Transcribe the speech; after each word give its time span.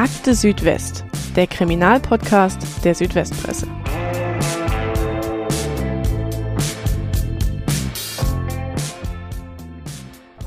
Akte 0.00 0.34
Südwest, 0.34 1.04
der 1.36 1.46
Kriminalpodcast 1.46 2.86
der 2.86 2.94
Südwestpresse. 2.94 3.66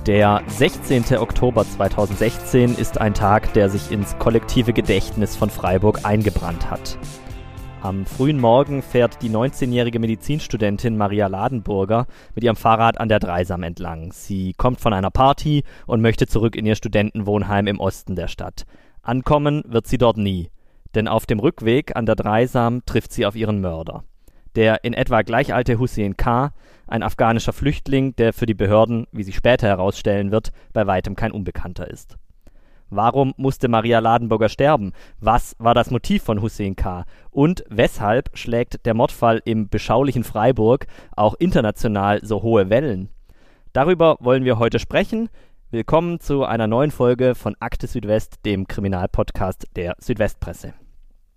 Der 0.07 0.41
16. 0.47 1.19
Oktober 1.19 1.67
2016 1.67 2.73
ist 2.73 2.99
ein 2.99 3.13
Tag, 3.13 3.53
der 3.53 3.69
sich 3.69 3.91
ins 3.91 4.17
kollektive 4.17 4.73
Gedächtnis 4.73 5.35
von 5.35 5.51
Freiburg 5.51 5.99
eingebrannt 6.01 6.71
hat. 6.71 6.97
Am 7.83 8.07
frühen 8.07 8.39
Morgen 8.39 8.81
fährt 8.81 9.21
die 9.21 9.29
19-jährige 9.29 9.99
Medizinstudentin 9.99 10.97
Maria 10.97 11.27
Ladenburger 11.27 12.07
mit 12.33 12.43
ihrem 12.43 12.55
Fahrrad 12.55 12.99
an 12.99 13.07
der 13.07 13.19
Dreisam 13.19 13.61
entlang. 13.61 14.13
Sie 14.13 14.53
kommt 14.53 14.81
von 14.81 14.93
einer 14.93 15.11
Party 15.11 15.63
und 15.85 16.01
möchte 16.01 16.25
zurück 16.25 16.55
in 16.55 16.65
ihr 16.65 16.75
Studentenwohnheim 16.75 17.67
im 17.67 17.79
Osten 17.79 18.15
der 18.15 18.29
Stadt. 18.29 18.65
Ankommen 19.05 19.63
wird 19.67 19.85
sie 19.85 19.97
dort 19.97 20.15
nie, 20.15 20.49
denn 20.95 21.09
auf 21.09 21.25
dem 21.25 21.39
Rückweg 21.39 21.93
an 21.97 22.05
der 22.05 22.15
Dreisam 22.15 22.85
trifft 22.85 23.11
sie 23.11 23.25
auf 23.25 23.35
ihren 23.35 23.59
Mörder. 23.59 24.05
Der 24.55 24.85
in 24.85 24.93
etwa 24.93 25.23
gleich 25.23 25.53
alte 25.53 25.77
Hussein 25.77 26.15
K., 26.15 26.53
ein 26.87 27.03
afghanischer 27.03 27.51
Flüchtling, 27.51 28.15
der 28.15 28.31
für 28.31 28.45
die 28.45 28.53
Behörden, 28.53 29.07
wie 29.11 29.23
sich 29.23 29.35
später 29.35 29.67
herausstellen 29.67 30.31
wird, 30.31 30.51
bei 30.71 30.87
weitem 30.87 31.17
kein 31.17 31.33
Unbekannter 31.33 31.89
ist. 31.89 32.17
Warum 32.89 33.33
musste 33.35 33.67
Maria 33.67 33.99
Ladenburger 33.99 34.47
sterben? 34.47 34.93
Was 35.19 35.57
war 35.59 35.73
das 35.73 35.91
Motiv 35.91 36.23
von 36.23 36.41
Hussein 36.41 36.77
K.? 36.77 37.03
Und 37.29 37.65
weshalb 37.67 38.29
schlägt 38.37 38.85
der 38.85 38.93
Mordfall 38.93 39.41
im 39.43 39.67
beschaulichen 39.67 40.23
Freiburg 40.23 40.87
auch 41.17 41.33
international 41.33 42.21
so 42.23 42.41
hohe 42.41 42.69
Wellen? 42.69 43.09
Darüber 43.73 44.15
wollen 44.21 44.45
wir 44.45 44.59
heute 44.59 44.79
sprechen. 44.79 45.29
Willkommen 45.73 46.19
zu 46.19 46.43
einer 46.43 46.67
neuen 46.67 46.91
Folge 46.91 47.33
von 47.33 47.55
Akte 47.59 47.87
Südwest, 47.87 48.45
dem 48.45 48.67
Kriminalpodcast 48.67 49.65
der 49.75 49.95
Südwestpresse. 49.97 50.75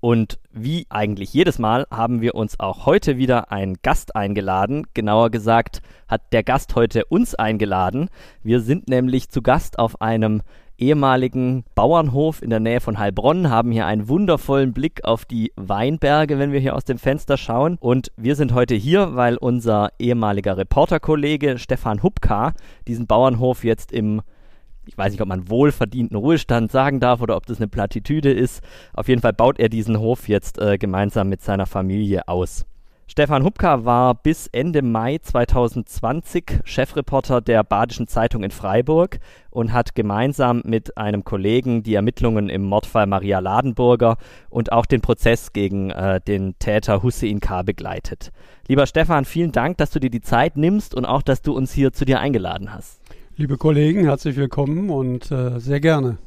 Und 0.01 0.39
wie 0.53 0.85
eigentlich 0.91 1.33
jedes 1.33 1.59
Mal 1.59 1.87
haben 1.91 2.21
wir 2.21 2.35
uns 2.35 2.61
auch 2.61 2.85
heute 2.85 3.17
wieder 3.17 3.51
einen 3.51 3.79
Gast 3.81 4.15
eingeladen. 4.15 4.87
Genauer 4.93 5.31
gesagt 5.31 5.81
hat 6.07 6.35
der 6.35 6.43
Gast 6.43 6.75
heute 6.75 7.07
uns 7.07 7.35
eingeladen. 7.35 8.11
Wir 8.43 8.61
sind 8.61 8.91
nämlich 8.91 9.31
zu 9.31 9.41
Gast 9.41 9.79
auf 9.79 10.03
einem 10.03 10.43
ehemaligen 10.79 11.65
Bauernhof 11.75 12.43
in 12.43 12.51
der 12.51 12.61
Nähe 12.61 12.81
von 12.81 12.99
Heilbronn, 12.99 13.51
haben 13.51 13.73
hier 13.73 13.87
einen 13.87 14.09
wundervollen 14.09 14.73
Blick 14.73 15.05
auf 15.05 15.25
die 15.25 15.53
Weinberge, 15.57 16.39
wenn 16.39 16.53
wir 16.53 16.61
hier 16.61 16.77
aus 16.77 16.85
dem 16.85 16.99
Fenster 16.99 17.37
schauen. 17.37 17.77
Und 17.81 18.13
wir 18.17 18.37
sind 18.37 18.55
heute 18.55 18.75
hier, 18.75 19.15
weil 19.17 19.37
unser 19.37 19.91
ehemaliger 19.99 20.57
Reporterkollege 20.57 21.59
Stefan 21.59 22.03
Hubka 22.03 22.53
diesen 22.87 23.07
Bauernhof 23.07 23.65
jetzt 23.65 23.93
im 23.93 24.23
ich 24.89 24.97
weiß 24.97 25.11
nicht, 25.11 25.21
ob 25.21 25.27
man 25.27 25.51
wohlverdienten 25.51 26.17
Ruhestand 26.17 26.71
sagen 26.71 27.01
darf 27.01 27.21
oder 27.21 27.37
ob 27.37 27.47
das 27.47 27.59
eine 27.59 27.67
Plattitüde 27.67 28.33
ist. 28.33 28.63
Auf 28.95 29.09
jeden 29.09 29.21
Fall 29.21 29.33
baut 29.33 29.59
er 29.59 29.69
diesen 29.69 29.99
Hof 29.99 30.29
jetzt 30.29 30.61
äh, 30.61 30.79
gemeinsam 30.79 31.29
mit 31.29 31.43
seiner 31.43 31.67
Familie 31.67 32.29
aus. 32.29 32.65
Stefan 33.09 33.45
Hubka 33.45 33.85
war 33.85 34.15
bis 34.15 34.49
Ende 34.49 34.83
Mai 34.83 35.19
2020 35.19 36.61
Chefreporter 36.65 37.41
der 37.41 37.63
Badischen 37.63 38.09
Zeitung 38.09 38.43
in 38.43 38.51
Freiburg 38.51 39.21
und 39.51 39.73
hat 39.73 39.95
gemeinsam 39.95 40.61
mit 40.65 40.99
einem 40.99 41.23
Kollegen 41.23 41.85
die 41.85 41.95
Ermittlungen 41.95 42.49
im 42.49 42.65
Mordfall 42.65 43.07
Maria 43.07 43.39
Ladenburger 43.39 44.17
und 44.51 44.73
auch 44.73 44.87
den 44.87 45.03
Prozess 45.03 45.53
gegen 45.53 45.91
äh, 45.91 46.21
den 46.21 46.59
Täter 46.59 47.05
Hussein 47.05 47.39
K. 47.39 47.63
begleitet. 47.63 48.33
Lieber 48.67 48.87
Stefan, 48.87 49.25
vielen 49.25 49.53
Dank, 49.53 49.79
dass 49.79 49.91
du 49.91 50.01
dir 50.01 50.11
die 50.11 50.21
Zeit 50.21 50.57
nimmst 50.57 50.93
und 50.93 51.07
auch, 51.07 51.23
dass 51.23 51.43
du 51.43 51.55
uns 51.55 51.73
hier 51.73 51.93
zu 51.93 52.05
dir 52.05 52.19
eingeladen 52.19 52.75
hast. 52.75 53.01
Liebe 53.37 53.57
Kollegen, 53.57 54.05
herzlich 54.05 54.37
willkommen 54.37 54.91
und 54.91 55.31
äh, 55.31 55.61
sehr 55.61 55.79
gerne. 55.79 56.19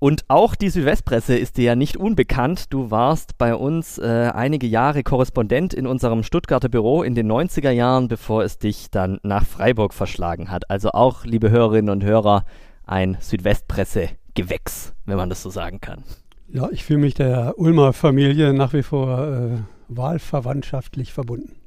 Und 0.00 0.24
auch 0.28 0.54
die 0.54 0.70
Südwestpresse 0.70 1.36
ist 1.36 1.58
dir 1.58 1.64
ja 1.64 1.76
nicht 1.76 1.98
unbekannt. 1.98 2.72
Du 2.72 2.90
warst 2.90 3.36
bei 3.36 3.54
uns 3.54 3.98
äh, 3.98 4.30
einige 4.34 4.66
Jahre 4.66 5.02
Korrespondent 5.02 5.74
in 5.74 5.86
unserem 5.86 6.22
Stuttgarter 6.22 6.70
Büro 6.70 7.02
in 7.02 7.14
den 7.14 7.30
90er 7.30 7.70
Jahren, 7.70 8.08
bevor 8.08 8.42
es 8.42 8.56
dich 8.56 8.90
dann 8.90 9.20
nach 9.22 9.44
Freiburg 9.44 9.92
verschlagen 9.92 10.50
hat. 10.50 10.70
Also 10.70 10.92
auch, 10.92 11.26
liebe 11.26 11.50
Hörerinnen 11.50 11.90
und 11.90 12.02
Hörer, 12.02 12.46
ein 12.86 13.18
Südwestpresse-Gewächs, 13.20 14.94
wenn 15.04 15.18
man 15.18 15.28
das 15.28 15.42
so 15.42 15.50
sagen 15.50 15.82
kann. 15.82 16.02
Ja, 16.48 16.70
ich 16.70 16.82
fühle 16.82 17.00
mich 17.00 17.12
der 17.12 17.58
Ulmer 17.58 17.92
Familie 17.92 18.54
nach 18.54 18.72
wie 18.72 18.82
vor 18.82 19.18
äh, 19.28 19.58
wahlverwandtschaftlich 19.88 21.12
verbunden. 21.12 21.59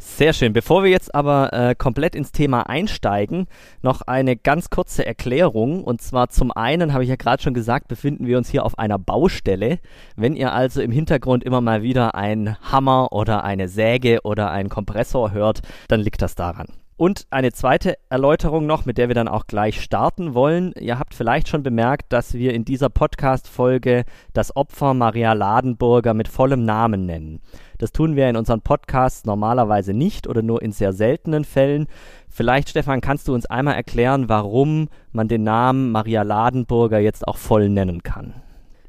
Sehr 0.00 0.32
schön. 0.32 0.52
Bevor 0.52 0.84
wir 0.84 0.90
jetzt 0.90 1.12
aber 1.12 1.52
äh, 1.52 1.74
komplett 1.74 2.14
ins 2.14 2.30
Thema 2.30 2.68
einsteigen, 2.68 3.48
noch 3.82 4.02
eine 4.02 4.36
ganz 4.36 4.70
kurze 4.70 5.04
Erklärung. 5.04 5.82
Und 5.82 6.00
zwar 6.00 6.28
zum 6.28 6.52
einen, 6.52 6.92
habe 6.92 7.02
ich 7.02 7.10
ja 7.10 7.16
gerade 7.16 7.42
schon 7.42 7.52
gesagt, 7.52 7.88
befinden 7.88 8.26
wir 8.26 8.38
uns 8.38 8.48
hier 8.48 8.64
auf 8.64 8.78
einer 8.78 8.98
Baustelle. 8.98 9.80
Wenn 10.14 10.36
ihr 10.36 10.52
also 10.52 10.80
im 10.82 10.92
Hintergrund 10.92 11.42
immer 11.42 11.60
mal 11.60 11.82
wieder 11.82 12.14
ein 12.14 12.56
Hammer 12.62 13.12
oder 13.12 13.42
eine 13.42 13.66
Säge 13.66 14.20
oder 14.22 14.52
einen 14.52 14.68
Kompressor 14.68 15.32
hört, 15.32 15.62
dann 15.88 16.00
liegt 16.00 16.22
das 16.22 16.36
daran. 16.36 16.68
Und 16.98 17.28
eine 17.30 17.52
zweite 17.52 17.94
Erläuterung 18.10 18.66
noch, 18.66 18.84
mit 18.84 18.98
der 18.98 19.06
wir 19.06 19.14
dann 19.14 19.28
auch 19.28 19.46
gleich 19.46 19.80
starten 19.80 20.34
wollen. 20.34 20.72
Ihr 20.80 20.98
habt 20.98 21.14
vielleicht 21.14 21.46
schon 21.46 21.62
bemerkt, 21.62 22.12
dass 22.12 22.34
wir 22.34 22.52
in 22.52 22.64
dieser 22.64 22.88
Podcast-Folge 22.88 24.02
das 24.32 24.56
Opfer 24.56 24.94
Maria 24.94 25.32
Ladenburger 25.32 26.12
mit 26.12 26.26
vollem 26.26 26.64
Namen 26.64 27.06
nennen. 27.06 27.40
Das 27.78 27.92
tun 27.92 28.16
wir 28.16 28.28
in 28.28 28.34
unseren 28.34 28.62
Podcasts 28.62 29.26
normalerweise 29.26 29.94
nicht 29.94 30.26
oder 30.26 30.42
nur 30.42 30.60
in 30.60 30.72
sehr 30.72 30.92
seltenen 30.92 31.44
Fällen. 31.44 31.86
Vielleicht, 32.28 32.70
Stefan, 32.70 33.00
kannst 33.00 33.28
du 33.28 33.34
uns 33.34 33.46
einmal 33.46 33.76
erklären, 33.76 34.28
warum 34.28 34.88
man 35.12 35.28
den 35.28 35.44
Namen 35.44 35.92
Maria 35.92 36.22
Ladenburger 36.22 36.98
jetzt 36.98 37.28
auch 37.28 37.36
voll 37.36 37.68
nennen 37.68 38.02
kann? 38.02 38.34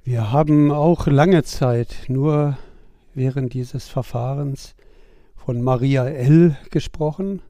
Wir 0.03 0.31
haben 0.31 0.71
auch 0.71 1.05
lange 1.05 1.43
Zeit 1.43 2.05
nur 2.07 2.57
während 3.13 3.53
dieses 3.53 3.87
Verfahrens 3.87 4.73
von 5.35 5.61
Maria 5.61 6.07
L. 6.07 6.57
gesprochen 6.71 7.43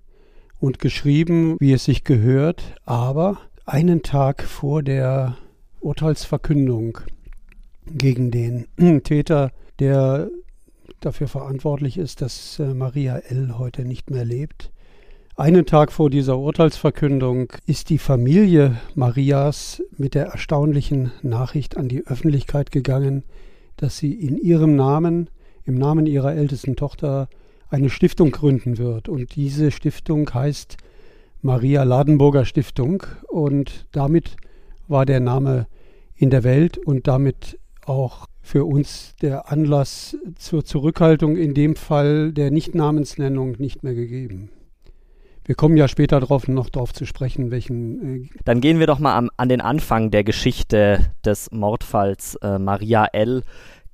und 0.60 0.80
geschrieben, 0.80 1.56
wie 1.60 1.74
es 1.74 1.86
sich 1.86 2.04
gehört, 2.04 2.76
aber 2.86 3.38
einen 3.66 4.02
Tag 4.04 4.44
vor 4.44 4.84
der 4.84 5.38
Urteilsverkündung 5.80 7.00
gegen 7.86 8.32
den 8.32 8.68
Täter, 9.04 9.52
der 9.80 10.30
dafür 11.00 11.28
verantwortlich 11.28 11.98
ist, 11.98 12.22
dass 12.22 12.60
äh, 12.60 12.74
Maria 12.74 13.18
L. 13.18 13.58
heute 13.58 13.86
nicht 13.86 14.10
mehr 14.10 14.26
lebt. 14.26 14.72
Einen 15.36 15.66
Tag 15.66 15.94
vor 15.94 16.10
dieser 16.10 16.38
Urteilsverkündung 16.38 17.54
ist 17.66 17.90
die 17.90 17.98
Familie 17.98 18.78
Marias 18.96 19.82
mit 19.98 20.14
der 20.14 20.26
erstaunlichen 20.26 21.14
Nachricht 21.22 21.78
an 21.78 21.88
die 21.88 22.06
Öffentlichkeit 22.06 22.72
gegangen, 22.72 23.24
dass 23.78 23.98
sie 23.98 24.14
in 24.14 24.38
ihrem 24.38 24.76
Namen, 24.76 25.30
im 25.64 25.76
Namen 25.76 26.06
ihrer 26.08 26.36
ältesten 26.36 26.76
Tochter, 26.76 27.30
eine 27.70 27.90
Stiftung 27.90 28.32
gründen 28.32 28.78
wird. 28.78 29.10
Und 29.10 29.36
diese 29.36 29.72
Stiftung 29.72 30.34
heißt 30.34 30.78
Maria 31.42 31.84
Ladenburger 31.84 32.46
Stiftung. 32.46 33.04
Und 33.28 33.86
damit 33.92 34.36
war 34.88 35.06
der 35.06 35.20
Name 35.20 35.68
in 36.16 36.30
der 36.30 36.44
Welt 36.44 36.78
und 36.78 37.08
damit 37.08 37.60
auch 37.86 38.28
für 38.42 38.66
uns 38.66 39.16
der 39.22 39.52
Anlass 39.52 40.18
zur 40.38 40.66
Zurückhaltung 40.66 41.38
in 41.38 41.54
dem 41.54 41.76
Fall 41.76 42.32
der 42.34 42.52
Nichtnamensnennung 42.52 43.56
nicht 43.60 43.84
mehr 43.84 43.94
gegeben. 43.94 44.50
Wir 45.46 45.56
kommen 45.56 45.78
ja 45.78 45.88
später 45.88 46.20
darauf 46.20 46.48
noch 46.48 46.70
darauf 46.70 46.94
zu 46.94 47.06
sprechen, 47.06 47.50
welchen. 47.50 48.26
Äh 48.26 48.30
Dann 48.46 48.62
gehen 48.62 48.78
wir 48.78 48.86
doch 48.86 49.00
mal 49.00 49.18
am, 49.18 49.32
an 49.36 49.50
den 49.50 49.62
Anfang 49.62 50.12
der 50.12 50.24
Geschichte 50.24 51.12
des 51.26 51.50
Mordfalls 51.52 52.36
äh, 52.36 52.60
Maria 52.60 53.06
L. 53.06 53.42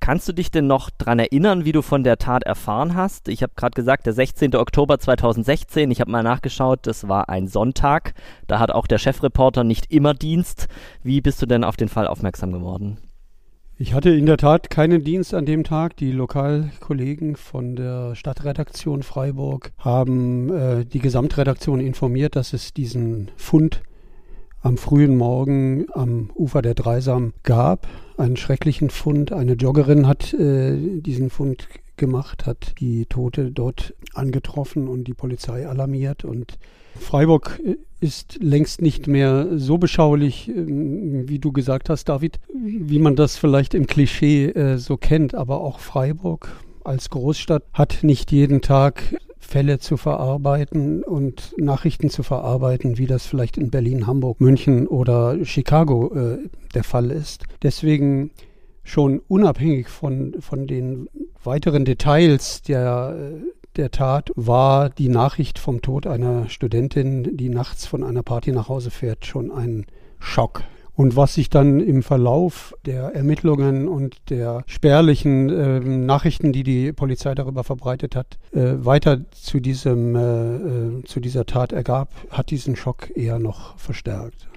Kannst 0.06 0.28
du 0.28 0.32
dich 0.32 0.52
denn 0.52 0.68
noch 0.68 0.90
daran 0.90 1.18
erinnern, 1.18 1.64
wie 1.64 1.72
du 1.72 1.82
von 1.82 2.04
der 2.04 2.16
Tat 2.16 2.44
erfahren 2.44 2.94
hast? 2.94 3.26
Ich 3.26 3.42
habe 3.42 3.54
gerade 3.56 3.74
gesagt, 3.74 4.06
der 4.06 4.12
16. 4.12 4.54
Oktober 4.54 5.00
2016, 5.00 5.90
ich 5.90 6.00
habe 6.00 6.12
mal 6.12 6.22
nachgeschaut, 6.22 6.78
das 6.86 7.08
war 7.08 7.28
ein 7.28 7.48
Sonntag. 7.48 8.14
Da 8.46 8.60
hat 8.60 8.70
auch 8.70 8.86
der 8.86 8.98
Chefreporter 8.98 9.64
nicht 9.64 9.92
immer 9.92 10.14
Dienst. 10.14 10.68
Wie 11.02 11.20
bist 11.20 11.42
du 11.42 11.46
denn 11.46 11.64
auf 11.64 11.76
den 11.76 11.88
Fall 11.88 12.06
aufmerksam 12.06 12.52
geworden? 12.52 12.98
Ich 13.78 13.94
hatte 13.94 14.10
in 14.10 14.26
der 14.26 14.36
Tat 14.36 14.70
keinen 14.70 15.02
Dienst 15.02 15.34
an 15.34 15.44
dem 15.44 15.64
Tag. 15.64 15.96
Die 15.96 16.12
Lokalkollegen 16.12 17.34
von 17.34 17.74
der 17.74 18.14
Stadtredaktion 18.14 19.02
Freiburg 19.02 19.72
haben 19.76 20.52
äh, 20.52 20.84
die 20.84 21.00
Gesamtredaktion 21.00 21.80
informiert, 21.80 22.36
dass 22.36 22.52
es 22.52 22.72
diesen 22.72 23.32
Fund 23.34 23.82
am 24.66 24.78
frühen 24.78 25.16
Morgen 25.16 25.86
am 25.92 26.30
Ufer 26.34 26.60
der 26.60 26.74
Dreisam 26.74 27.34
gab. 27.44 27.86
Einen 28.16 28.36
schrecklichen 28.36 28.90
Fund. 28.90 29.32
Eine 29.32 29.52
Joggerin 29.52 30.08
hat 30.08 30.34
äh, 30.34 31.00
diesen 31.00 31.30
Fund 31.30 31.68
gemacht, 31.96 32.46
hat 32.46 32.74
die 32.80 33.06
Tote 33.06 33.52
dort 33.52 33.94
angetroffen 34.12 34.88
und 34.88 35.04
die 35.04 35.14
Polizei 35.14 35.68
alarmiert. 35.68 36.24
Und 36.24 36.58
Freiburg 36.98 37.60
äh, 37.64 37.76
ist 38.00 38.38
längst 38.42 38.82
nicht 38.82 39.06
mehr 39.06 39.56
so 39.56 39.78
beschaulich, 39.78 40.48
ähm, 40.48 41.28
wie 41.28 41.38
du 41.38 41.52
gesagt 41.52 41.88
hast, 41.88 42.08
David, 42.08 42.40
wie 42.52 42.98
man 42.98 43.14
das 43.14 43.36
vielleicht 43.36 43.72
im 43.72 43.86
Klischee 43.86 44.46
äh, 44.46 44.78
so 44.78 44.96
kennt. 44.96 45.36
Aber 45.36 45.60
auch 45.60 45.78
Freiburg 45.78 46.48
als 46.82 47.10
Großstadt 47.10 47.62
hat 47.72 47.98
nicht 48.02 48.32
jeden 48.32 48.62
Tag 48.62 49.14
Fälle 49.46 49.78
zu 49.78 49.96
verarbeiten 49.96 51.02
und 51.02 51.54
Nachrichten 51.56 52.10
zu 52.10 52.22
verarbeiten, 52.22 52.98
wie 52.98 53.06
das 53.06 53.26
vielleicht 53.26 53.56
in 53.56 53.70
Berlin, 53.70 54.06
Hamburg, 54.06 54.40
München 54.40 54.86
oder 54.86 55.44
Chicago 55.44 56.12
äh, 56.14 56.38
der 56.74 56.84
Fall 56.84 57.10
ist. 57.10 57.44
Deswegen 57.62 58.30
schon 58.82 59.20
unabhängig 59.28 59.88
von, 59.88 60.34
von 60.40 60.66
den 60.66 61.08
weiteren 61.42 61.84
Details 61.84 62.62
der, 62.62 63.16
der 63.76 63.90
Tat 63.90 64.30
war 64.36 64.90
die 64.90 65.08
Nachricht 65.08 65.58
vom 65.58 65.82
Tod 65.82 66.06
einer 66.06 66.48
Studentin, 66.48 67.36
die 67.36 67.48
nachts 67.48 67.86
von 67.86 68.02
einer 68.02 68.22
Party 68.22 68.52
nach 68.52 68.68
Hause 68.68 68.90
fährt, 68.90 69.26
schon 69.26 69.50
ein 69.50 69.86
Schock. 70.18 70.62
Und 70.96 71.14
was 71.14 71.34
sich 71.34 71.50
dann 71.50 71.80
im 71.80 72.02
Verlauf 72.02 72.74
der 72.86 73.14
Ermittlungen 73.14 73.86
und 73.86 74.16
der 74.30 74.64
spärlichen 74.66 75.50
äh, 75.50 75.78
Nachrichten, 75.80 76.52
die 76.52 76.62
die 76.62 76.92
Polizei 76.92 77.34
darüber 77.34 77.64
verbreitet 77.64 78.16
hat, 78.16 78.38
äh, 78.52 78.72
weiter 78.78 79.20
zu 79.30 79.60
diesem 79.60 80.16
äh, 80.16 80.56
äh 80.56 81.04
zu 81.04 81.20
dieser 81.20 81.44
Tat 81.44 81.72
ergab, 81.72 82.08
hat 82.30 82.50
diesen 82.50 82.76
Schock 82.76 83.14
eher 83.14 83.38
noch 83.38 83.76
verstärkt. 83.78 84.48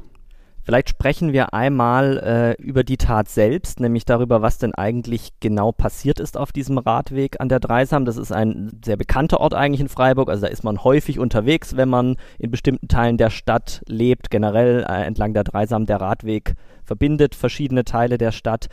Vielleicht 0.70 0.90
sprechen 0.90 1.34
wir 1.34 1.56
einmal 1.56 2.20
äh, 2.60 2.62
über 2.62 2.84
die 2.84 2.98
Tat 2.98 3.28
selbst, 3.28 3.80
nämlich 3.80 4.06
darüber, 4.06 4.44
was 4.44 4.60
denn 4.60 4.76
eigentlich 4.76 5.32
genau 5.40 5.72
passiert 5.72 6.20
ist 6.20 6.38
auf 6.38 6.52
diesem 6.52 6.78
Radweg 6.78 7.42
an 7.42 7.50
der 7.50 7.60
Dreisam. 7.60 8.06
Das 8.06 8.18
ist 8.18 8.32
ein 8.32 8.80
sehr 8.86 8.96
bekannter 8.96 9.40
Ort 9.40 9.56
eigentlich 9.56 9.82
in 9.82 9.90
Freiburg. 9.90 10.30
Also 10.30 10.46
da 10.46 10.48
ist 10.50 10.64
man 10.64 10.84
häufig 10.84 11.18
unterwegs, 11.18 11.76
wenn 11.76 11.90
man 11.90 12.18
in 12.38 12.52
bestimmten 12.52 12.88
Teilen 12.88 13.18
der 13.18 13.32
Stadt 13.32 13.82
lebt. 13.88 14.30
Generell 14.30 14.86
äh, 14.88 15.06
entlang 15.06 15.34
der 15.34 15.44
Dreisam 15.44 15.88
der 15.88 16.02
Radweg 16.02 16.54
verbindet 16.84 17.34
verschiedene 17.34 17.84
Teile 17.84 18.20
der 18.20 18.32
Stadt. 18.32 18.68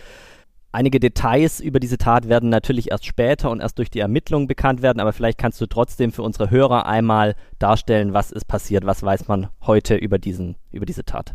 Einige 0.73 1.01
Details 1.01 1.61
über 1.61 1.81
diese 1.81 1.97
Tat 1.97 2.29
werden 2.29 2.51
natürlich 2.51 2.91
erst 2.91 3.07
später 3.07 3.49
und 3.49 3.61
erst 3.61 3.79
durch 3.79 3.89
die 3.89 4.01
Ermittlungen 4.01 4.49
bekannt 4.49 4.83
werden, 4.83 5.01
aber 5.01 5.15
vielleicht 5.15 5.39
kannst 5.39 5.63
du 5.63 5.67
trotzdem 5.67 6.13
für 6.13 6.23
unsere 6.23 6.51
Hörer 6.51 6.85
einmal 6.85 7.37
darstellen, 7.59 8.13
was 8.13 8.33
ist 8.33 8.45
passiert, 8.45 8.85
was 8.85 9.03
weiß 9.03 9.29
man 9.29 9.47
heute 9.63 9.95
über, 9.95 10.19
diesen, 10.19 10.57
über 10.73 10.85
diese 10.85 11.07
Tat. 11.07 11.35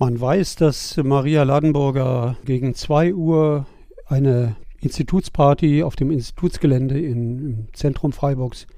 Man 0.00 0.20
weiß, 0.20 0.54
dass 0.54 0.96
Maria 0.98 1.42
Ladenburger 1.42 2.36
gegen 2.44 2.72
2 2.72 3.14
Uhr 3.14 3.66
eine 4.06 4.54
Institutsparty 4.80 5.82
auf 5.82 5.96
dem 5.96 6.12
Institutsgelände 6.12 7.00
in, 7.00 7.38
im 7.38 7.68
Zentrum 7.72 8.12
Freiburgs 8.12 8.68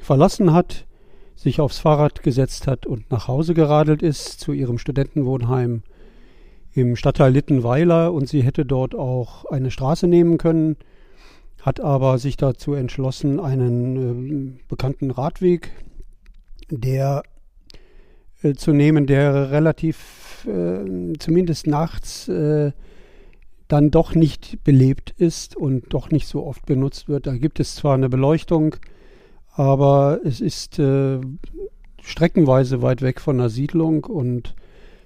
verlassen 0.00 0.52
hat, 0.52 0.86
sich 1.36 1.60
aufs 1.60 1.78
Fahrrad 1.78 2.24
gesetzt 2.24 2.66
hat 2.66 2.84
und 2.84 3.12
nach 3.12 3.28
Hause 3.28 3.54
geradelt 3.54 4.02
ist 4.02 4.40
zu 4.40 4.52
ihrem 4.52 4.78
Studentenwohnheim 4.78 5.84
im 6.72 6.96
Stadtteil 6.96 7.32
Littenweiler 7.32 8.12
und 8.12 8.28
sie 8.28 8.42
hätte 8.42 8.64
dort 8.64 8.96
auch 8.96 9.44
eine 9.44 9.70
Straße 9.70 10.08
nehmen 10.08 10.36
können, 10.36 10.76
hat 11.62 11.78
aber 11.78 12.18
sich 12.18 12.36
dazu 12.36 12.74
entschlossen, 12.74 13.38
einen 13.38 14.56
äh, 14.56 14.60
bekannten 14.66 15.12
Radweg, 15.12 15.70
der 16.70 17.22
äh, 18.46 18.54
zu 18.54 18.72
nehmen, 18.72 19.06
der 19.06 19.50
relativ 19.50 20.46
äh, 20.46 21.12
zumindest 21.18 21.66
nachts 21.66 22.28
äh, 22.28 22.72
dann 23.68 23.90
doch 23.90 24.14
nicht 24.14 24.62
belebt 24.62 25.12
ist 25.18 25.56
und 25.56 25.92
doch 25.92 26.10
nicht 26.10 26.28
so 26.28 26.46
oft 26.46 26.66
benutzt 26.66 27.08
wird. 27.08 27.26
Da 27.26 27.36
gibt 27.36 27.58
es 27.60 27.74
zwar 27.74 27.94
eine 27.94 28.08
Beleuchtung, 28.08 28.76
aber 29.54 30.20
es 30.24 30.40
ist 30.40 30.78
äh, 30.78 31.18
streckenweise 32.00 32.82
weit 32.82 33.02
weg 33.02 33.20
von 33.20 33.38
der 33.38 33.48
Siedlung 33.48 34.04
und 34.04 34.54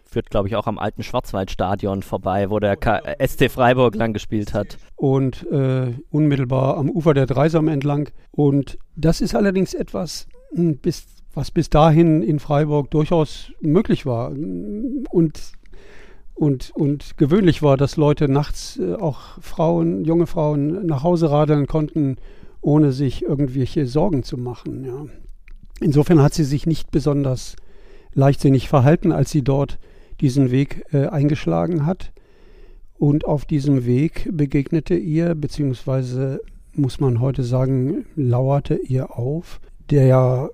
führt, 0.05 0.29
glaube 0.29 0.49
ich, 0.49 0.57
auch 0.57 0.67
am 0.67 0.79
alten 0.79 1.03
Schwarzwaldstadion 1.03 2.03
vorbei, 2.03 2.51
wo 2.51 2.59
der 2.59 2.77
K 2.77 3.01
SC 3.25 3.49
Freiburg 3.49 3.95
lang 3.95 4.13
gespielt 4.13 4.53
hat. 4.53 4.77
Und 4.97 5.47
äh, 5.51 5.95
unmittelbar 6.11 6.77
am 6.77 6.91
Ufer 6.91 7.15
der 7.15 7.27
Dreisam 7.27 7.69
entlang. 7.69 8.11
Und 8.33 8.79
das 8.97 9.21
ist 9.21 9.35
allerdings 9.35 9.73
etwas, 9.73 10.27
hm, 10.53 10.79
bis 10.79 11.20
was 11.35 11.51
bis 11.51 11.71
dahin 11.71 12.23
in 12.23 12.39
Freiburg 12.39 12.91
durchaus 12.91 13.53
möglich 13.61 14.05
war 14.07 14.31
und, 14.31 15.53
und, 16.35 16.71
und 16.75 17.17
gewöhnlich 17.19 17.63
war, 17.63 17.77
dass 17.77 17.97
Leute 17.97 18.29
nachts 18.29 18.79
äh, 18.79 18.95
auch 18.95 19.41
Frauen, 19.41 20.05
junge 20.05 20.27
Frauen 20.27 20.87
nach 20.87 21.03
Hause 21.03 21.31
radeln 21.31 21.67
konnten, 21.67 22.17
ohne 22.61 22.93
sich 22.93 23.23
irgendwelche 23.23 23.87
Sorgen 23.87 24.23
zu 24.23 24.37
machen. 24.37 24.85
Ja. 24.85 25.07
Insofern 25.81 26.21
hat 26.21 26.35
sie 26.35 26.45
sich 26.45 26.67
nicht 26.67 26.91
besonders 26.91 27.57
leichtsinnig 28.13 28.69
verhalten, 28.69 29.13
als 29.13 29.31
sie 29.31 29.43
dort 29.43 29.79
diesen 30.21 30.51
Weg 30.51 30.85
äh, 30.93 31.07
eingeschlagen 31.07 31.87
hat. 31.87 32.13
Und 32.99 33.25
auf 33.25 33.47
diesem 33.47 33.87
Weg 33.87 34.29
begegnete 34.31 34.95
ihr, 34.95 35.35
beziehungsweise 35.35 36.41
muss 36.75 37.01
man 37.01 37.21
heute 37.21 37.43
sagen, 37.43 38.05
lauerte 38.15 38.77
ihr 38.77 39.19
auf, 39.19 39.61
der 39.91 40.51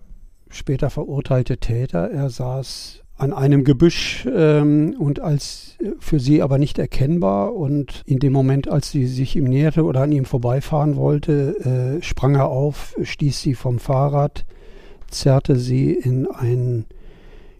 später 0.48 0.90
verurteilte 0.90 1.58
Täter. 1.58 2.10
Er 2.10 2.30
saß 2.30 3.02
an 3.16 3.32
einem 3.32 3.64
Gebüsch 3.64 4.26
ähm, 4.30 4.94
und 4.98 5.20
als 5.20 5.76
für 5.98 6.20
sie 6.20 6.42
aber 6.42 6.58
nicht 6.58 6.78
erkennbar 6.78 7.54
und 7.54 8.02
in 8.06 8.18
dem 8.18 8.32
Moment, 8.32 8.68
als 8.68 8.90
sie 8.90 9.06
sich 9.06 9.36
ihm 9.36 9.44
näherte 9.44 9.84
oder 9.84 10.02
an 10.02 10.12
ihm 10.12 10.26
vorbeifahren 10.26 10.96
wollte, 10.96 11.98
äh, 11.98 12.02
sprang 12.02 12.34
er 12.34 12.48
auf, 12.48 12.94
stieß 13.02 13.40
sie 13.40 13.54
vom 13.54 13.78
Fahrrad, 13.78 14.44
zerrte 15.08 15.56
sie 15.56 15.92
in 15.92 16.26
ein 16.26 16.84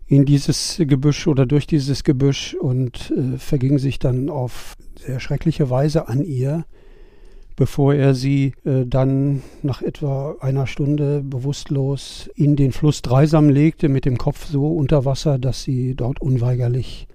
in 0.09 0.25
dieses 0.25 0.77
Gebüsch 0.79 1.27
oder 1.27 1.47
durch 1.47 1.67
dieses 1.67 2.05
Gebüsch 2.05 2.55
und 2.55 3.11
äh, 3.11 3.39
verging 3.39 3.79
sich 3.79 3.99
dann 3.99 4.29
auf 4.29 4.77
sehr 4.95 5.19
schreckliche 5.19 5.69
Weise 5.69 6.07
an 6.09 6.23
ihr 6.23 6.65
bevor 7.57 7.95
er 7.95 8.15
sie 8.15 8.53
äh, 8.65 8.85
dann 8.87 9.43
nach 9.63 9.83
etwa 9.83 10.37
einer 10.41 10.67
Stunde 10.67 11.23
bewusstlos 11.23 12.31
in 12.35 12.55
den 12.55 12.73
Fluss 12.73 13.03
Dreisam 13.03 13.49
legte, 13.49 13.89
mit 13.89 14.05
dem 14.05 14.19
Kopf 14.19 14.47
so 14.47 14.69
unter 14.69 15.05
Wasser, 15.05 15.39
dass 15.39 15.63
sie 15.63 15.95
dort 15.95 16.21
unweigerlich 16.21 17.09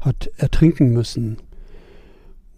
hat 0.00 0.30
ertrinken 0.36 0.92
müssen. 0.92 1.38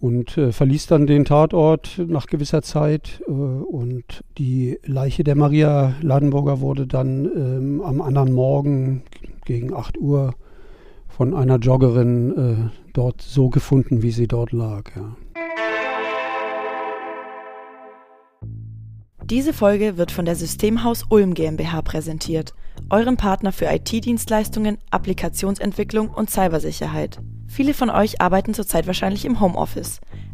Und 0.00 0.36
äh, 0.36 0.52
verließ 0.52 0.86
dann 0.88 1.06
den 1.06 1.24
Tatort 1.24 2.00
nach 2.06 2.26
gewisser 2.26 2.62
Zeit 2.62 3.22
äh, 3.26 3.30
und 3.30 4.24
die 4.36 4.78
Leiche 4.84 5.24
der 5.24 5.36
Maria 5.36 5.94
Ladenburger 6.02 6.60
wurde 6.60 6.86
dann 6.86 7.24
ähm, 7.24 7.80
am 7.82 8.00
anderen 8.00 8.32
Morgen 8.32 9.02
gegen 9.44 9.72
8 9.74 9.98
Uhr 9.98 10.34
von 11.08 11.34
einer 11.34 11.58
Joggerin 11.58 12.36
äh, 12.36 12.70
dort 12.92 13.22
so 13.22 13.48
gefunden, 13.48 14.02
wie 14.02 14.10
sie 14.10 14.26
dort 14.28 14.52
lag. 14.52 14.94
Ja. 14.94 15.16
Diese 19.30 19.52
Folge 19.52 19.96
wird 19.96 20.12
von 20.12 20.24
der 20.24 20.36
Systemhaus 20.36 21.06
Ulm 21.08 21.34
GmbH 21.34 21.82
präsentiert, 21.82 22.54
eurem 22.90 23.16
Partner 23.16 23.50
für 23.50 23.64
IT-Dienstleistungen, 23.64 24.78
Applikationsentwicklung 24.92 26.10
und 26.10 26.30
Cybersicherheit. 26.30 27.18
Viele 27.48 27.74
von 27.74 27.90
euch 27.90 28.20
arbeiten 28.20 28.54
zurzeit 28.54 28.86
wahrscheinlich 28.86 29.24
im 29.24 29.40
Homeoffice. 29.40 30.00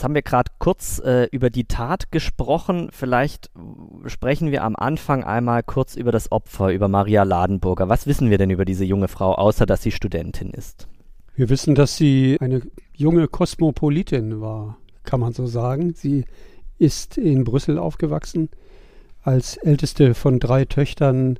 Jetzt 0.00 0.04
haben 0.04 0.14
wir 0.14 0.22
gerade 0.22 0.50
kurz 0.58 0.98
äh, 1.04 1.28
über 1.30 1.50
die 1.50 1.64
Tat 1.64 2.10
gesprochen. 2.10 2.88
Vielleicht 2.90 3.50
sprechen 4.06 4.50
wir 4.50 4.64
am 4.64 4.74
Anfang 4.74 5.24
einmal 5.24 5.62
kurz 5.62 5.94
über 5.94 6.10
das 6.10 6.32
Opfer, 6.32 6.72
über 6.72 6.88
Maria 6.88 7.22
Ladenburger. 7.22 7.90
Was 7.90 8.06
wissen 8.06 8.30
wir 8.30 8.38
denn 8.38 8.48
über 8.48 8.64
diese 8.64 8.86
junge 8.86 9.08
Frau, 9.08 9.34
außer 9.34 9.66
dass 9.66 9.82
sie 9.82 9.90
Studentin 9.90 10.52
ist? 10.52 10.88
Wir 11.34 11.50
wissen, 11.50 11.74
dass 11.74 11.98
sie 11.98 12.38
eine 12.40 12.62
junge 12.96 13.28
Kosmopolitin 13.28 14.40
war, 14.40 14.78
kann 15.02 15.20
man 15.20 15.34
so 15.34 15.46
sagen. 15.46 15.92
Sie 15.92 16.24
ist 16.78 17.18
in 17.18 17.44
Brüssel 17.44 17.78
aufgewachsen, 17.78 18.48
als 19.22 19.58
älteste 19.58 20.14
von 20.14 20.40
drei 20.40 20.64
Töchtern 20.64 21.38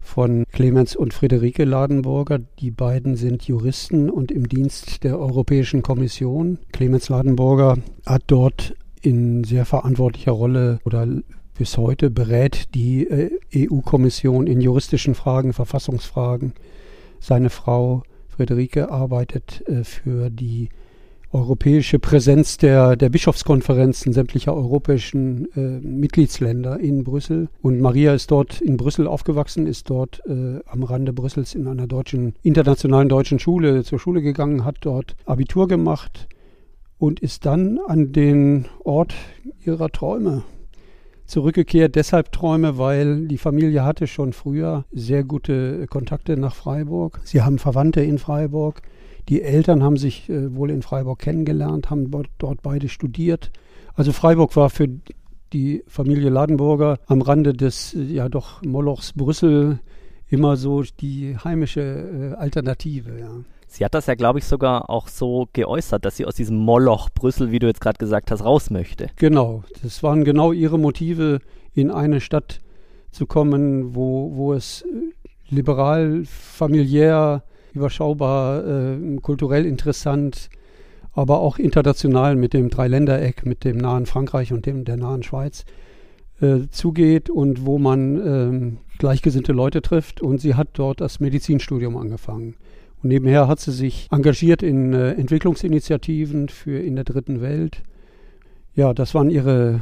von 0.00 0.44
Clemens 0.52 0.96
und 0.96 1.14
Friederike 1.14 1.64
Ladenburger. 1.64 2.40
Die 2.58 2.70
beiden 2.70 3.16
sind 3.16 3.44
Juristen 3.44 4.10
und 4.10 4.32
im 4.32 4.48
Dienst 4.48 5.04
der 5.04 5.18
Europäischen 5.18 5.82
Kommission. 5.82 6.58
Clemens 6.72 7.08
Ladenburger 7.08 7.78
hat 8.06 8.22
dort 8.26 8.74
in 9.02 9.44
sehr 9.44 9.64
verantwortlicher 9.64 10.32
Rolle 10.32 10.80
oder 10.84 11.06
bis 11.56 11.76
heute 11.76 12.10
berät 12.10 12.74
die 12.74 13.06
äh, 13.06 13.30
EU-Kommission 13.54 14.46
in 14.46 14.60
juristischen 14.60 15.14
Fragen, 15.14 15.52
Verfassungsfragen. 15.52 16.54
Seine 17.18 17.50
Frau 17.50 18.02
Friederike 18.28 18.90
arbeitet 18.90 19.62
äh, 19.68 19.84
für 19.84 20.30
die 20.30 20.70
europäische 21.32 21.98
Präsenz 21.98 22.56
der, 22.56 22.96
der 22.96 23.08
Bischofskonferenzen 23.08 24.12
sämtlicher 24.12 24.54
europäischen 24.54 25.46
äh, 25.54 25.80
Mitgliedsländer 25.86 26.80
in 26.80 27.04
Brüssel. 27.04 27.48
Und 27.62 27.80
Maria 27.80 28.14
ist 28.14 28.30
dort 28.30 28.60
in 28.60 28.76
Brüssel 28.76 29.06
aufgewachsen, 29.06 29.66
ist 29.66 29.90
dort 29.90 30.22
äh, 30.26 30.60
am 30.66 30.82
Rande 30.82 31.12
Brüssels 31.12 31.54
in 31.54 31.68
einer 31.68 31.86
deutschen, 31.86 32.34
internationalen 32.42 33.08
deutschen 33.08 33.38
Schule 33.38 33.84
zur 33.84 34.00
Schule 34.00 34.22
gegangen, 34.22 34.64
hat 34.64 34.78
dort 34.80 35.16
Abitur 35.24 35.68
gemacht 35.68 36.28
und 36.98 37.20
ist 37.20 37.46
dann 37.46 37.78
an 37.86 38.12
den 38.12 38.66
Ort 38.82 39.14
ihrer 39.64 39.88
Träume 39.90 40.42
zurückgekehrt. 41.26 41.94
Deshalb 41.94 42.32
Träume, 42.32 42.76
weil 42.76 43.28
die 43.28 43.38
Familie 43.38 43.84
hatte 43.84 44.08
schon 44.08 44.32
früher 44.32 44.84
sehr 44.90 45.22
gute 45.22 45.86
Kontakte 45.86 46.36
nach 46.36 46.56
Freiburg. 46.56 47.20
Sie 47.22 47.40
haben 47.40 47.58
Verwandte 47.58 48.02
in 48.02 48.18
Freiburg. 48.18 48.82
Die 49.28 49.42
Eltern 49.42 49.82
haben 49.82 49.96
sich 49.96 50.28
äh, 50.28 50.54
wohl 50.54 50.70
in 50.70 50.82
Freiburg 50.82 51.18
kennengelernt, 51.18 51.90
haben 51.90 52.10
dort 52.38 52.62
beide 52.62 52.88
studiert. 52.88 53.50
Also 53.94 54.12
Freiburg 54.12 54.56
war 54.56 54.70
für 54.70 54.88
die 55.52 55.82
Familie 55.86 56.30
Ladenburger 56.30 56.98
am 57.06 57.22
Rande 57.22 57.52
des 57.52 57.94
äh, 57.94 58.02
ja 58.02 58.28
doch 58.28 58.62
Molochs 58.62 59.12
Brüssel 59.12 59.80
immer 60.28 60.56
so 60.56 60.82
die 60.82 61.36
heimische 61.36 61.80
äh, 61.80 62.34
Alternative. 62.36 63.18
Ja. 63.18 63.30
Sie 63.66 63.84
hat 63.84 63.94
das 63.94 64.06
ja, 64.06 64.14
glaube 64.14 64.40
ich, 64.40 64.46
sogar 64.46 64.90
auch 64.90 65.06
so 65.08 65.48
geäußert, 65.52 66.04
dass 66.04 66.16
sie 66.16 66.26
aus 66.26 66.34
diesem 66.34 66.56
Moloch 66.56 67.08
Brüssel, 67.10 67.52
wie 67.52 67.60
du 67.60 67.68
jetzt 67.68 67.80
gerade 67.80 67.98
gesagt 67.98 68.30
hast, 68.30 68.44
raus 68.44 68.70
möchte. 68.70 69.08
Genau, 69.16 69.62
das 69.82 70.02
waren 70.02 70.24
genau 70.24 70.52
ihre 70.52 70.78
Motive, 70.78 71.38
in 71.72 71.92
eine 71.92 72.20
Stadt 72.20 72.60
zu 73.12 73.26
kommen, 73.26 73.94
wo, 73.94 74.32
wo 74.34 74.52
es 74.54 74.84
liberal, 75.48 76.24
familiär, 76.24 77.44
überschaubar, 77.72 78.66
äh, 78.66 79.16
kulturell 79.22 79.66
interessant, 79.66 80.50
aber 81.12 81.40
auch 81.40 81.58
international 81.58 82.36
mit 82.36 82.54
dem 82.54 82.70
Dreiländereck, 82.70 83.44
mit 83.44 83.64
dem 83.64 83.78
nahen 83.78 84.06
Frankreich 84.06 84.52
und 84.52 84.66
dem 84.66 84.84
der 84.84 84.96
nahen 84.96 85.22
Schweiz 85.22 85.64
äh, 86.40 86.68
zugeht 86.70 87.30
und 87.30 87.66
wo 87.66 87.78
man 87.78 88.76
äh, 88.76 88.96
gleichgesinnte 88.98 89.52
Leute 89.52 89.82
trifft. 89.82 90.20
Und 90.20 90.40
sie 90.40 90.54
hat 90.54 90.68
dort 90.74 91.00
das 91.00 91.20
Medizinstudium 91.20 91.96
angefangen. 91.96 92.54
Und 93.02 93.08
nebenher 93.08 93.48
hat 93.48 93.60
sie 93.60 93.72
sich 93.72 94.08
engagiert 94.10 94.62
in 94.62 94.92
äh, 94.92 95.12
Entwicklungsinitiativen 95.12 96.48
für 96.48 96.78
in 96.78 96.96
der 96.96 97.04
dritten 97.04 97.40
Welt. 97.40 97.82
Ja, 98.74 98.94
das 98.94 99.14
waren 99.14 99.30
ihre 99.30 99.80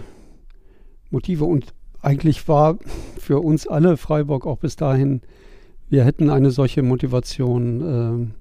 Motive. 1.11 1.45
Und 1.45 1.75
eigentlich 2.01 2.47
war 2.49 2.79
für 3.19 3.41
uns 3.41 3.67
alle 3.67 3.97
Freiburg 3.97 4.47
auch 4.47 4.59
bis 4.59 4.77
dahin 4.77 5.21
wir 5.89 6.05
hätten 6.05 6.31
eine 6.31 6.51
solche 6.51 6.83
Motivation 6.83 8.31
äh, 8.31 8.35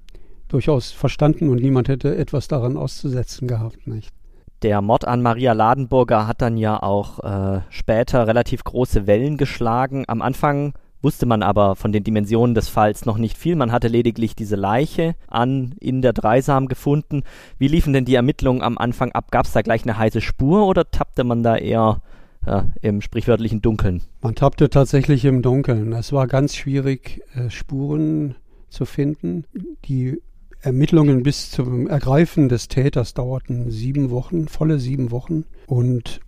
durchaus 0.48 0.90
verstanden 0.92 1.48
und 1.48 1.60
niemand 1.60 1.88
hätte 1.88 2.16
etwas 2.16 2.48
daran 2.48 2.76
auszusetzen 2.76 3.48
gehabt, 3.48 3.86
nicht? 3.86 4.10
Der 4.62 4.82
Mord 4.82 5.06
an 5.06 5.22
Maria 5.22 5.52
Ladenburger 5.52 6.26
hat 6.26 6.42
dann 6.42 6.56
ja 6.56 6.82
auch 6.82 7.20
äh, 7.20 7.60
später 7.70 8.26
relativ 8.26 8.64
große 8.64 9.06
Wellen 9.06 9.36
geschlagen. 9.36 10.04
Am 10.08 10.20
Anfang 10.20 10.74
wusste 11.00 11.26
man 11.26 11.44
aber 11.44 11.76
von 11.76 11.92
den 11.92 12.02
Dimensionen 12.02 12.56
des 12.56 12.68
Falls 12.68 13.06
noch 13.06 13.18
nicht 13.18 13.38
viel. 13.38 13.54
Man 13.54 13.70
hatte 13.70 13.86
lediglich 13.86 14.34
diese 14.34 14.56
Leiche 14.56 15.14
an 15.28 15.76
in 15.78 16.02
der 16.02 16.12
Dreisam 16.12 16.66
gefunden. 16.66 17.22
Wie 17.58 17.68
liefen 17.68 17.92
denn 17.92 18.04
die 18.04 18.16
Ermittlungen 18.16 18.62
am 18.62 18.78
Anfang 18.78 19.12
ab? 19.12 19.30
Gab 19.30 19.46
es 19.46 19.52
da 19.52 19.62
gleich 19.62 19.84
eine 19.84 19.96
heiße 19.96 20.20
Spur 20.20 20.66
oder 20.66 20.90
tappte 20.90 21.22
man 21.22 21.44
da 21.44 21.56
eher 21.56 22.02
ja, 22.46 22.66
im 22.80 23.00
sprichwörtlichen 23.00 23.60
Dunkeln. 23.62 24.02
Man 24.22 24.34
tappte 24.34 24.70
tatsächlich 24.70 25.24
im 25.24 25.42
Dunkeln. 25.42 25.92
Es 25.92 26.12
war 26.12 26.26
ganz 26.26 26.54
schwierig, 26.54 27.22
äh, 27.34 27.50
Spuren 27.50 28.36
zu 28.68 28.84
finden. 28.84 29.44
Die 29.84 30.20
Ermittlungen 30.60 31.22
bis 31.22 31.50
zum 31.50 31.86
Ergreifen 31.86 32.48
des 32.48 32.68
Täters 32.68 33.14
dauerten 33.14 33.70
sieben 33.70 34.10
Wochen, 34.10 34.48
volle 34.48 34.78
sieben 34.78 35.10
Wochen. 35.10 35.44
Und 35.66 36.20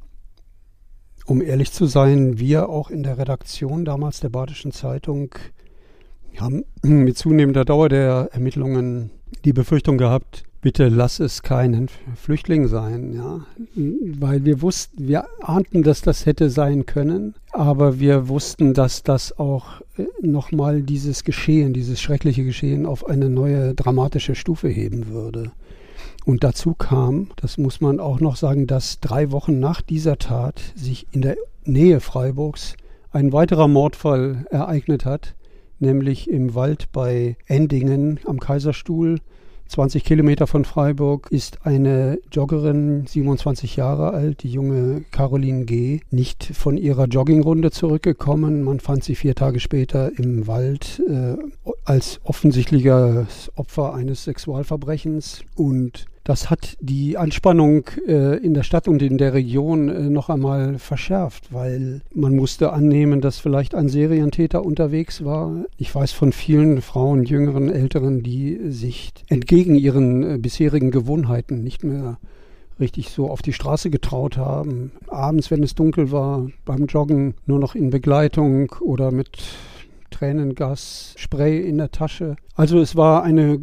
um 1.26 1.42
ehrlich 1.42 1.72
zu 1.72 1.86
sein, 1.86 2.38
wir 2.38 2.68
auch 2.68 2.90
in 2.90 3.02
der 3.02 3.18
Redaktion 3.18 3.84
damals 3.84 4.20
der 4.20 4.30
Badischen 4.30 4.72
Zeitung 4.72 5.34
haben 6.38 6.64
mit 6.82 7.16
zunehmender 7.16 7.64
Dauer 7.64 7.88
der 7.88 8.30
Ermittlungen 8.32 9.10
die 9.44 9.52
Befürchtung 9.52 9.98
gehabt, 9.98 10.44
bitte 10.60 10.88
lass 10.88 11.20
es 11.20 11.42
keinen 11.42 11.88
Flüchtling 12.16 12.68
sein, 12.68 13.12
ja, 13.12 13.46
weil 13.74 14.44
wir 14.44 14.62
wussten, 14.62 15.08
wir 15.08 15.26
ahnten, 15.40 15.82
dass 15.82 16.02
das 16.02 16.26
hätte 16.26 16.50
sein 16.50 16.86
können, 16.86 17.34
aber 17.52 17.98
wir 17.98 18.28
wussten, 18.28 18.74
dass 18.74 19.02
das 19.02 19.38
auch 19.38 19.80
äh, 19.96 20.04
nochmal 20.20 20.82
dieses 20.82 21.24
Geschehen, 21.24 21.72
dieses 21.72 22.00
schreckliche 22.00 22.44
Geschehen 22.44 22.86
auf 22.86 23.06
eine 23.08 23.30
neue 23.30 23.74
dramatische 23.74 24.34
Stufe 24.34 24.68
heben 24.68 25.08
würde. 25.08 25.52
Und 26.26 26.44
dazu 26.44 26.74
kam, 26.74 27.28
das 27.36 27.56
muss 27.56 27.80
man 27.80 27.98
auch 27.98 28.20
noch 28.20 28.36
sagen, 28.36 28.66
dass 28.66 29.00
drei 29.00 29.30
Wochen 29.30 29.58
nach 29.58 29.80
dieser 29.80 30.18
Tat 30.18 30.60
sich 30.74 31.06
in 31.12 31.22
der 31.22 31.36
Nähe 31.64 32.00
Freiburgs 32.00 32.74
ein 33.10 33.32
weiterer 33.32 33.68
Mordfall 33.68 34.46
ereignet 34.50 35.04
hat, 35.04 35.34
nämlich 35.78 36.28
im 36.28 36.54
Wald 36.54 36.92
bei 36.92 37.36
Endingen 37.46 38.20
am 38.26 38.38
Kaiserstuhl 38.38 39.18
20 39.70 40.02
Kilometer 40.02 40.48
von 40.48 40.64
Freiburg 40.64 41.28
ist 41.30 41.64
eine 41.64 42.18
Joggerin, 42.32 43.06
27 43.06 43.76
Jahre 43.76 44.10
alt, 44.10 44.42
die 44.42 44.50
junge 44.50 45.04
Caroline 45.12 45.64
G., 45.64 46.00
nicht 46.10 46.42
von 46.42 46.76
ihrer 46.76 47.04
Joggingrunde 47.04 47.70
zurückgekommen. 47.70 48.62
Man 48.62 48.80
fand 48.80 49.04
sie 49.04 49.14
vier 49.14 49.36
Tage 49.36 49.60
später 49.60 50.10
im 50.18 50.48
Wald 50.48 51.00
äh, 51.08 51.36
als 51.84 52.20
offensichtliches 52.24 53.52
Opfer 53.54 53.94
eines 53.94 54.24
Sexualverbrechens 54.24 55.44
und 55.54 56.06
das 56.30 56.48
hat 56.48 56.76
die 56.78 57.18
Anspannung 57.18 57.86
äh, 58.06 58.36
in 58.36 58.54
der 58.54 58.62
Stadt 58.62 58.86
und 58.86 59.02
in 59.02 59.18
der 59.18 59.34
Region 59.34 59.88
äh, 59.88 60.08
noch 60.08 60.28
einmal 60.28 60.78
verschärft, 60.78 61.52
weil 61.52 62.02
man 62.14 62.36
musste 62.36 62.72
annehmen, 62.72 63.20
dass 63.20 63.40
vielleicht 63.40 63.74
ein 63.74 63.88
Serientäter 63.88 64.64
unterwegs 64.64 65.24
war. 65.24 65.64
Ich 65.76 65.92
weiß 65.92 66.12
von 66.12 66.30
vielen 66.30 66.82
Frauen, 66.82 67.24
jüngeren, 67.24 67.68
älteren, 67.68 68.22
die 68.22 68.60
sich 68.70 69.12
entgegen 69.26 69.74
ihren 69.74 70.22
äh, 70.22 70.38
bisherigen 70.38 70.92
Gewohnheiten 70.92 71.64
nicht 71.64 71.82
mehr 71.82 72.20
richtig 72.78 73.10
so 73.10 73.28
auf 73.28 73.42
die 73.42 73.52
Straße 73.52 73.90
getraut 73.90 74.36
haben. 74.36 74.92
Abends, 75.08 75.50
wenn 75.50 75.64
es 75.64 75.74
dunkel 75.74 76.12
war, 76.12 76.48
beim 76.64 76.86
Joggen 76.86 77.34
nur 77.46 77.58
noch 77.58 77.74
in 77.74 77.90
Begleitung 77.90 78.70
oder 78.80 79.10
mit 79.10 79.36
Tränengas, 80.12 81.12
Spray 81.16 81.60
in 81.60 81.78
der 81.78 81.90
Tasche. 81.90 82.36
Also 82.54 82.78
es 82.78 82.94
war 82.94 83.24
eine 83.24 83.58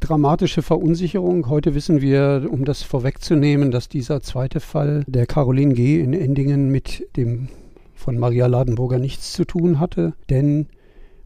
dramatische 0.00 0.62
Verunsicherung. 0.62 1.48
Heute 1.48 1.74
wissen 1.74 2.00
wir, 2.00 2.48
um 2.50 2.64
das 2.64 2.82
vorwegzunehmen, 2.82 3.70
dass 3.70 3.88
dieser 3.88 4.22
zweite 4.22 4.60
Fall 4.60 5.04
der 5.06 5.26
Caroline 5.26 5.74
G. 5.74 6.00
in 6.00 6.12
Endingen 6.12 6.70
mit 6.70 7.06
dem 7.16 7.48
von 7.94 8.18
Maria 8.18 8.46
Ladenburger 8.46 8.98
nichts 8.98 9.32
zu 9.32 9.44
tun 9.44 9.78
hatte, 9.78 10.14
denn 10.30 10.66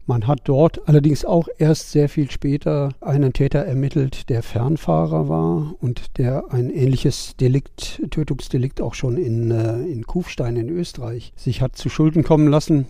man 0.07 0.27
hat 0.27 0.41
dort 0.43 0.87
allerdings 0.87 1.25
auch 1.25 1.47
erst 1.57 1.91
sehr 1.91 2.09
viel 2.09 2.29
später 2.29 2.89
einen 3.01 3.33
Täter 3.33 3.59
ermittelt, 3.59 4.29
der 4.29 4.43
Fernfahrer 4.43 5.29
war 5.29 5.73
und 5.79 6.17
der 6.19 6.51
ein 6.51 6.69
ähnliches 6.69 7.35
Delikt, 7.37 8.03
Tötungsdelikt 8.11 8.81
auch 8.81 8.93
schon 8.93 9.17
in, 9.17 9.49
äh, 9.49 9.81
in 9.81 10.05
Kufstein 10.05 10.57
in 10.57 10.69
Österreich 10.69 11.33
sich 11.35 11.61
hat 11.61 11.75
zu 11.75 11.89
Schulden 11.89 12.23
kommen 12.23 12.47
lassen 12.49 12.85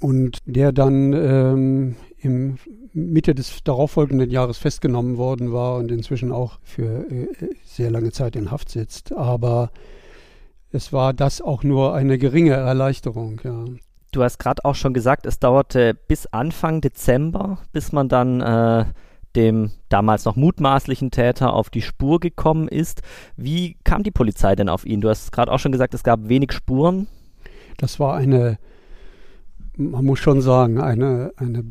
und 0.00 0.38
der 0.46 0.72
dann 0.72 1.12
ähm, 1.12 1.96
im 2.24 2.56
Mitte 2.92 3.34
des 3.34 3.62
darauffolgenden 3.64 4.30
Jahres 4.30 4.58
festgenommen 4.58 5.16
worden 5.18 5.52
war 5.52 5.76
und 5.76 5.90
inzwischen 5.90 6.32
auch 6.32 6.58
für 6.62 7.10
äh, 7.10 7.28
sehr 7.64 7.90
lange 7.90 8.12
Zeit 8.12 8.34
in 8.36 8.50
Haft 8.50 8.70
sitzt. 8.70 9.12
Aber 9.12 9.70
es 10.72 10.92
war 10.92 11.12
das 11.12 11.40
auch 11.40 11.62
nur 11.62 11.94
eine 11.94 12.18
geringe 12.18 12.54
Erleichterung, 12.54 13.40
ja. 13.44 13.64
Du 14.10 14.22
hast 14.22 14.38
gerade 14.38 14.64
auch 14.64 14.76
schon 14.76 14.94
gesagt, 14.94 15.26
es 15.26 15.40
dauerte 15.40 15.92
bis 15.92 16.26
Anfang 16.26 16.80
Dezember, 16.80 17.58
bis 17.72 17.90
man 17.90 18.08
dann 18.08 18.40
äh, 18.40 18.84
dem 19.34 19.72
damals 19.88 20.24
noch 20.24 20.36
mutmaßlichen 20.36 21.10
Täter 21.10 21.52
auf 21.52 21.68
die 21.68 21.82
Spur 21.82 22.20
gekommen 22.20 22.68
ist. 22.68 23.02
Wie 23.36 23.76
kam 23.82 24.04
die 24.04 24.12
Polizei 24.12 24.54
denn 24.54 24.68
auf 24.68 24.86
ihn? 24.86 25.00
Du 25.00 25.08
hast 25.08 25.32
gerade 25.32 25.50
auch 25.50 25.58
schon 25.58 25.72
gesagt, 25.72 25.94
es 25.94 26.04
gab 26.04 26.28
wenig 26.28 26.52
Spuren. 26.52 27.08
Das 27.76 27.98
war 27.98 28.16
eine, 28.16 28.58
man 29.76 30.04
muss 30.04 30.20
schon 30.20 30.40
sagen, 30.40 30.80
eine, 30.80 31.32
eine 31.36 31.64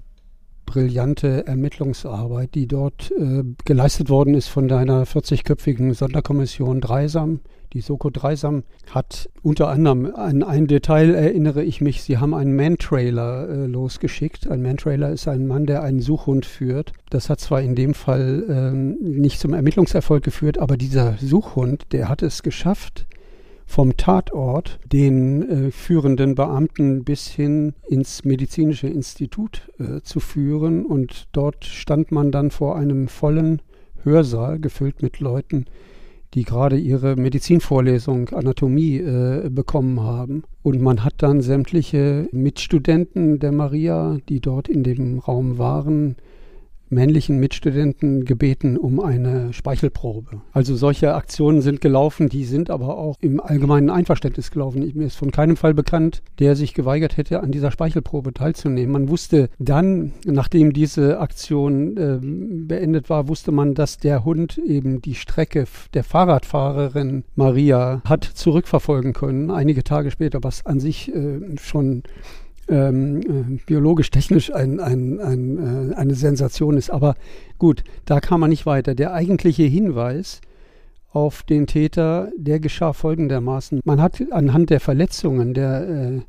brillante 0.66 1.46
Ermittlungsarbeit, 1.48 2.56
die 2.56 2.68
dort 2.68 3.12
äh, 3.12 3.44
geleistet 3.66 4.10
worden 4.10 4.34
ist 4.34 4.48
von 4.48 4.68
deiner 4.68 5.06
40-köpfigen 5.06 5.94
Sonderkommission 5.94 6.82
Dreisam. 6.82 7.40
Die 7.74 7.82
Soko 7.82 8.12
Dreisam 8.12 8.64
hat 8.92 9.30
unter 9.42 9.70
anderem 9.70 10.14
an 10.14 10.44
ein 10.44 10.68
Detail 10.68 11.16
erinnere 11.16 11.64
ich 11.64 11.82
mich, 11.82 12.04
sie 12.04 12.20
haben 12.20 12.36
einen 12.36 12.56
Man-Trailer 12.56 13.50
äh, 13.50 13.66
losgeschickt. 13.66 14.48
Ein 14.50 14.62
Man-Trailer 14.62 15.10
ist 15.12 15.28
ein 15.28 15.48
Mann, 15.48 15.66
der 15.66 15.82
einen 15.82 16.00
Suchhund 16.00 16.46
führt. 16.46 16.94
Das 17.10 17.30
hat 17.30 17.40
zwar 17.40 17.62
in 17.62 17.74
dem 17.74 17.96
Fall 17.96 18.46
ähm, 18.48 18.98
nicht 19.02 19.40
zum 19.40 19.54
Ermittlungserfolg 19.54 20.24
geführt, 20.24 20.60
aber 20.60 20.78
dieser 20.78 21.18
Suchhund, 21.20 21.86
der 21.92 22.10
hat 22.10 22.22
es 22.22 22.44
geschafft, 22.44 23.08
vom 23.74 23.98
Tatort 23.98 24.80
den 24.86 25.50
äh, 25.50 25.72
führenden 25.72 26.36
Beamten 26.36 27.04
bis 27.04 27.28
hin 27.28 27.74
ins 27.90 28.24
medizinische 28.24 28.86
Institut 28.86 29.68
äh, 29.80 30.02
zu 30.02 30.20
führen. 30.20 30.86
Und 30.86 31.28
dort 31.32 31.66
stand 31.66 32.12
man 32.12 32.32
dann 32.32 32.52
vor 32.52 32.76
einem 32.76 33.08
vollen 33.08 33.64
Hörsaal, 34.04 34.60
gefüllt 34.60 35.02
mit 35.02 35.20
Leuten, 35.20 35.66
die 36.36 36.44
gerade 36.44 36.78
ihre 36.78 37.16
Medizinvorlesung 37.16 38.30
Anatomie 38.30 38.98
äh, 38.98 39.50
bekommen 39.50 40.02
haben. 40.02 40.44
Und 40.62 40.80
man 40.80 41.04
hat 41.04 41.16
dann 41.18 41.42
sämtliche 41.42 42.30
Mitstudenten 42.32 43.40
der 43.40 43.54
Maria, 43.54 44.20
die 44.30 44.40
dort 44.40 44.70
in 44.70 44.84
dem 44.84 45.18
Raum 45.18 45.58
waren, 45.58 46.16
männlichen 46.94 47.40
Mitstudenten 47.40 48.26
gebeten 48.26 48.78
um 48.78 49.00
eine 49.00 49.54
Speichelprobe. 49.54 50.42
Also 50.52 50.76
solche 50.76 51.14
Aktionen 51.14 51.62
sind 51.62 51.82
gelaufen, 51.82 52.30
die 52.30 52.46
sind 52.46 52.70
aber 52.70 52.98
auch 52.98 53.18
im 53.20 53.40
allgemeinen 53.40 53.90
Einverständnis 53.90 54.52
gelaufen. 54.52 54.92
Mir 54.96 55.06
ist 55.06 55.16
von 55.16 55.32
keinem 55.32 55.58
Fall 55.58 55.74
bekannt, 55.74 56.22
der 56.40 56.56
sich 56.56 56.74
geweigert 56.74 57.18
hätte, 57.18 57.42
an 57.42 57.52
dieser 57.52 57.72
Speichelprobe 57.72 58.34
teilzunehmen. 58.34 58.92
Man 58.92 59.10
wusste 59.10 59.50
dann, 59.60 60.14
nachdem 60.26 60.74
diese 60.74 61.20
Aktion 61.20 61.98
äh, 61.98 62.20
beendet 62.22 63.10
war, 63.10 63.28
wusste 63.28 63.52
man, 63.52 63.74
dass 63.74 63.98
der 63.98 64.26
Hund 64.26 64.58
eben 64.58 65.02
die 65.02 65.16
Strecke 65.16 65.66
der 65.94 66.04
Fahrradfahrerin 66.04 67.24
Maria 67.36 68.02
hat 68.06 68.24
zurückverfolgen 68.24 69.14
können, 69.14 69.52
einige 69.52 69.84
Tage 69.84 70.12
später, 70.12 70.40
was 70.44 70.66
an 70.66 70.80
sich 70.80 71.14
äh, 71.14 71.40
schon 71.60 72.04
ähm, 72.68 73.22
äh, 73.22 73.60
biologisch-technisch 73.66 74.54
ein, 74.54 74.80
ein, 74.80 75.20
ein, 75.20 75.92
äh, 75.92 75.96
eine 75.96 76.16
Sensation 76.16 76.78
ist. 76.78 76.90
Aber 76.90 77.16
gut, 77.58 77.84
da 78.06 78.20
kam 78.20 78.42
man 78.42 78.50
nicht 78.50 78.66
weiter. 78.66 78.96
Der 78.96 79.14
eigentliche 79.14 79.64
Hinweis 79.64 80.42
auf 81.10 81.44
den 81.44 81.68
Täter, 81.68 82.32
der 82.36 82.60
geschah 82.60 82.94
folgendermaßen. 82.94 83.82
Man 83.84 84.02
hat 84.02 84.24
anhand 84.32 84.70
der 84.70 84.80
Verletzungen 84.80 85.54
der, 85.54 85.88
äh, 85.88 86.22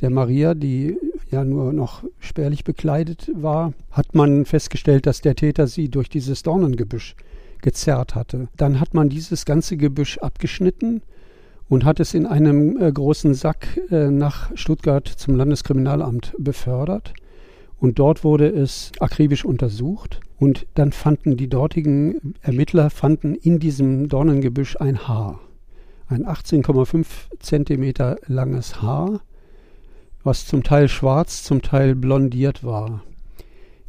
der 0.00 0.10
Maria, 0.10 0.54
die 0.54 0.96
ja 1.30 1.44
nur 1.44 1.72
noch 1.72 2.04
spärlich 2.20 2.64
bekleidet 2.64 3.30
war, 3.34 3.72
hat 3.90 4.14
man 4.14 4.44
festgestellt, 4.44 5.06
dass 5.06 5.20
der 5.20 5.34
Täter 5.34 5.66
sie 5.66 5.88
durch 5.88 6.08
dieses 6.08 6.42
Dornengebüsch 6.42 7.16
gezerrt 7.62 8.14
hatte. 8.14 8.48
Dann 8.56 8.78
hat 8.80 8.94
man 8.94 9.08
dieses 9.08 9.44
ganze 9.44 9.76
Gebüsch 9.76 10.18
abgeschnitten 10.18 11.02
und 11.68 11.84
hat 11.84 12.00
es 12.00 12.14
in 12.14 12.26
einem 12.26 12.80
äh, 12.80 12.90
großen 12.90 13.34
Sack 13.34 13.80
äh, 13.90 14.10
nach 14.10 14.50
Stuttgart 14.56 15.06
zum 15.06 15.36
Landeskriminalamt 15.36 16.34
befördert. 16.38 17.12
Und 17.78 17.98
dort 17.98 18.24
wurde 18.24 18.48
es 18.48 18.90
akribisch 18.98 19.44
untersucht. 19.44 20.20
Und 20.38 20.66
dann 20.74 20.92
fanden 20.92 21.36
die 21.36 21.48
dortigen 21.48 22.34
Ermittler 22.42 22.90
fanden 22.90 23.34
in 23.34 23.58
diesem 23.58 24.08
Dornengebüsch 24.08 24.76
ein 24.80 25.06
Haar. 25.06 25.40
Ein 26.08 26.24
18,5 26.24 27.06
Zentimeter 27.38 28.16
langes 28.26 28.80
Haar, 28.80 29.20
was 30.24 30.46
zum 30.46 30.62
Teil 30.62 30.88
schwarz, 30.88 31.42
zum 31.42 31.60
Teil 31.60 31.94
blondiert 31.94 32.64
war. 32.64 33.02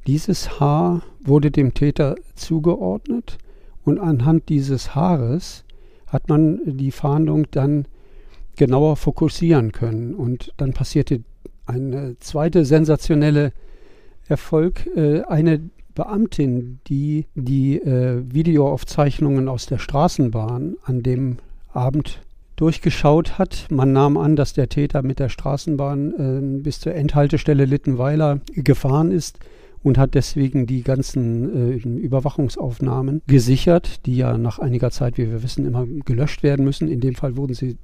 Dieses 0.05 0.59
Haar 0.59 1.01
wurde 1.23 1.49
dem 1.49 1.73
Täter 1.73 2.15
zugeordnet 2.35 3.37
und 3.85 3.99
anhand 3.99 4.49
dieses 4.49 4.95
Haares 4.95 5.63
hat 6.09 6.29
man 6.29 6.59
die 6.65 6.91
Fahndung 6.91 7.47
dann 7.51 7.85
genauer 8.55 8.97
fokussieren 8.97 9.71
können. 9.71 10.13
Und 10.13 10.53
dann 10.57 10.73
passierte 10.73 11.21
ein 11.65 12.17
zweite 12.19 12.65
sensationelle 12.65 13.53
Erfolg. 14.27 14.85
Äh, 14.95 15.21
eine 15.23 15.61
Beamtin, 15.95 16.79
die 16.87 17.25
die 17.35 17.77
äh, 17.77 18.23
Videoaufzeichnungen 18.31 19.47
aus 19.47 19.65
der 19.65 19.79
Straßenbahn 19.79 20.77
an 20.83 21.03
dem 21.03 21.37
Abend 21.73 22.21
durchgeschaut 22.55 23.37
hat. 23.37 23.67
Man 23.69 23.93
nahm 23.93 24.17
an, 24.17 24.35
dass 24.35 24.53
der 24.53 24.69
Täter 24.69 25.01
mit 25.01 25.19
der 25.19 25.29
Straßenbahn 25.29 26.57
äh, 26.57 26.61
bis 26.61 26.79
zur 26.79 26.93
Endhaltestelle 26.93 27.65
Littenweiler 27.65 28.41
gefahren 28.53 29.11
ist 29.11 29.39
und 29.83 29.97
hat 29.97 30.13
deswegen 30.13 30.65
die 30.65 30.83
ganzen 30.83 31.73
äh, 31.73 31.99
Überwachungsaufnahmen 31.99 33.21
gesichert, 33.27 34.05
die 34.05 34.17
ja 34.17 34.37
nach 34.37 34.59
einiger 34.59 34.91
Zeit, 34.91 35.17
wie 35.17 35.29
wir 35.29 35.43
wissen, 35.43 35.65
immer 35.65 35.85
gelöscht 36.05 36.43
werden 36.43 36.65
müssen. 36.65 36.87
In 36.87 36.99
dem 36.99 37.15
Fall 37.15 37.37
wurden 37.37 37.53
sie 37.53 37.77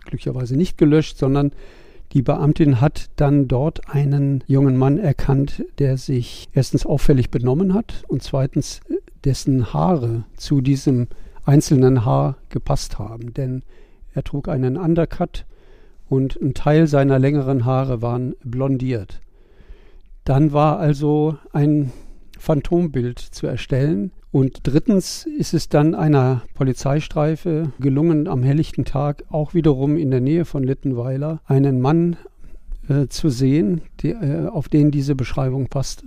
glücklicherweise 0.00 0.56
nicht 0.56 0.78
gelöscht, 0.78 1.18
sondern 1.18 1.52
die 2.12 2.22
Beamtin 2.22 2.80
hat 2.80 3.10
dann 3.16 3.48
dort 3.48 3.88
einen 3.92 4.44
jungen 4.46 4.76
Mann 4.76 4.98
erkannt, 4.98 5.64
der 5.78 5.96
sich 5.96 6.48
erstens 6.52 6.86
auffällig 6.86 7.30
benommen 7.30 7.74
hat 7.74 8.04
und 8.08 8.22
zweitens 8.22 8.80
äh, 8.88 8.94
dessen 9.24 9.72
Haare 9.72 10.24
zu 10.36 10.60
diesem 10.60 11.08
einzelnen 11.44 12.04
Haar 12.04 12.36
gepasst 12.48 12.98
haben. 12.98 13.34
Denn 13.34 13.62
er 14.14 14.22
trug 14.22 14.48
einen 14.48 14.76
Undercut 14.76 15.44
und 16.08 16.40
ein 16.40 16.54
Teil 16.54 16.86
seiner 16.86 17.18
längeren 17.18 17.64
Haare 17.64 18.00
waren 18.00 18.34
blondiert. 18.44 19.20
Dann 20.24 20.52
war 20.52 20.78
also 20.78 21.36
ein 21.52 21.92
Phantombild 22.38 23.18
zu 23.18 23.46
erstellen. 23.46 24.12
Und 24.30 24.60
drittens 24.64 25.26
ist 25.26 25.54
es 25.54 25.68
dann 25.68 25.94
einer 25.94 26.42
Polizeistreife 26.54 27.72
gelungen, 27.78 28.26
am 28.26 28.42
helllichten 28.42 28.84
Tag 28.84 29.24
auch 29.30 29.54
wiederum 29.54 29.96
in 29.96 30.10
der 30.10 30.20
Nähe 30.20 30.44
von 30.44 30.64
Littenweiler 30.64 31.40
einen 31.46 31.80
Mann 31.80 32.16
äh, 32.88 33.06
zu 33.06 33.28
sehen, 33.28 33.82
die, 34.00 34.10
äh, 34.10 34.48
auf 34.48 34.68
den 34.68 34.90
diese 34.90 35.14
Beschreibung 35.14 35.68
passte 35.68 36.06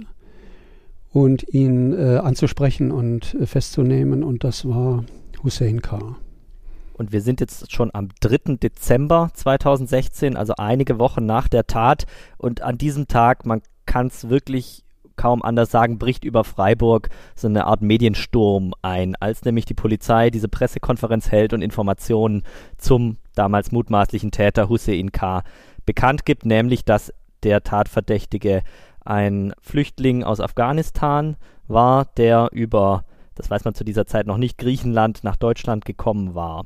und 1.14 1.48
ihn 1.54 1.94
äh, 1.94 2.18
anzusprechen 2.18 2.92
und 2.92 3.34
äh, 3.36 3.46
festzunehmen. 3.46 4.24
Und 4.24 4.44
das 4.44 4.68
war 4.68 5.06
Hussein 5.44 5.82
K. 5.82 6.18
Und 6.94 7.12
wir 7.12 7.22
sind 7.22 7.40
jetzt 7.40 7.72
schon 7.72 7.92
am 7.94 8.10
3. 8.20 8.56
Dezember 8.56 9.30
2016, 9.34 10.36
also 10.36 10.54
einige 10.58 11.00
Wochen 11.00 11.26
nach 11.26 11.48
der 11.48 11.68
Tat. 11.68 12.06
Und 12.38 12.62
an 12.62 12.78
diesem 12.78 13.08
Tag, 13.08 13.46
man 13.46 13.62
kann 13.88 14.08
es 14.08 14.30
wirklich 14.30 14.84
kaum 15.16 15.42
anders 15.42 15.72
sagen, 15.72 15.98
bricht 15.98 16.24
über 16.24 16.44
Freiburg 16.44 17.10
so 17.36 17.48
eine 17.48 17.66
Art 17.66 17.82
Mediensturm 17.82 18.74
ein, 18.82 19.16
als 19.16 19.44
nämlich 19.44 19.66
die 19.66 19.74
Polizei 19.74 20.30
diese 20.30 20.48
Pressekonferenz 20.48 21.32
hält 21.32 21.54
und 21.54 21.62
Informationen 21.62 22.44
zum 22.78 23.18
damals 23.36 23.72
mutmaßlichen 23.72 24.32
Täter 24.32 24.70
Hussein 24.70 25.12
K. 25.12 25.44
bekannt 25.86 26.26
gibt, 26.26 26.46
nämlich 26.46 26.86
dass 26.86 27.12
der 27.44 27.64
Tatverdächtige 27.64 28.62
ein 29.04 29.54
Flüchtling 29.60 30.24
aus 30.24 30.40
Afghanistan 30.40 31.36
war, 31.68 32.06
der 32.18 32.50
über, 32.52 33.04
das 33.36 33.50
weiß 33.50 33.66
man 33.66 33.74
zu 33.74 33.84
dieser 33.84 34.06
Zeit 34.06 34.28
noch 34.28 34.38
nicht, 34.38 34.58
Griechenland 34.58 35.24
nach 35.24 35.36
Deutschland 35.36 35.86
gekommen 35.86 36.36
war. 36.36 36.64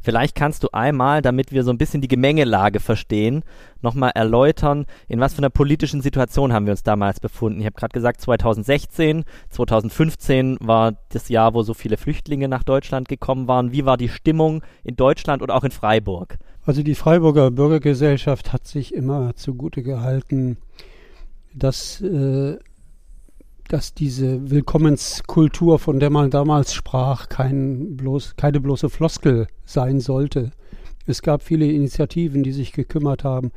Vielleicht 0.00 0.34
kannst 0.34 0.64
du 0.64 0.68
einmal, 0.72 1.22
damit 1.22 1.52
wir 1.52 1.64
so 1.64 1.70
ein 1.70 1.78
bisschen 1.78 2.00
die 2.00 2.08
Gemengelage 2.08 2.80
verstehen, 2.80 3.42
nochmal 3.82 4.12
erläutern, 4.14 4.86
in 5.08 5.20
was 5.20 5.34
für 5.34 5.38
einer 5.38 5.50
politischen 5.50 6.00
Situation 6.00 6.52
haben 6.52 6.66
wir 6.66 6.72
uns 6.72 6.82
damals 6.82 7.20
befunden. 7.20 7.60
Ich 7.60 7.66
habe 7.66 7.76
gerade 7.76 7.92
gesagt, 7.92 8.20
2016, 8.20 9.24
2015 9.50 10.58
war 10.60 10.92
das 11.10 11.28
Jahr, 11.28 11.54
wo 11.54 11.62
so 11.62 11.74
viele 11.74 11.96
Flüchtlinge 11.96 12.48
nach 12.48 12.62
Deutschland 12.62 13.08
gekommen 13.08 13.48
waren. 13.48 13.72
Wie 13.72 13.84
war 13.84 13.96
die 13.96 14.08
Stimmung 14.08 14.62
in 14.84 14.96
Deutschland 14.96 15.42
und 15.42 15.50
auch 15.50 15.64
in 15.64 15.70
Freiburg? 15.70 16.38
Also 16.64 16.82
die 16.82 16.94
Freiburger 16.94 17.50
Bürgergesellschaft 17.50 18.52
hat 18.52 18.66
sich 18.66 18.94
immer 18.94 19.34
zugute 19.34 19.82
gehalten, 19.82 20.58
dass 21.54 22.00
äh, 22.00 22.58
dass 23.68 23.94
diese 23.94 24.50
Willkommenskultur, 24.50 25.78
von 25.78 26.00
der 26.00 26.10
man 26.10 26.30
damals 26.30 26.74
sprach, 26.74 27.28
kein 27.28 27.96
bloß, 27.96 28.36
keine 28.36 28.60
bloße 28.60 28.88
Floskel 28.88 29.46
sein 29.64 30.00
sollte. 30.00 30.50
Es 31.06 31.22
gab 31.22 31.42
viele 31.42 31.70
Initiativen, 31.70 32.42
die 32.42 32.52
sich 32.52 32.72
gekümmert 32.72 33.24
haben. 33.24 33.52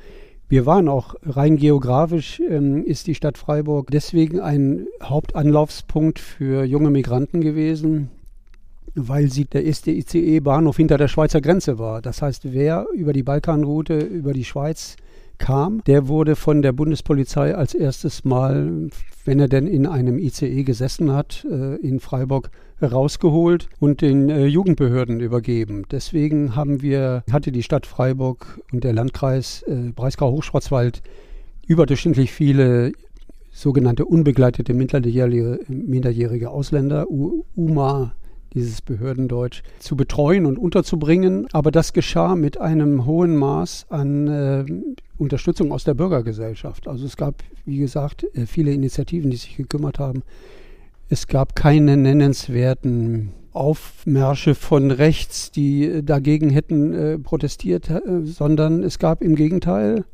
Wir 0.48 0.66
waren 0.66 0.90
auch 0.90 1.16
rein 1.24 1.56
geografisch, 1.56 2.42
ähm, 2.42 2.84
ist 2.84 3.08
die 3.08 3.16
Stadt 3.16 3.38
Freiburg 3.38 3.90
deswegen 3.90 4.42
ein 4.42 4.88
Hauptanlaufspunkt 5.02 6.20
für 6.20 6.66
junge 6.66 6.90
Migranten 6.90 7.40
gewesen, 7.40 8.10
weil 8.94 9.32
sie 9.32 9.46
der 9.46 9.64
erste 9.64 9.92
ICE-Bahnhof 9.92 10.76
hinter 10.76 10.98
der 10.98 11.08
Schweizer 11.08 11.40
Grenze 11.40 11.80
war. 11.80 12.02
Das 12.02 12.22
heißt, 12.22 12.52
wer 12.52 12.86
über 12.94 13.14
die 13.14 13.24
Balkanroute, 13.24 14.00
über 14.00 14.34
die 14.34 14.44
Schweiz 14.44 14.98
kam, 15.42 15.84
der 15.86 16.08
wurde 16.08 16.36
von 16.36 16.62
der 16.62 16.72
Bundespolizei 16.72 17.56
als 17.56 17.74
erstes 17.74 18.24
Mal, 18.24 18.90
wenn 19.26 19.40
er 19.40 19.48
denn 19.48 19.68
in 19.68 19.88
einem 19.88 20.20
ICE 20.20 20.64
gesessen 20.64 21.12
hat, 21.12 21.46
äh, 21.50 21.76
in 21.78 22.00
Freiburg 22.00 22.52
rausgeholt 22.82 23.68
und 23.80 24.02
den 24.02 24.30
äh, 24.30 24.46
Jugendbehörden 24.46 25.20
übergeben. 25.20 25.84
Deswegen 25.92 26.56
haben 26.56 26.82
wir, 26.82 27.24
hatte 27.32 27.52
die 27.52 27.64
Stadt 27.64 27.88
Freiburg 27.88 28.62
und 28.72 28.84
der 28.84 28.94
Landkreis 28.94 29.64
äh, 29.64 29.92
Breisgau-Hochschwarzwald 29.96 31.02
überdurchschnittlich 31.68 32.32
viele 32.32 32.94
sogenannte 33.52 34.06
unbegleitete 34.06 34.74
minderjährige, 34.74 35.60
minderjährige 35.68 36.52
Ausländer, 36.52 37.10
UMA, 37.10 38.14
dieses 38.54 38.82
Behördendeutsch, 38.82 39.64
zu 39.80 39.96
betreuen 39.96 40.46
und 40.46 40.58
unterzubringen. 40.58 41.48
Aber 41.54 41.72
das 41.72 41.94
geschah 41.94 42.36
mit 42.36 42.60
einem 42.60 43.06
hohen 43.06 43.36
Maß 43.38 43.88
an 43.90 44.28
äh, 44.28 44.66
Unterstützung 45.18 45.72
aus 45.72 45.84
der 45.84 45.94
Bürgergesellschaft. 45.94 46.88
Also 46.88 47.06
es 47.06 47.18
gab, 47.18 47.36
wie 47.66 47.78
gesagt, 47.78 48.26
äh, 48.34 48.46
viele 48.46 48.74
Initiativen, 48.74 49.32
die 49.32 49.38
sich 49.38 49.58
gekümmert 49.58 50.00
haben. 50.00 50.24
Es 51.10 51.28
gab 51.28 51.56
keine 51.56 51.98
nennenswerten 51.98 53.32
Aufmärsche 53.54 54.56
von 54.56 54.92
rechts, 54.92 55.52
die 55.52 55.86
äh, 55.86 56.04
dagegen 56.04 56.50
hätten 56.50 56.94
äh, 56.94 57.20
protestiert, 57.20 57.90
äh, 57.90 58.02
sondern 58.24 58.84
es 58.84 58.98
gab 58.98 59.22
im 59.22 59.36
Gegenteil, 59.36 60.06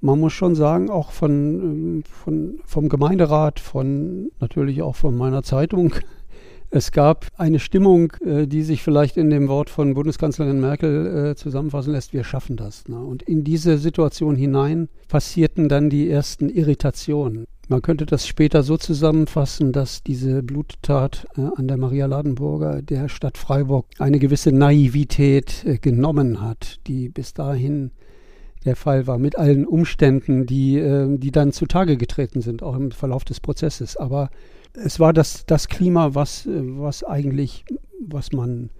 man 0.00 0.18
muss 0.18 0.32
schon 0.32 0.54
sagen, 0.54 0.90
auch 0.90 1.12
von, 1.12 1.32
ähm, 1.32 2.02
von, 2.04 2.58
vom 2.64 2.88
Gemeinderat, 2.88 3.60
von 3.60 4.30
natürlich 4.40 4.82
auch 4.82 4.96
von 4.96 5.16
meiner 5.16 5.42
Zeitung, 5.42 5.94
es 6.70 6.92
gab 6.92 7.26
eine 7.36 7.58
Stimmung, 7.58 8.12
äh, 8.24 8.46
die 8.46 8.62
sich 8.62 8.82
vielleicht 8.82 9.16
in 9.16 9.30
dem 9.30 9.48
Wort 9.48 9.70
von 9.70 9.94
Bundeskanzlerin 9.94 10.60
Merkel 10.60 11.30
äh, 11.30 11.36
zusammenfassen 11.36 11.92
lässt, 11.92 12.12
wir 12.12 12.24
schaffen 12.24 12.56
das. 12.56 12.88
Ne? 12.88 12.98
Und 12.98 13.22
in 13.22 13.44
diese 13.44 13.78
Situation 13.78 14.36
hinein 14.36 14.88
passierten 15.08 15.68
dann 15.68 15.90
die 15.90 16.10
ersten 16.10 16.48
Irritationen. 16.48 17.44
Man 17.68 17.82
könnte 17.82 18.06
das 18.06 18.28
später 18.28 18.62
so 18.62 18.76
zusammenfassen, 18.76 19.72
dass 19.72 20.02
diese 20.02 20.42
Bluttat 20.42 21.26
äh, 21.36 21.42
an 21.56 21.68
der 21.68 21.76
Maria 21.76 22.06
Ladenburger 22.06 22.82
der 22.82 23.08
Stadt 23.08 23.38
Freiburg 23.38 23.86
eine 23.98 24.18
gewisse 24.18 24.52
Naivität 24.52 25.64
genommen 25.82 26.40
hat, 26.40 26.78
die 26.86 27.08
bis 27.08 27.34
dahin 27.34 27.90
der 28.66 28.76
Fall 28.76 29.06
war, 29.06 29.18
mit 29.18 29.38
allen 29.38 29.66
Umständen, 29.66 30.46
die, 30.46 30.78
äh, 30.78 31.16
die 31.18 31.32
dann 31.32 31.52
zutage 31.52 31.96
getreten 31.96 32.42
sind, 32.42 32.62
auch 32.62 32.76
im 32.76 32.90
Verlauf 32.90 33.24
des 33.24 33.40
Prozesses. 33.40 33.96
Aber 33.96 34.30
es 34.74 35.00
war 35.00 35.12
das, 35.12 35.46
das 35.46 35.68
Klima, 35.68 36.14
was, 36.14 36.46
was 36.46 37.02
eigentlich, 37.02 37.64
was 38.06 38.32
man 38.32 38.70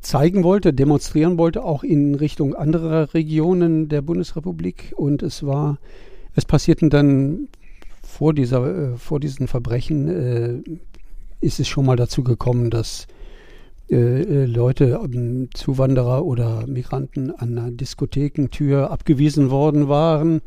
zeigen 0.00 0.44
wollte, 0.44 0.72
demonstrieren 0.72 1.38
wollte, 1.38 1.64
auch 1.64 1.82
in 1.82 2.14
Richtung 2.14 2.54
anderer 2.54 3.14
Regionen 3.14 3.88
der 3.88 4.02
Bundesrepublik. 4.02 4.92
Und 4.96 5.22
es 5.22 5.44
war 5.44 5.78
es 6.34 6.44
passierten 6.44 6.90
dann 6.90 7.48
vor, 8.02 8.34
dieser, 8.34 8.92
äh, 8.92 8.96
vor 8.96 9.20
diesen 9.20 9.48
Verbrechen, 9.48 10.08
äh, 10.08 10.62
ist 11.40 11.60
es 11.60 11.68
schon 11.68 11.86
mal 11.86 11.96
dazu 11.96 12.22
gekommen, 12.22 12.70
dass 12.70 13.06
äh, 13.92 14.22
äh 14.22 14.44
Leute, 14.46 15.00
ähm, 15.04 15.48
Zuwanderer 15.54 16.24
oder 16.24 16.66
Migranten 16.66 17.30
an 17.30 17.58
einer 17.58 17.70
Diskothekentür 17.70 18.90
abgewiesen 18.90 19.50
worden 19.50 19.88
waren, 19.88 20.40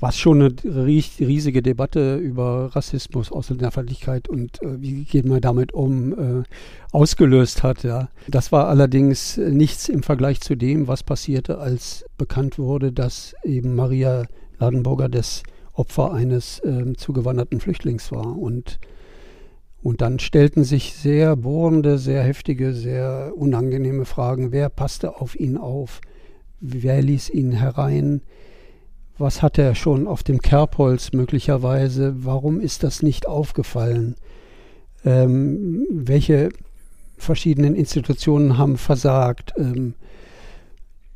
was 0.00 0.18
schon 0.18 0.42
eine 0.42 0.54
riesige 0.66 1.62
Debatte 1.62 2.16
über 2.16 2.74
Rassismus, 2.74 3.30
Ausländerfeindlichkeit 3.30 4.28
und 4.28 4.60
äh, 4.60 4.82
wie 4.82 5.04
geht 5.04 5.24
man 5.26 5.40
damit 5.40 5.72
um, 5.72 6.12
äh, 6.12 6.42
ausgelöst 6.90 7.62
hat. 7.62 7.84
Ja. 7.84 8.08
Das 8.26 8.50
war 8.50 8.68
allerdings 8.68 9.36
nichts 9.36 9.88
im 9.88 10.02
Vergleich 10.02 10.40
zu 10.40 10.56
dem, 10.56 10.88
was 10.88 11.04
passierte, 11.04 11.58
als 11.58 12.04
bekannt 12.18 12.58
wurde, 12.58 12.92
dass 12.92 13.34
eben 13.44 13.76
Maria 13.76 14.24
Ladenburger 14.58 15.08
das 15.08 15.44
Opfer 15.72 16.12
eines 16.12 16.58
äh, 16.60 16.92
zugewanderten 16.96 17.60
Flüchtlings 17.60 18.10
war. 18.12 18.36
Und, 18.36 18.78
und 19.82 20.00
dann 20.00 20.18
stellten 20.18 20.62
sich 20.64 20.94
sehr 20.94 21.34
bohrende, 21.36 21.98
sehr 21.98 22.22
heftige, 22.22 22.72
sehr 22.72 23.32
unangenehme 23.36 24.04
Fragen. 24.04 24.52
Wer 24.52 24.68
passte 24.68 25.20
auf 25.20 25.38
ihn 25.38 25.56
auf? 25.56 26.00
Wer 26.60 27.02
ließ 27.02 27.30
ihn 27.30 27.52
herein? 27.52 28.22
Was 29.18 29.42
hatte 29.42 29.62
er 29.62 29.74
schon 29.74 30.06
auf 30.06 30.22
dem 30.22 30.40
Kerbholz 30.40 31.12
möglicherweise? 31.12 32.14
Warum 32.24 32.60
ist 32.60 32.84
das 32.84 33.02
nicht 33.02 33.26
aufgefallen? 33.26 34.14
Ähm, 35.04 35.84
welche 35.90 36.50
verschiedenen 37.18 37.74
Institutionen 37.74 38.58
haben 38.58 38.76
versagt? 38.76 39.52
Ähm, 39.58 39.94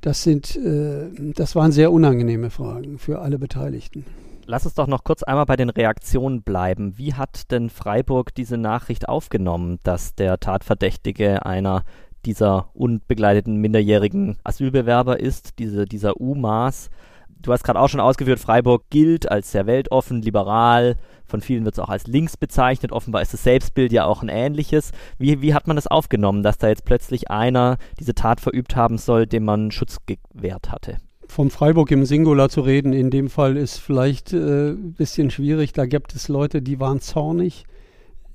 das 0.01 0.25
sind, 0.25 0.57
äh, 0.57 1.09
das 1.35 1.55
waren 1.55 1.73
sehr 1.73 1.93
unangenehme 1.93 2.51
Fragen 2.51 2.99
für 2.99 3.21
alle 3.21 3.39
Beteiligten. 3.39 4.05
Lass 4.49 4.65
uns 4.65 4.75
doch 4.75 4.87
noch 4.87 5.03
kurz 5.03 5.25
einmal 5.25 5.45
bei 5.45 5.57
den 5.57 5.71
Reaktionen 5.71 6.43
bleiben. 6.43 6.97
Wie 6.97 7.15
hat 7.15 7.51
denn 7.51 7.69
Freiburg 7.69 8.33
diese 8.33 8.57
Nachricht 8.57 9.09
aufgenommen, 9.09 9.81
dass 9.83 10.15
der 10.15 10.39
Tatverdächtige 10.39 11.45
einer 11.45 11.83
dieser 12.25 12.71
unbegleiteten 12.73 13.57
minderjährigen 13.57 14.39
Asylbewerber 14.45 15.19
ist, 15.19 15.59
diese, 15.59 15.85
dieser 15.85 16.21
U-Maß? 16.21 16.91
Du 17.43 17.53
hast 17.53 17.65
gerade 17.65 17.81
auch 17.81 17.89
schon 17.89 17.99
ausgeführt, 17.99 18.39
Freiburg 18.39 18.85
gilt 18.89 19.29
als 19.29 19.51
sehr 19.51 19.67
weltoffen, 19.67 20.23
liberal, 20.23 20.95
von 21.27 21.41
vielen 21.41 21.65
wird 21.65 21.75
es 21.75 21.81
auch 21.81 21.89
als 21.89 22.07
links 22.07 22.37
bezeichnet. 22.37 22.93
Offenbar 22.93 23.23
ist 23.23 23.33
das 23.33 23.43
Selbstbild 23.43 23.91
ja 23.91 24.05
auch 24.05 24.23
ein 24.23 24.29
ähnliches. 24.29 24.93
Wie, 25.19 25.43
wie 25.43 25.55
hat 25.55 25.67
man 25.67 25.75
das 25.75 25.89
aufgenommen, 25.89 26.45
dass 26.45 26.59
da 26.59 26.69
jetzt 26.69 26.85
plötzlich 26.85 27.33
einer 27.33 27.79
diese 27.99 28.15
Tat 28.15 28.41
verübt 28.41 28.77
haben 28.77 28.97
soll, 28.97 29.27
dem 29.27 29.45
man 29.45 29.73
Schutz 29.73 29.99
gewährt 30.07 30.71
hatte? 30.71 30.99
Vom 31.29 31.51
Freiburg 31.51 31.91
im 31.91 32.05
Singular 32.05 32.49
zu 32.49 32.61
reden, 32.61 32.93
in 32.93 33.11
dem 33.11 33.29
Fall 33.29 33.57
ist 33.57 33.79
vielleicht 33.79 34.33
ein 34.33 34.71
äh, 34.71 34.75
bisschen 34.97 35.31
schwierig. 35.31 35.73
Da 35.73 35.87
gibt 35.87 36.15
es 36.15 36.29
Leute, 36.29 36.63
die 36.63 36.81
waren 36.81 37.01
zornig 37.01 37.65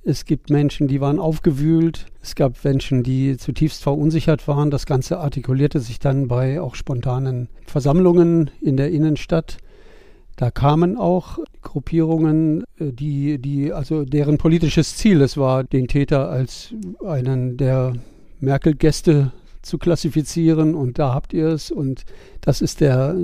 es 0.04 0.24
gibt 0.24 0.50
Menschen, 0.50 0.88
die 0.88 1.00
waren 1.00 1.20
aufgewühlt. 1.20 2.06
Es 2.20 2.34
gab 2.34 2.64
Menschen, 2.64 3.04
die 3.04 3.36
zutiefst 3.36 3.82
verunsichert 3.82 4.48
waren. 4.48 4.70
Das 4.70 4.86
Ganze 4.86 5.18
artikulierte 5.18 5.78
sich 5.78 6.00
dann 6.00 6.26
bei 6.26 6.60
auch 6.60 6.74
spontanen 6.74 7.48
Versammlungen 7.66 8.50
in 8.60 8.76
der 8.76 8.90
Innenstadt. 8.90 9.58
Da 10.34 10.50
kamen 10.50 10.96
auch 10.96 11.38
Gruppierungen, 11.60 12.64
äh, 12.78 12.92
die, 12.92 13.38
die, 13.38 13.72
also 13.72 14.04
deren 14.04 14.38
politisches 14.38 14.96
Ziel 14.96 15.20
es 15.20 15.36
war, 15.36 15.62
den 15.62 15.86
Täter 15.86 16.28
als 16.28 16.74
einen 17.04 17.56
der 17.56 17.92
Merkel-Gäste 18.40 19.32
zu 19.62 19.78
klassifizieren 19.78 20.74
und 20.74 20.98
da 20.98 21.14
habt 21.14 21.32
ihr 21.32 21.48
es 21.48 21.70
und 21.70 22.04
das 22.40 22.60
ist 22.60 22.80
der, 22.80 23.14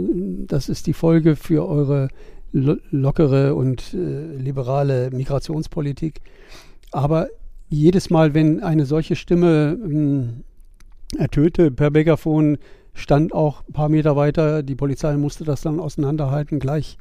das 0.46 0.68
ist 0.68 0.86
die 0.86 0.92
Folge 0.92 1.36
für 1.36 1.68
eure 1.68 2.08
lockere 2.52 3.54
und 3.54 3.92
äh, 3.92 4.36
liberale 4.36 5.10
Migrationspolitik. 5.10 6.20
Aber 6.92 7.28
jedes 7.68 8.08
Mal, 8.08 8.32
wenn 8.32 8.62
eine 8.62 8.86
solche 8.86 9.16
Stimme 9.16 9.78
ähm, 9.82 10.44
ertönte 11.18 11.70
per 11.70 11.90
Megafon, 11.90 12.58
stand 12.94 13.32
auch 13.32 13.62
ein 13.68 13.72
paar 13.72 13.88
Meter 13.88 14.16
weiter, 14.16 14.62
die 14.62 14.74
Polizei 14.74 15.16
musste 15.16 15.44
das 15.44 15.60
dann 15.60 15.78
auseinanderhalten, 15.78 16.58
gleich 16.58 16.98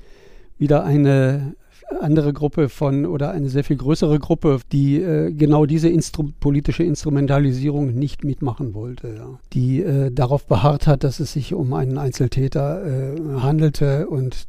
wieder 0.58 0.84
eine 0.84 1.56
andere 2.02 2.34
Gruppe 2.34 2.69
von 2.69 3.06
oder 3.06 3.32
eine 3.32 3.50
sehr 3.50 3.63
viel 3.63 3.78
größere 3.78 4.19
Gruppe, 4.19 4.60
die 4.71 5.02
äh, 5.02 5.32
genau 5.32 5.65
diese 5.65 5.89
Instru 5.89 6.30
politische 6.39 6.84
Instrumentalisierung 6.84 7.93
nicht 7.93 8.23
mitmachen 8.23 8.73
wollte, 8.73 9.15
ja. 9.15 9.39
die 9.54 9.82
äh, 9.82 10.12
darauf 10.12 10.45
beharrt 10.45 10.88
hat, 10.88 11.04
dass 11.04 11.19
es 11.19 11.34
sich 11.34 11.54
um 11.54 11.73
einen 11.73 11.97
Einzeltäter 11.97 12.86
äh, 12.86 13.39
handelte 13.39 14.08
und 14.08 14.47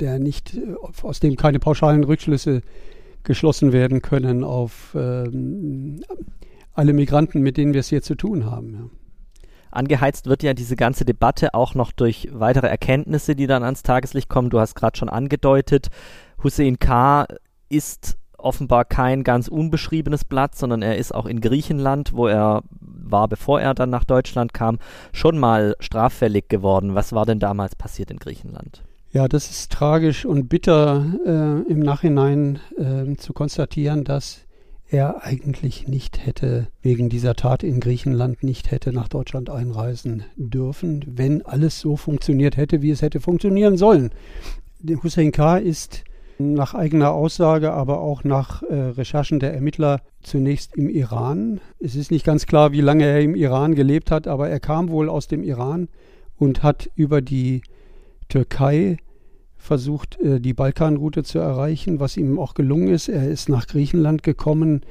der 0.00 0.18
nicht, 0.18 0.54
äh, 0.54 0.74
aus 1.02 1.20
dem 1.20 1.36
keine 1.36 1.58
pauschalen 1.58 2.04
Rückschlüsse 2.04 2.62
geschlossen 3.22 3.72
werden 3.72 4.02
können 4.02 4.44
auf 4.44 4.94
ähm, 4.98 6.00
alle 6.74 6.92
Migranten, 6.92 7.42
mit 7.42 7.56
denen 7.56 7.74
wir 7.74 7.80
es 7.80 7.88
hier 7.88 8.02
zu 8.02 8.14
tun 8.14 8.44
haben. 8.44 8.72
Ja. 8.74 9.05
Angeheizt 9.76 10.26
wird 10.26 10.42
ja 10.42 10.54
diese 10.54 10.76
ganze 10.76 11.04
Debatte 11.04 11.54
auch 11.54 11.74
noch 11.74 11.92
durch 11.92 12.28
weitere 12.32 12.66
Erkenntnisse, 12.66 13.36
die 13.36 13.46
dann 13.46 13.62
ans 13.62 13.82
Tageslicht 13.82 14.28
kommen. 14.28 14.50
Du 14.50 14.60
hast 14.60 14.74
gerade 14.74 14.96
schon 14.96 15.08
angedeutet, 15.08 15.88
Hussein 16.42 16.78
K. 16.78 17.26
ist 17.68 18.16
offenbar 18.38 18.84
kein 18.84 19.24
ganz 19.24 19.48
unbeschriebenes 19.48 20.24
Blatt, 20.24 20.54
sondern 20.54 20.82
er 20.82 20.96
ist 20.96 21.14
auch 21.14 21.26
in 21.26 21.40
Griechenland, 21.40 22.12
wo 22.12 22.26
er 22.26 22.62
war, 22.70 23.28
bevor 23.28 23.60
er 23.60 23.74
dann 23.74 23.90
nach 23.90 24.04
Deutschland 24.04 24.52
kam, 24.52 24.78
schon 25.12 25.38
mal 25.38 25.74
straffällig 25.80 26.48
geworden. 26.48 26.94
Was 26.94 27.12
war 27.12 27.26
denn 27.26 27.40
damals 27.40 27.74
passiert 27.74 28.10
in 28.10 28.18
Griechenland? 28.18 28.82
Ja, 29.12 29.28
das 29.28 29.50
ist 29.50 29.72
tragisch 29.72 30.26
und 30.26 30.48
bitter 30.48 31.04
äh, 31.24 31.72
im 31.72 31.80
Nachhinein 31.80 32.58
äh, 32.76 33.16
zu 33.16 33.32
konstatieren, 33.32 34.04
dass 34.04 34.45
er 34.88 35.24
eigentlich 35.24 35.88
nicht 35.88 36.24
hätte, 36.24 36.68
wegen 36.80 37.08
dieser 37.08 37.34
Tat 37.34 37.62
in 37.62 37.80
Griechenland, 37.80 38.42
nicht 38.42 38.70
hätte 38.70 38.92
nach 38.92 39.08
Deutschland 39.08 39.50
einreisen 39.50 40.24
dürfen, 40.36 41.04
wenn 41.06 41.44
alles 41.44 41.80
so 41.80 41.96
funktioniert 41.96 42.56
hätte, 42.56 42.82
wie 42.82 42.90
es 42.90 43.02
hätte 43.02 43.20
funktionieren 43.20 43.76
sollen. 43.76 44.10
Hussein 45.02 45.32
K. 45.32 45.56
ist 45.56 46.04
nach 46.38 46.74
eigener 46.74 47.12
Aussage, 47.12 47.72
aber 47.72 48.00
auch 48.00 48.22
nach 48.22 48.62
äh, 48.62 48.74
Recherchen 48.74 49.40
der 49.40 49.54
Ermittler 49.54 50.02
zunächst 50.22 50.76
im 50.76 50.88
Iran. 50.88 51.60
Es 51.80 51.96
ist 51.96 52.10
nicht 52.10 52.26
ganz 52.26 52.46
klar, 52.46 52.72
wie 52.72 52.82
lange 52.82 53.06
er 53.06 53.20
im 53.20 53.34
Iran 53.34 53.74
gelebt 53.74 54.10
hat, 54.10 54.28
aber 54.28 54.48
er 54.48 54.60
kam 54.60 54.90
wohl 54.90 55.08
aus 55.08 55.28
dem 55.28 55.42
Iran 55.42 55.88
und 56.36 56.62
hat 56.62 56.90
über 56.94 57.22
die 57.22 57.62
Türkei 58.28 58.98
versucht, 59.66 60.18
äh, 60.20 60.40
die 60.40 60.54
Balkanroute 60.54 61.22
zu 61.22 61.38
erreichen, 61.38 62.00
was 62.00 62.16
ihm 62.16 62.38
auch 62.38 62.54
gelungen 62.54 62.88
ist. 62.88 63.08
Er 63.08 63.28
ist 63.28 63.48
nach 63.48 63.66
Griechenland 63.66 64.22
gekommen 64.22 64.82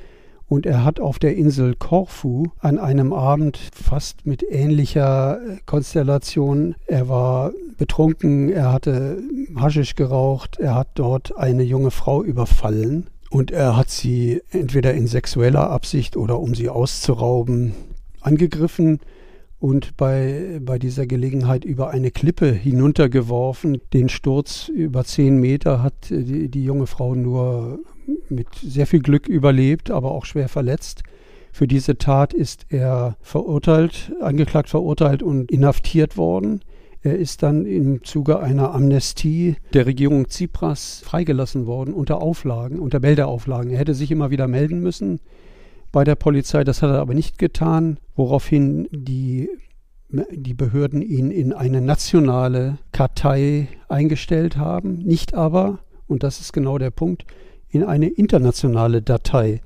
und 0.47 0.65
er 0.65 0.83
hat 0.85 0.99
auf 0.99 1.17
der 1.17 1.35
Insel 1.35 1.75
Korfu 1.75 2.47
an 2.59 2.77
einem 2.77 3.13
Abend 3.13 3.57
fast 3.57 4.25
mit 4.25 4.43
ähnlicher 4.43 5.39
äh, 5.41 5.57
Konstellation, 5.65 6.75
er 6.85 7.09
war 7.09 7.51
betrunken, 7.77 8.49
er 8.49 8.71
hatte 8.71 9.21
Haschisch 9.55 9.95
geraucht, 9.95 10.59
er 10.59 10.75
hat 10.75 10.89
dort 10.95 11.35
eine 11.37 11.63
junge 11.63 11.91
Frau 11.91 12.23
überfallen 12.23 13.07
und 13.29 13.51
er 13.51 13.75
hat 13.75 13.89
sie 13.89 14.41
entweder 14.51 14.93
in 14.93 15.07
sexueller 15.07 15.69
Absicht 15.69 16.15
oder 16.15 16.39
um 16.39 16.53
sie 16.53 16.69
auszurauben 16.69 17.73
angegriffen 18.21 18.99
und 19.59 19.95
bei, 19.97 20.59
bei 20.61 20.77
dieser 20.77 21.07
Gelegenheit 21.07 21.65
über 21.65 21.89
eine 21.89 22.11
Klippe 22.11 22.51
hinuntergeworfen. 22.51 23.81
Den 23.93 24.09
Sturz 24.09 24.69
über 24.69 25.03
zehn 25.05 25.39
Meter 25.39 25.81
hat 25.81 26.09
die, 26.09 26.49
die 26.49 26.63
junge 26.63 26.87
Frau 26.87 27.15
nur 27.15 27.79
mit 28.29 28.47
sehr 28.55 28.85
viel 28.85 28.99
Glück 28.99 29.27
überlebt, 29.27 29.91
aber 29.91 30.11
auch 30.11 30.25
schwer 30.25 30.49
verletzt. 30.49 31.03
Für 31.51 31.67
diese 31.67 31.97
Tat 31.97 32.33
ist 32.33 32.65
er 32.69 33.15
verurteilt, 33.21 34.11
angeklagt, 34.19 34.69
verurteilt 34.69 35.23
und 35.23 35.49
inhaftiert 35.49 36.17
worden. 36.17 36.59
Er 37.01 37.17
ist 37.17 37.43
dann 37.43 37.65
im 37.65 38.03
Zuge 38.03 38.39
einer 38.39 38.73
Amnestie 38.73 39.55
der 39.73 39.85
Regierung 39.85 40.27
Tsipras 40.27 41.01
freigelassen 41.05 41.65
worden 41.65 41.93
unter 41.93 42.21
Auflagen, 42.21 42.79
unter 42.79 42.99
Meldeauflagen. 42.99 43.71
Er 43.71 43.79
hätte 43.79 43.93
sich 43.93 44.11
immer 44.11 44.31
wieder 44.31 44.47
melden 44.47 44.81
müssen 44.81 45.21
bei 45.95 46.03
der 46.03 46.15
Polizei, 46.15 46.65
das 46.65 46.81
hat 46.81 46.89
er 46.89 46.99
aber 46.99 47.13
nicht 47.13 47.37
getan, 47.37 47.99
woraufhin 48.17 48.89
die, 48.91 49.49
die 50.09 50.53
Behörden 50.53 51.01
ihn 51.01 51.31
in 51.31 51.53
eine 51.53 51.79
nationale 51.79 52.79
Kartei 52.91 53.69
eingestellt 53.87 54.57
haben, 54.57 54.95
nicht 54.95 55.35
aber, 55.35 55.79
und 56.09 56.23
das 56.23 56.41
ist 56.41 56.51
genau 56.51 56.77
der 56.79 56.89
Punkt, 56.91 57.25
in 57.69 57.81
eine 57.81 58.09
internationale 58.09 59.01
Datei. 59.01 59.61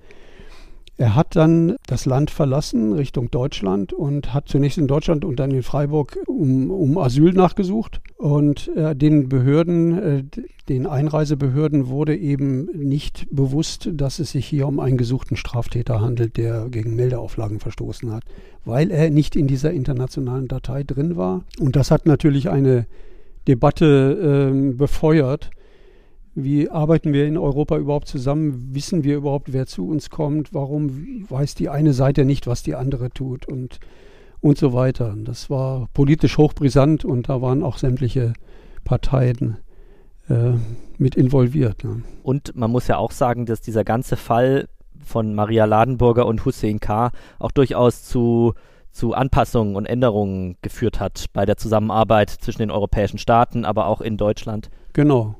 Er 0.99 1.15
hat 1.15 1.37
dann 1.37 1.77
das 1.87 2.05
Land 2.05 2.29
verlassen 2.29 2.91
Richtung 2.91 3.31
Deutschland 3.31 3.93
und 3.93 4.33
hat 4.33 4.49
zunächst 4.49 4.77
in 4.77 4.85
Deutschland 4.85 5.23
und 5.23 5.39
dann 5.39 5.49
in 5.51 5.63
Freiburg 5.63 6.17
um, 6.27 6.69
um 6.69 6.97
Asyl 6.97 7.31
nachgesucht. 7.31 8.01
Und 8.17 8.69
äh, 8.75 8.97
den 8.97 9.29
Behörden, 9.29 9.97
äh, 9.97 10.23
den 10.67 10.85
Einreisebehörden 10.85 11.87
wurde 11.87 12.17
eben 12.17 12.65
nicht 12.75 13.27
bewusst, 13.31 13.89
dass 13.93 14.19
es 14.19 14.31
sich 14.31 14.45
hier 14.45 14.67
um 14.67 14.81
einen 14.81 14.97
gesuchten 14.97 15.37
Straftäter 15.37 16.01
handelt, 16.01 16.35
der 16.35 16.67
gegen 16.67 16.97
Meldeauflagen 16.97 17.61
verstoßen 17.61 18.11
hat, 18.11 18.23
weil 18.65 18.91
er 18.91 19.09
nicht 19.09 19.37
in 19.37 19.47
dieser 19.47 19.71
internationalen 19.71 20.49
Datei 20.49 20.83
drin 20.83 21.15
war. 21.15 21.45
Und 21.61 21.77
das 21.77 21.91
hat 21.91 22.07
natürlich 22.07 22.49
eine 22.49 22.87
Debatte 23.47 24.51
äh, 24.51 24.73
befeuert 24.73 25.49
wie 26.35 26.69
arbeiten 26.69 27.13
wir 27.13 27.25
in 27.25 27.37
Europa 27.37 27.77
überhaupt 27.77 28.07
zusammen? 28.07 28.69
Wissen 28.73 29.03
wir 29.03 29.17
überhaupt, 29.17 29.51
wer 29.51 29.65
zu 29.65 29.87
uns 29.87 30.09
kommt? 30.09 30.53
Warum 30.53 31.25
weiß 31.29 31.55
die 31.55 31.69
eine 31.69 31.93
Seite 31.93 32.25
nicht, 32.25 32.47
was 32.47 32.63
die 32.63 32.75
andere 32.75 33.09
tut? 33.09 33.47
Und, 33.47 33.79
und 34.41 34.57
so 34.57 34.73
weiter. 34.73 35.15
Das 35.23 35.49
war 35.49 35.87
politisch 35.93 36.37
hochbrisant 36.37 37.03
und 37.03 37.29
da 37.29 37.41
waren 37.41 37.63
auch 37.63 37.77
sämtliche 37.77 38.33
Parteien 38.83 39.57
äh, 40.29 40.53
mit 40.97 41.15
involviert. 41.15 41.83
Ne? 41.83 42.03
Und 42.23 42.55
man 42.55 42.71
muss 42.71 42.87
ja 42.87 42.97
auch 42.97 43.11
sagen, 43.11 43.45
dass 43.45 43.61
dieser 43.61 43.83
ganze 43.83 44.15
Fall 44.15 44.67
von 45.03 45.33
Maria 45.33 45.65
Ladenburger 45.65 46.25
und 46.25 46.45
Hussein 46.45 46.79
K. 46.79 47.11
auch 47.39 47.51
durchaus 47.51 48.03
zu 48.03 48.53
zu 48.91 49.13
Anpassungen 49.13 49.75
und 49.75 49.85
Änderungen 49.85 50.57
geführt 50.63 50.99
hat 50.99 51.25
bei 51.31 51.45
der 51.45 51.57
Zusammenarbeit 51.57 52.31
zwischen 52.31 52.63
den 52.63 52.71
europäischen 52.71 53.19
Staaten, 53.19 53.63
aber 53.63 53.85
auch 53.85 54.01
in 54.01 54.17
Deutschland. 54.17 54.71
Genau 54.93 55.38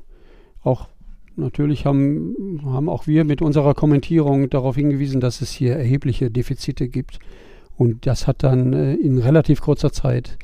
auch 0.62 0.88
natürlich 1.36 1.86
haben, 1.86 2.60
haben 2.64 2.88
auch 2.88 3.06
wir 3.06 3.24
mit 3.24 3.42
unserer 3.42 3.74
Kommentierung 3.74 4.50
darauf 4.50 4.76
hingewiesen, 4.76 5.20
dass 5.20 5.40
es 5.40 5.50
hier 5.50 5.76
erhebliche 5.76 6.30
Defizite 6.30 6.88
gibt. 6.88 7.18
Und 7.76 8.06
das 8.06 8.26
hat 8.26 8.42
dann 8.42 8.72
äh, 8.72 8.94
in 8.94 9.18
relativ 9.18 9.62
kurzer 9.62 9.92
Zeit, 9.92 10.38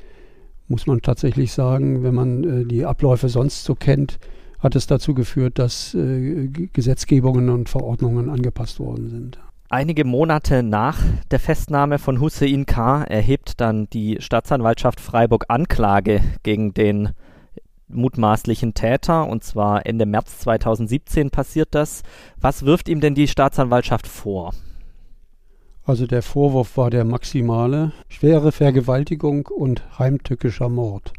muss 0.69 0.87
man 0.87 1.03
tatsächlich 1.03 1.53
sagen, 1.53 2.03
wenn 2.03 2.15
man 2.15 2.45
äh, 2.45 2.65
die 2.65 2.85
Abläufe 2.87 3.29
sonst 3.29 3.65
so 3.65 3.75
kennt, 3.75 4.19
hat 4.59 4.75
es 4.75 4.87
dazu 4.87 5.15
geführt, 5.15 5.59
dass 5.59 5.95
äh, 5.95 6.49
Gesetzgebungen 6.49 7.51
und 7.51 7.69
Verordnungen 7.69 8.31
angepasst 8.31 8.81
worden 8.81 9.11
sind. 9.11 9.39
Einige 9.69 10.05
Monate 10.05 10.63
nach 10.63 10.99
der 11.31 11.41
Festnahme 11.41 11.99
von 11.99 12.21
Hussein 12.21 12.67
K. 12.67 13.03
erhebt 13.03 13.61
dann 13.61 13.89
die 13.91 14.17
Staatsanwaltschaft 14.21 15.01
Freiburg 15.01 15.47
Anklage 15.49 16.21
gegen 16.45 16.73
den 16.73 17.11
mutmaßlichen 17.89 18.75
Täter, 18.75 19.29
und 19.29 19.45
zwar 19.45 19.87
Ende 19.87 20.07
März 20.07 20.41
2017 20.41 21.31
passiert 21.31 21.69
das. 21.71 22.03
Was 22.41 22.65
wirft 22.65 22.89
ihm 22.89 23.01
denn 23.01 23.15
die 23.15 23.29
Staatsanwaltschaft 23.29 24.07
vor? 24.07 24.53
Also 25.85 26.07
der 26.07 26.23
Vorwurf 26.23 26.77
war 26.77 26.91
der 26.91 27.05
maximale, 27.05 27.93
schwere 28.09 28.51
Vergewaltigung 28.51 29.47
und 29.47 29.99
heimtückischer 29.99 30.69
Mord. 30.69 31.13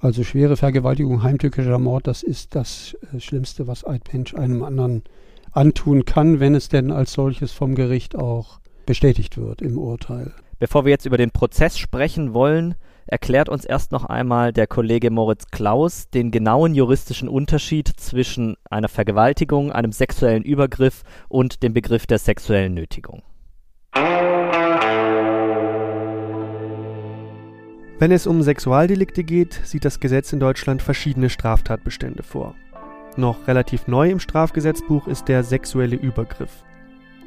Also 0.00 0.24
schwere 0.24 0.56
Vergewaltigung, 0.56 1.22
heimtückischer 1.22 1.78
Mord, 1.78 2.06
das 2.06 2.22
ist 2.22 2.54
das 2.54 2.96
äh, 3.12 3.20
Schlimmste, 3.20 3.66
was 3.66 3.84
ein 3.84 4.00
Mensch 4.12 4.34
einem 4.34 4.62
anderen 4.62 5.04
antun 5.52 6.04
kann, 6.04 6.40
wenn 6.40 6.54
es 6.54 6.68
denn 6.68 6.90
als 6.90 7.12
solches 7.12 7.52
vom 7.52 7.74
Gericht 7.74 8.16
auch 8.16 8.60
bestätigt 8.86 9.36
wird 9.36 9.62
im 9.62 9.78
Urteil. 9.78 10.32
Bevor 10.58 10.84
wir 10.84 10.90
jetzt 10.90 11.06
über 11.06 11.18
den 11.18 11.30
Prozess 11.30 11.78
sprechen 11.78 12.32
wollen, 12.32 12.76
erklärt 13.06 13.48
uns 13.48 13.64
erst 13.64 13.92
noch 13.92 14.04
einmal 14.04 14.52
der 14.52 14.66
Kollege 14.66 15.10
Moritz 15.10 15.46
Klaus 15.50 16.10
den 16.10 16.30
genauen 16.30 16.74
juristischen 16.74 17.28
Unterschied 17.28 17.88
zwischen 17.88 18.56
einer 18.68 18.88
Vergewaltigung, 18.88 19.72
einem 19.72 19.92
sexuellen 19.92 20.42
Übergriff 20.42 21.02
und 21.28 21.62
dem 21.62 21.72
Begriff 21.72 22.06
der 22.06 22.18
sexuellen 22.18 22.74
Nötigung. 22.74 23.22
Wenn 27.98 28.12
es 28.12 28.26
um 28.26 28.42
Sexualdelikte 28.42 29.24
geht, 29.24 29.54
sieht 29.64 29.86
das 29.86 30.00
Gesetz 30.00 30.30
in 30.32 30.40
Deutschland 30.40 30.82
verschiedene 30.82 31.30
Straftatbestände 31.30 32.22
vor. 32.22 32.54
Noch 33.16 33.48
relativ 33.48 33.86
neu 33.86 34.10
im 34.10 34.20
Strafgesetzbuch 34.20 35.06
ist 35.08 35.28
der 35.28 35.42
sexuelle 35.42 35.96
Übergriff. 35.96 36.65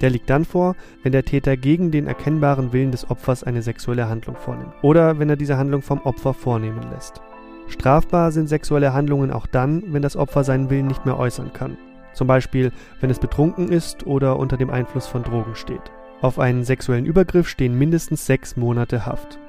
Der 0.02 0.10
liegt 0.10 0.30
dann 0.30 0.46
vor, 0.46 0.76
wenn 1.04 1.12
der 1.12 1.26
Täter 1.26 1.58
gegen 1.58 1.92
den 1.92 2.08
erkennbaren 2.08 2.72
Willen 2.72 2.92
des 2.92 3.10
Opfers 3.10 3.44
eine 3.44 3.62
sexuelle 3.62 4.08
Handlung 4.08 4.36
vornimmt 4.36 4.74
oder 4.82 5.20
wenn 5.20 5.30
er 5.30 5.36
diese 5.36 5.58
Handlung 5.58 5.82
vom 5.82 6.02
Opfer 6.02 6.34
vornehmen 6.34 6.86
lässt. 6.92 7.22
Strafbar 7.68 8.32
sind 8.32 8.50
sexuelle 8.50 8.94
Handlungen 8.94 9.32
auch 9.32 9.46
dann, 9.46 9.84
wenn 9.94 10.02
das 10.02 10.18
Opfer 10.18 10.44
seinen 10.44 10.70
Willen 10.70 10.88
nicht 10.88 11.06
mehr 11.06 11.20
äußern 11.20 11.54
kann. 11.54 11.78
Zum 12.14 12.28
Beispiel, 12.28 12.72
wenn 13.00 13.10
es 13.10 13.20
betrunken 13.20 13.72
ist 13.72 14.08
oder 14.08 14.40
unter 14.40 14.58
dem 14.58 14.70
Einfluss 14.70 15.08
von 15.08 15.24
Drogen 15.24 15.56
steht. 15.56 15.92
Auf 16.22 16.40
einen 16.40 16.64
sexuellen 16.64 17.06
Übergriff 17.06 17.48
stehen 17.48 17.78
mindestens 17.78 18.26
sechs 18.26 18.58
Monate 18.58 19.06
Haft. 19.06 19.40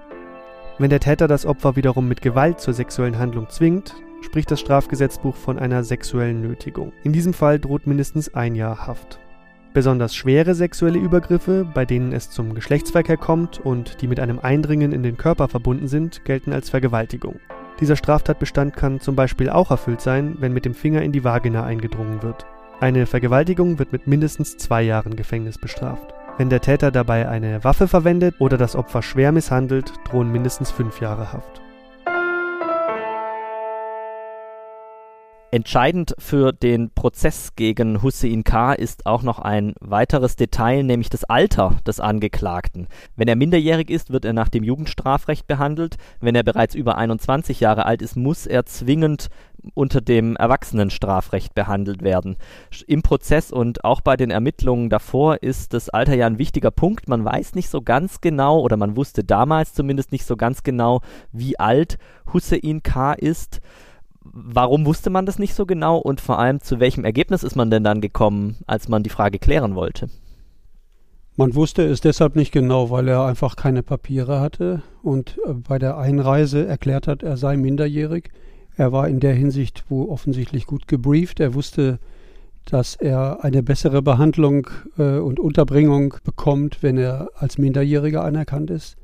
Wenn 0.79 0.91
der 0.91 1.01
Täter 1.01 1.29
das 1.29 1.47
Opfer 1.47 1.77
wiederum 1.77 2.07
mit 2.07 2.23
Gewalt 2.23 2.61
zur 2.61 2.75
sexuellen 2.75 3.19
Handlung 3.19 3.49
zwingt, 3.49 3.95
spricht 4.23 4.51
das 4.51 4.61
Strafgesetzbuch 4.61 5.35
von 5.35 5.59
einer 5.59 5.83
sexuellen 5.83 6.43
Nötigung. 6.43 6.93
In 7.03 7.13
diesem 7.13 7.33
Fall 7.33 7.59
droht 7.59 7.87
mindestens 7.87 8.35
ein 8.35 8.55
Jahr 8.55 8.87
Haft. 8.87 9.19
Besonders 9.72 10.16
schwere 10.16 10.54
sexuelle 10.54 10.98
Übergriffe, 10.98 11.64
bei 11.64 11.85
denen 11.85 12.12
es 12.12 12.28
zum 12.28 12.54
Geschlechtsverkehr 12.54 13.16
kommt 13.16 13.61
und 13.61 14.02
die 14.02 14.09
mit 14.09 14.18
einem 14.18 14.40
Eindringen 14.40 14.92
in 14.92 15.04
den 15.04 15.16
Körper 15.16 15.46
verbunden 15.46 15.87
sind, 15.87 16.24
gelten 16.24 16.52
als 16.52 16.70
Vergewaltigung. 16.70 17.38
Dieser 17.78 17.94
Straftatbestand 17.94 18.74
kann 18.74 19.00
zum 19.00 19.14
Beispiel 19.14 19.48
auch 19.48 19.70
erfüllt 19.70 20.00
sein, 20.00 20.37
wenn 20.40 20.52
mit 20.52 20.64
dem 20.64 20.74
Finger 20.74 21.02
in 21.02 21.12
die 21.12 21.22
Vagina 21.22 21.64
eingedrungen 21.64 22.22
wird. 22.22 22.46
Eine 22.80 23.06
Vergewaltigung 23.06 23.78
wird 23.78 23.92
mit 23.92 24.06
mindestens 24.09 24.56
zwei 24.56 24.83
Jahren 24.83 25.14
Gefängnis 25.14 25.56
bestraft. 25.56 26.14
Wenn 26.37 26.50
der 26.50 26.61
Täter 26.61 26.90
dabei 26.90 27.28
eine 27.28 27.62
Waffe 27.62 27.87
verwendet 27.87 28.37
oder 28.38 28.56
das 28.56 28.74
Opfer 28.74 29.02
schwer 29.02 29.30
misshandelt, 29.30 29.92
drohen 30.04 30.33
mindestens 30.33 30.70
fünf 30.70 31.00
Jahre 31.00 31.33
Haft. 31.33 31.60
Entscheidend 35.53 36.15
für 36.17 36.53
den 36.53 36.91
Prozess 36.91 37.57
gegen 37.57 38.05
Hussein 38.05 38.45
K. 38.45 38.73
ist 38.73 39.05
auch 39.05 39.25
noch 39.25 39.41
ein 39.41 39.75
weiteres 39.81 40.37
Detail, 40.37 40.85
nämlich 40.85 41.11
das 41.11 41.25
Alter 41.25 41.77
des 41.85 41.99
Angeklagten. 41.99 42.87
Wenn 43.17 43.27
er 43.27 43.35
minderjährig 43.35 43.91
ist, 43.91 44.11
wird 44.13 44.25
er 44.25 44.33
nach 44.33 44.49
dem 44.49 44.63
Jugendstrafrecht 44.63 45.49
behandelt. 45.49 45.97
Wenn 46.21 46.37
er 46.37 46.45
bereits 46.45 46.77
über 46.77 46.97
21 46.97 47.59
Jahre 47.59 47.85
alt 47.85 48.01
ist, 48.01 48.15
muss 48.15 48.47
er 48.47 48.65
zwingend 48.65 49.29
unter 49.75 50.01
dem 50.01 50.37
Erwachsenenstrafrecht 50.37 51.53
behandelt 51.53 52.03
werden. 52.03 52.37
Im 52.87 53.03
Prozess 53.03 53.51
und 53.51 53.85
auch 53.85 54.03
bei 54.03 54.17
den 54.17 54.31
Ermittlungen 54.31 54.89
davor 54.89 55.43
ist 55.43 55.75
das 55.75 55.89
Alter 55.89 56.15
ja 56.15 56.29
ein 56.29 56.39
wichtiger 56.39 56.71
Punkt. 56.71 57.09
Man 57.09 57.25
weiß 57.25 57.57
nicht 57.57 57.71
so 57.71 57.83
ganz 57.83 58.21
genau, 58.21 58.61
oder 58.61 58.77
man 58.77 58.95
wusste 58.95 59.25
damals 59.25 59.75
zumindest 59.75 60.13
nicht 60.13 60.27
so 60.27 60.37
ganz 60.37 60.63
genau, 60.63 61.01
wie 61.33 61.59
alt 61.59 61.99
Hussein 62.33 62.85
K. 62.85 63.15
ist 63.15 63.61
warum 64.33 64.87
wusste 64.87 65.11
man 65.11 65.27
das 65.27 65.38
nicht 65.38 65.55
so 65.55 65.66
genau 65.66 65.99
und 65.99 66.21
vor 66.21 66.38
allem 66.38 66.61
zu 66.61 66.81
welchem 66.81 67.05
Ergebnis 67.05 67.43
ist 67.43 67.57
man 67.57 67.71
denn 67.71 67.85
dann 67.85 68.01
gekommen, 68.01 68.57
als 68.66 68.88
man 68.88 69.03
die 69.03 69.11
Frage 69.11 69.38
klären 69.38 69.75
wollte? 69.75 70.09
Man 71.37 71.55
wusste 71.55 71.87
es 71.87 72.01
deshalb 72.01 72.37
nicht 72.37 72.53
genau, 72.53 72.90
weil 72.90 73.09
er 73.09 73.25
einfach 73.25 73.57
keine 73.57 73.83
Papiere 73.83 74.40
hatte 74.40 74.83
und 75.03 75.38
äh, 75.47 75.55
bei 75.55 75.79
der 75.79 75.97
Einreise 75.97 76.66
erklärt 76.66 77.07
hat, 77.07 77.23
er 77.23 77.37
sei 77.37 77.57
minderjährig. 77.57 78.31
Er 78.77 78.93
war 78.93 79.09
in 79.09 79.21
der 79.21 79.35
Hinsicht 79.35 79.85
wo 79.88 80.11
offensichtlich 80.11 80.66
gut 80.66 80.87
gebrieft. 80.87 81.40
Er 81.40 81.55
wusste, 81.55 81.99
dass 82.66 82.95
er 82.95 83.43
eine 83.43 83.62
bessere 83.62 84.03
Behandlung 84.03 84.69
äh, 84.99 85.19
und 85.19 85.40
Unterbringung 85.40 86.14
bekommt, 86.25 86.83
wenn 86.83 86.99
er 86.99 87.31
als 87.37 87.59
Minderjähriger 87.59 88.23
anerkannt 88.23 88.71
ist. 88.71 88.97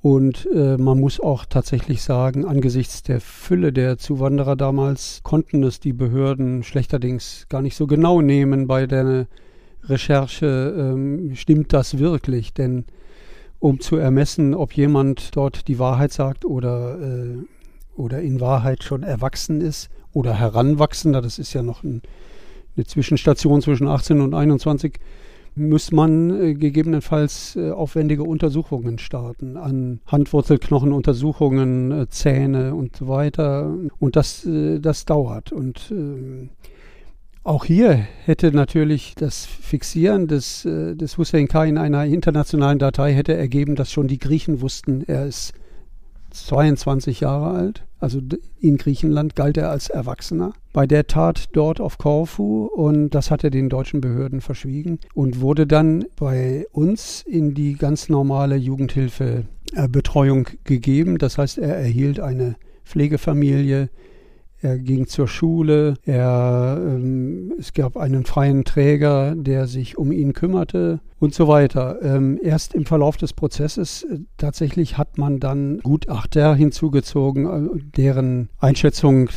Und 0.00 0.48
äh, 0.54 0.76
man 0.76 1.00
muss 1.00 1.18
auch 1.18 1.44
tatsächlich 1.44 2.02
sagen, 2.02 2.44
angesichts 2.44 3.02
der 3.02 3.20
Fülle 3.20 3.72
der 3.72 3.98
Zuwanderer 3.98 4.54
damals 4.54 5.20
konnten 5.24 5.64
es 5.64 5.80
die 5.80 5.92
Behörden 5.92 6.62
schlechterdings 6.62 7.46
gar 7.48 7.62
nicht 7.62 7.76
so 7.76 7.88
genau 7.88 8.20
nehmen 8.20 8.68
bei 8.68 8.86
der 8.86 9.26
Recherche, 9.84 10.74
ähm, 10.76 11.34
stimmt 11.34 11.72
das 11.72 11.98
wirklich? 11.98 12.54
Denn 12.54 12.84
um 13.58 13.80
zu 13.80 13.96
ermessen, 13.96 14.54
ob 14.54 14.72
jemand 14.74 15.34
dort 15.34 15.66
die 15.66 15.80
Wahrheit 15.80 16.12
sagt 16.12 16.44
oder, 16.44 17.00
äh, 17.00 17.38
oder 17.96 18.20
in 18.20 18.40
Wahrheit 18.40 18.84
schon 18.84 19.02
erwachsen 19.02 19.60
ist 19.60 19.90
oder 20.12 20.34
heranwachsender, 20.34 21.20
das 21.20 21.40
ist 21.40 21.52
ja 21.54 21.62
noch 21.62 21.82
ein, 21.82 22.02
eine 22.76 22.86
Zwischenstation 22.86 23.62
zwischen 23.62 23.88
18 23.88 24.20
und 24.20 24.34
21, 24.34 25.00
muss 25.58 25.92
man 25.92 26.30
äh, 26.30 26.54
gegebenenfalls 26.54 27.56
äh, 27.56 27.70
aufwendige 27.70 28.22
Untersuchungen 28.22 28.98
starten 28.98 29.56
an 29.56 30.00
Handwurzelknochenuntersuchungen, 30.06 31.92
äh, 31.92 32.08
Zähne 32.08 32.74
und 32.74 32.96
so 32.96 33.08
weiter. 33.08 33.74
Und 33.98 34.16
das, 34.16 34.46
das 34.46 35.04
dauert. 35.04 35.52
Und 35.52 35.90
ähm, 35.90 36.50
auch 37.44 37.64
hier 37.64 37.92
hätte 37.92 38.52
natürlich 38.52 39.14
das 39.14 39.44
Fixieren 39.44 40.26
des, 40.26 40.62
des 40.64 41.16
Hussein 41.16 41.48
K. 41.48 41.64
in 41.64 41.78
einer 41.78 42.04
internationalen 42.04 42.78
Datei 42.78 43.14
hätte 43.14 43.34
ergeben, 43.34 43.74
dass 43.74 43.90
schon 43.90 44.06
die 44.06 44.18
Griechen 44.18 44.60
wussten, 44.60 45.02
er 45.06 45.26
ist 45.26 45.54
22 46.46 47.20
Jahre 47.20 47.50
alt. 47.50 47.84
Also 48.00 48.20
in 48.60 48.76
Griechenland 48.76 49.34
galt 49.34 49.56
er 49.56 49.70
als 49.70 49.88
Erwachsener. 49.88 50.52
Bei 50.72 50.86
der 50.86 51.06
Tat 51.08 51.48
dort 51.52 51.80
auf 51.80 51.98
Korfu 51.98 52.66
und 52.66 53.10
das 53.10 53.30
hat 53.30 53.42
er 53.42 53.50
den 53.50 53.68
deutschen 53.68 54.00
Behörden 54.00 54.40
verschwiegen 54.40 55.00
und 55.14 55.40
wurde 55.40 55.66
dann 55.66 56.04
bei 56.16 56.66
uns 56.70 57.22
in 57.22 57.54
die 57.54 57.74
ganz 57.74 58.08
normale 58.08 58.56
Jugendhilfebetreuung 58.56 60.48
gegeben. 60.62 61.18
Das 61.18 61.38
heißt, 61.38 61.58
er 61.58 61.76
erhielt 61.76 62.20
eine 62.20 62.54
Pflegefamilie, 62.84 63.90
er 64.60 64.78
ging 64.78 65.06
zur 65.06 65.28
Schule, 65.28 65.94
er, 66.04 66.78
ähm, 66.80 67.52
es 67.58 67.72
gab 67.72 67.96
einen 67.96 68.24
freien 68.24 68.64
Träger, 68.64 69.34
der 69.36 69.66
sich 69.66 69.96
um 69.96 70.10
ihn 70.10 70.32
kümmerte 70.32 71.00
und 71.20 71.32
so 71.32 71.46
weiter. 71.46 71.98
Ähm, 72.02 72.38
erst 72.42 72.74
im 72.74 72.84
Verlauf 72.84 73.16
des 73.16 73.32
Prozesses 73.32 74.02
äh, 74.02 74.18
tatsächlich 74.36 74.98
hat 74.98 75.16
man 75.16 75.38
dann 75.38 75.78
Gutachter 75.80 76.54
hinzugezogen, 76.54 77.46
äh, 77.46 77.80
deren 77.96 78.48
Einschätzung 78.58 79.30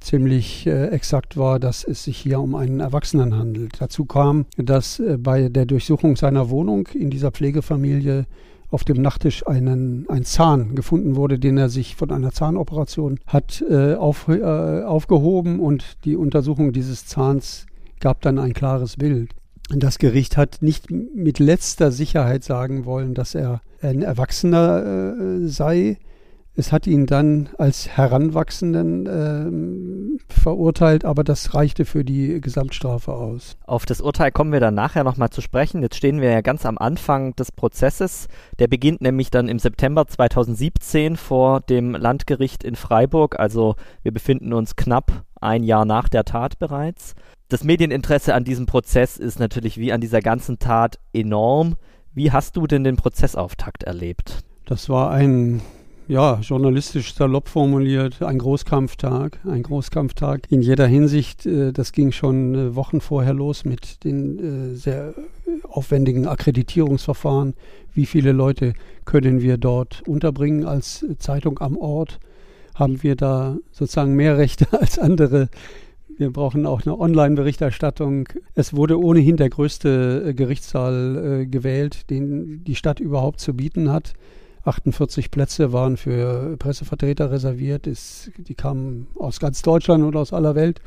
ziemlich 0.00 0.66
äh, 0.66 0.88
exakt 0.88 1.36
war, 1.36 1.58
dass 1.58 1.84
es 1.84 2.04
sich 2.04 2.18
hier 2.18 2.40
um 2.40 2.54
einen 2.54 2.80
Erwachsenen 2.80 3.36
handelt. 3.36 3.72
Dazu 3.78 4.04
kam, 4.04 4.46
dass 4.56 5.00
äh, 5.00 5.18
bei 5.18 5.48
der 5.48 5.66
Durchsuchung 5.66 6.16
seiner 6.16 6.50
Wohnung 6.50 6.88
in 6.94 7.10
dieser 7.10 7.30
Pflegefamilie 7.30 8.26
auf 8.74 8.84
dem 8.84 9.00
Nachttisch 9.00 9.46
einen, 9.46 10.04
ein 10.08 10.24
Zahn 10.24 10.74
gefunden 10.74 11.14
wurde, 11.14 11.38
den 11.38 11.56
er 11.56 11.68
sich 11.68 11.94
von 11.94 12.10
einer 12.10 12.32
Zahnoperation 12.32 13.20
hat 13.26 13.64
äh, 13.70 13.94
auf, 13.94 14.28
äh, 14.28 14.42
aufgehoben 14.82 15.60
und 15.60 16.04
die 16.04 16.16
Untersuchung 16.16 16.72
dieses 16.72 17.06
Zahns 17.06 17.66
gab 18.00 18.20
dann 18.20 18.38
ein 18.38 18.52
klares 18.52 18.96
Bild. 18.96 19.30
Das 19.70 19.98
Gericht 19.98 20.36
hat 20.36 20.58
nicht 20.60 20.90
mit 20.90 21.38
letzter 21.38 21.92
Sicherheit 21.92 22.42
sagen 22.42 22.84
wollen, 22.84 23.14
dass 23.14 23.34
er 23.34 23.62
ein 23.80 24.02
Erwachsener 24.02 25.14
äh, 25.16 25.48
sei, 25.48 25.98
es 26.56 26.70
hat 26.70 26.86
ihn 26.86 27.06
dann 27.06 27.48
als 27.58 27.88
Heranwachsenden 27.88 30.18
äh, 30.18 30.32
verurteilt, 30.32 31.04
aber 31.04 31.24
das 31.24 31.54
reichte 31.54 31.84
für 31.84 32.04
die 32.04 32.40
Gesamtstrafe 32.40 33.12
aus. 33.12 33.56
Auf 33.66 33.86
das 33.86 34.00
Urteil 34.00 34.30
kommen 34.30 34.52
wir 34.52 34.60
dann 34.60 34.74
nachher 34.74 35.02
nochmal 35.02 35.30
zu 35.30 35.40
sprechen. 35.40 35.82
Jetzt 35.82 35.96
stehen 35.96 36.20
wir 36.20 36.30
ja 36.30 36.42
ganz 36.42 36.64
am 36.64 36.78
Anfang 36.78 37.34
des 37.34 37.50
Prozesses. 37.50 38.28
Der 38.60 38.68
beginnt 38.68 39.00
nämlich 39.00 39.30
dann 39.30 39.48
im 39.48 39.58
September 39.58 40.06
2017 40.06 41.16
vor 41.16 41.60
dem 41.60 41.94
Landgericht 41.94 42.62
in 42.62 42.76
Freiburg. 42.76 43.40
Also 43.40 43.74
wir 44.02 44.12
befinden 44.12 44.52
uns 44.52 44.76
knapp 44.76 45.24
ein 45.40 45.64
Jahr 45.64 45.84
nach 45.84 46.08
der 46.08 46.24
Tat 46.24 46.60
bereits. 46.60 47.14
Das 47.48 47.64
Medieninteresse 47.64 48.32
an 48.32 48.44
diesem 48.44 48.66
Prozess 48.66 49.16
ist 49.16 49.40
natürlich 49.40 49.78
wie 49.78 49.92
an 49.92 50.00
dieser 50.00 50.20
ganzen 50.20 50.60
Tat 50.60 51.00
enorm. 51.12 51.74
Wie 52.14 52.30
hast 52.30 52.56
du 52.56 52.68
denn 52.68 52.84
den 52.84 52.96
Prozessauftakt 52.96 53.82
erlebt? 53.82 54.44
Das 54.66 54.88
war 54.88 55.10
ein 55.10 55.60
ja, 56.06 56.38
journalistisch 56.40 57.14
salopp 57.14 57.48
formuliert, 57.48 58.22
ein 58.22 58.38
Großkampftag, 58.38 59.40
ein 59.46 59.62
Großkampftag 59.62 60.50
in 60.50 60.60
jeder 60.60 60.86
Hinsicht. 60.86 61.46
Äh, 61.46 61.72
das 61.72 61.92
ging 61.92 62.12
schon 62.12 62.54
äh, 62.54 62.76
Wochen 62.76 63.00
vorher 63.00 63.32
los 63.32 63.64
mit 63.64 64.04
den 64.04 64.72
äh, 64.72 64.74
sehr 64.74 65.14
aufwendigen 65.62 66.26
Akkreditierungsverfahren. 66.26 67.54
Wie 67.94 68.06
viele 68.06 68.32
Leute 68.32 68.74
können 69.04 69.40
wir 69.40 69.56
dort 69.56 70.02
unterbringen 70.06 70.66
als 70.66 71.06
Zeitung 71.18 71.58
am 71.60 71.76
Ort? 71.76 72.20
Haben 72.74 73.02
wir 73.02 73.16
da 73.16 73.56
sozusagen 73.70 74.14
mehr 74.14 74.36
Rechte 74.36 74.66
als 74.78 74.98
andere? 74.98 75.48
Wir 76.16 76.30
brauchen 76.32 76.66
auch 76.66 76.82
eine 76.82 76.98
Online-Berichterstattung. 76.98 78.28
Es 78.54 78.74
wurde 78.76 79.00
ohnehin 79.00 79.36
der 79.36 79.48
größte 79.48 80.32
Gerichtssaal 80.34 81.44
gewählt, 81.50 82.08
den 82.08 82.62
die 82.62 82.76
Stadt 82.76 83.00
überhaupt 83.00 83.40
zu 83.40 83.54
bieten 83.54 83.90
hat. 83.90 84.14
48 84.64 85.30
Plätze 85.30 85.72
waren 85.72 85.96
für 85.96 86.56
Pressevertreter 86.58 87.30
reserviert. 87.30 87.86
Ist, 87.86 88.30
die 88.38 88.54
kamen 88.54 89.08
aus 89.18 89.40
ganz 89.40 89.62
Deutschland 89.62 90.04
und 90.04 90.16
aus 90.16 90.32
aller 90.32 90.54
Welt. 90.54 90.80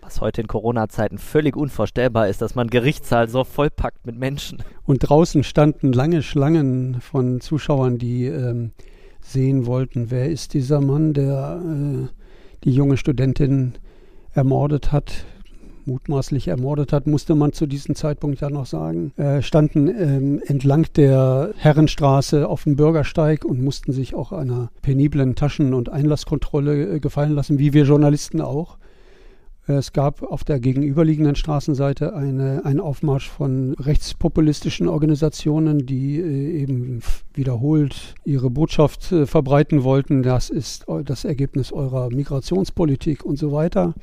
Was 0.00 0.20
heute 0.20 0.40
in 0.40 0.46
Corona-Zeiten 0.46 1.18
völlig 1.18 1.56
unvorstellbar 1.56 2.28
ist, 2.28 2.40
dass 2.40 2.54
man 2.54 2.68
Gerichtssaal 2.68 3.28
so 3.28 3.44
vollpackt 3.44 4.06
mit 4.06 4.16
Menschen. 4.16 4.62
Und 4.84 5.00
draußen 5.00 5.44
standen 5.44 5.92
lange 5.92 6.22
Schlangen 6.22 7.00
von 7.00 7.40
Zuschauern, 7.40 7.98
die 7.98 8.26
ähm, 8.26 8.70
sehen 9.20 9.66
wollten, 9.66 10.10
wer 10.10 10.30
ist 10.30 10.54
dieser 10.54 10.80
Mann, 10.80 11.12
der 11.12 11.60
äh, 11.62 12.08
die 12.64 12.72
junge 12.72 12.96
Studentin 12.96 13.74
ermordet 14.32 14.92
hat 14.92 15.24
mutmaßlich 15.88 16.46
ermordet 16.48 16.92
hat, 16.92 17.06
musste 17.06 17.34
man 17.34 17.52
zu 17.52 17.66
diesem 17.66 17.94
Zeitpunkt 17.96 18.40
ja 18.40 18.50
noch 18.50 18.66
sagen, 18.66 19.12
äh, 19.16 19.42
standen 19.42 19.88
ähm, 19.88 20.42
entlang 20.46 20.86
der 20.94 21.52
Herrenstraße 21.56 22.46
auf 22.46 22.64
dem 22.64 22.76
Bürgersteig 22.76 23.44
und 23.44 23.60
mussten 23.60 23.92
sich 23.92 24.14
auch 24.14 24.30
einer 24.30 24.70
peniblen 24.82 25.34
Taschen- 25.34 25.74
und 25.74 25.88
Einlasskontrolle 25.88 26.96
äh, 26.96 27.00
gefallen 27.00 27.32
lassen, 27.32 27.58
wie 27.58 27.72
wir 27.72 27.84
Journalisten 27.84 28.40
auch. 28.40 28.78
Es 29.66 29.92
gab 29.92 30.22
auf 30.22 30.44
der 30.44 30.60
gegenüberliegenden 30.60 31.34
Straßenseite 31.34 32.14
eine, 32.14 32.64
einen 32.64 32.80
Aufmarsch 32.80 33.28
von 33.28 33.74
rechtspopulistischen 33.74 34.88
Organisationen, 34.88 35.84
die 35.84 36.18
äh, 36.18 36.62
eben 36.62 37.00
wiederholt 37.34 38.14
ihre 38.24 38.48
Botschaft 38.48 39.12
äh, 39.12 39.26
verbreiten 39.26 39.84
wollten. 39.84 40.22
Das 40.22 40.48
ist 40.48 40.86
das 41.04 41.24
Ergebnis 41.24 41.70
eurer 41.72 42.08
Migrationspolitik 42.08 43.24
und 43.24 43.38
so 43.38 43.52
weiter. 43.52 43.94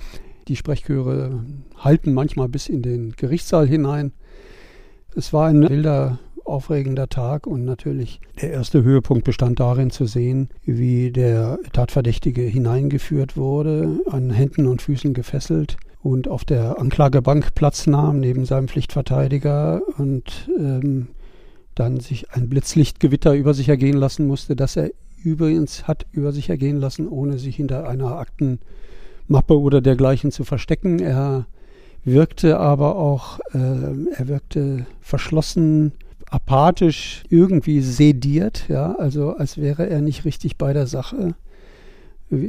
Die 0.47 0.55
Sprechchöre 0.55 1.43
halten 1.77 2.13
manchmal 2.13 2.49
bis 2.49 2.69
in 2.69 2.81
den 2.81 3.13
Gerichtssaal 3.13 3.67
hinein. 3.67 4.13
Es 5.15 5.33
war 5.33 5.47
ein 5.47 5.67
wilder, 5.67 6.19
aufregender 6.43 7.09
Tag 7.09 7.47
und 7.47 7.65
natürlich 7.65 8.21
der 8.39 8.51
erste 8.51 8.83
Höhepunkt 8.83 9.25
bestand 9.25 9.59
darin 9.59 9.89
zu 9.89 10.05
sehen, 10.05 10.49
wie 10.63 11.11
der 11.11 11.57
Tatverdächtige 11.73 12.41
hineingeführt 12.41 13.35
wurde, 13.35 13.99
an 14.07 14.29
Händen 14.29 14.67
und 14.67 14.83
Füßen 14.83 15.13
gefesselt 15.13 15.77
und 16.03 16.27
auf 16.27 16.45
der 16.45 16.79
Anklagebank 16.79 17.55
Platz 17.55 17.87
nahm 17.87 18.19
neben 18.19 18.45
seinem 18.45 18.67
Pflichtverteidiger 18.67 19.81
und 19.97 20.47
ähm, 20.55 21.07
dann 21.73 21.99
sich 21.99 22.31
ein 22.31 22.47
Blitzlichtgewitter 22.47 23.33
über 23.33 23.55
sich 23.55 23.69
ergehen 23.69 23.97
lassen 23.97 24.27
musste, 24.27 24.55
das 24.55 24.75
er 24.75 24.91
übrigens 25.23 25.87
hat 25.87 26.05
über 26.11 26.31
sich 26.31 26.49
ergehen 26.49 26.77
lassen, 26.77 27.07
ohne 27.07 27.39
sich 27.39 27.55
hinter 27.55 27.89
einer 27.89 28.17
Akten 28.17 28.59
Mappe 29.27 29.59
oder 29.59 29.81
dergleichen 29.81 30.31
zu 30.31 30.43
verstecken. 30.43 30.99
Er 30.99 31.45
wirkte 32.03 32.59
aber 32.59 32.95
auch, 32.95 33.39
äh, 33.53 33.57
er 33.57 34.27
wirkte 34.27 34.85
verschlossen, 35.01 35.93
apathisch, 36.29 37.23
irgendwie 37.29 37.81
sediert, 37.81 38.65
ja, 38.67 38.93
also 38.95 39.35
als 39.35 39.57
wäre 39.57 39.87
er 39.87 40.01
nicht 40.01 40.25
richtig 40.25 40.57
bei 40.57 40.73
der 40.73 40.87
Sache. 40.87 41.35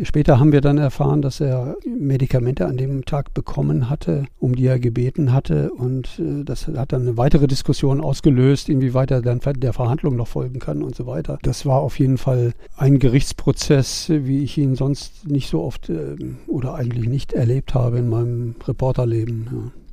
Später 0.05 0.41
haben 0.41 0.53
wir 0.53 0.62
dann 0.62 0.79
erfahren, 0.79 1.21
dass 1.21 1.41
er 1.41 1.77
Medikamente 1.85 2.67
an 2.67 2.79
dem 2.79 3.05
Tag 3.05 3.35
bekommen 3.35 3.91
hatte, 3.91 4.25
um 4.39 4.57
die 4.57 4.67
er 4.67 4.79
gebeten 4.79 5.33
hatte. 5.33 5.71
Und 5.71 6.19
äh, 6.19 6.45
das 6.45 6.67
hat 6.67 6.93
dann 6.93 7.03
eine 7.03 7.17
weitere 7.17 7.47
Diskussion 7.47 8.01
ausgelöst, 8.01 8.71
inwieweit 8.71 9.11
er 9.11 9.21
dann 9.21 9.41
der 9.45 9.73
Verhandlung 9.75 10.17
noch 10.17 10.29
folgen 10.29 10.61
kann 10.61 10.83
und 10.83 10.97
so 10.97 11.07
weiter. 11.07 11.39
Das 11.43 11.67
war 11.67 11.81
auf 11.81 11.99
jeden 11.99 12.17
Fall 12.17 12.55
ein 12.77 12.99
Gerichtsprozess, 12.99 14.09
wie 14.09 14.43
ich 14.43 14.57
ihn 14.57 14.77
sonst 14.77 15.29
nicht 15.29 15.50
so 15.50 15.63
oft 15.63 15.90
äh, 15.90 16.17
oder 16.46 16.75
eigentlich 16.75 17.09
nicht 17.09 17.35
erlebt 17.35 17.75
habe 17.75 17.98
in 17.98 18.09
meinem 18.09 18.55
Reporterleben. 18.67 19.48
Ja 19.50 19.86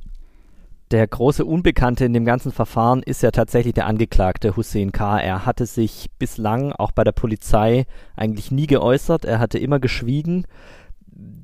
der 0.94 1.08
große 1.08 1.44
Unbekannte 1.44 2.04
in 2.04 2.12
dem 2.12 2.24
ganzen 2.24 2.52
Verfahren 2.52 3.02
ist 3.02 3.20
ja 3.24 3.32
tatsächlich 3.32 3.74
der 3.74 3.86
Angeklagte 3.86 4.56
Hussein 4.56 4.92
K. 4.92 5.18
Er 5.18 5.44
hatte 5.44 5.66
sich 5.66 6.06
bislang 6.20 6.70
auch 6.70 6.92
bei 6.92 7.02
der 7.02 7.10
Polizei 7.10 7.86
eigentlich 8.14 8.52
nie 8.52 8.68
geäußert. 8.68 9.24
Er 9.24 9.40
hatte 9.40 9.58
immer 9.58 9.80
geschwiegen. 9.80 10.46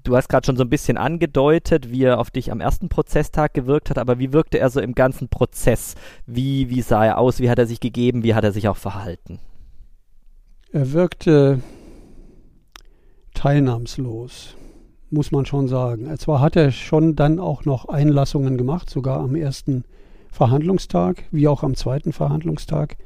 Du 0.05 0.17
hast 0.17 0.29
gerade 0.29 0.47
schon 0.47 0.57
so 0.57 0.63
ein 0.63 0.71
bisschen 0.71 0.97
angedeutet, 0.97 1.91
wie 1.91 2.05
er 2.05 2.21
auf 2.21 2.31
dich 2.31 2.53
am 2.53 2.61
ersten 2.61 2.89
Prozesstag 2.89 3.53
gewirkt 3.53 3.91
hat, 3.91 3.99
aber 3.99 4.21
wie 4.21 4.33
wirkte 4.33 4.61
er 4.61 4.71
so 4.71 4.81
im 4.81 4.95
ganzen 4.95 5.29
Prozess? 5.29 5.97
Wie, 6.27 6.71
wie 6.71 6.81
sah 6.81 7.05
er 7.05 7.19
aus? 7.19 7.41
Wie 7.41 7.51
hat 7.51 7.59
er 7.59 7.67
sich 7.67 7.81
gegeben? 7.81 8.23
Wie 8.23 8.35
hat 8.35 8.45
er 8.45 8.53
sich 8.53 8.69
auch 8.69 8.77
verhalten? 8.77 9.41
Er 10.71 10.93
wirkte 10.93 11.61
teilnahmslos, 13.35 14.55
muss 15.11 15.33
man 15.33 15.47
schon 15.47 15.69
sagen. 15.69 16.09
Zwar 16.19 16.41
hat 16.41 16.57
er 16.57 16.71
schon 16.71 17.17
dann 17.17 17.39
auch 17.39 17.65
noch 17.65 17.89
Einlassungen 17.89 18.57
gemacht, 18.57 18.91
sogar 18.91 19.21
am 19.21 19.35
ersten 19.35 19.85
Verhandlungstag, 20.31 21.25
wie 21.31 21.49
auch 21.49 21.63
am 21.63 21.75
zweiten 21.75 22.13
Verhandlungstag. 22.13 22.97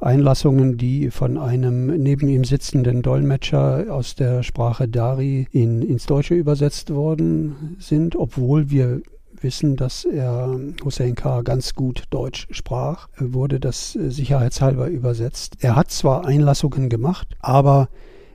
Einlassungen, 0.00 0.78
die 0.78 1.10
von 1.10 1.38
einem 1.38 1.86
neben 2.02 2.28
ihm 2.28 2.44
sitzenden 2.44 3.02
Dolmetscher 3.02 3.86
aus 3.90 4.14
der 4.14 4.42
Sprache 4.44 4.86
Dari 4.86 5.48
in, 5.50 5.82
ins 5.82 6.06
Deutsche 6.06 6.34
übersetzt 6.34 6.94
worden 6.94 7.76
sind, 7.80 8.14
obwohl 8.14 8.70
wir 8.70 9.02
wissen, 9.40 9.76
dass 9.76 10.04
er 10.04 10.58
Hussein 10.84 11.14
K. 11.14 11.42
ganz 11.42 11.74
gut 11.74 12.04
Deutsch 12.10 12.46
sprach, 12.50 13.08
wurde 13.18 13.60
das 13.60 13.92
sicherheitshalber 13.92 14.88
übersetzt. 14.88 15.56
Er 15.60 15.76
hat 15.76 15.90
zwar 15.90 16.24
Einlassungen 16.24 16.88
gemacht, 16.88 17.36
aber 17.40 17.88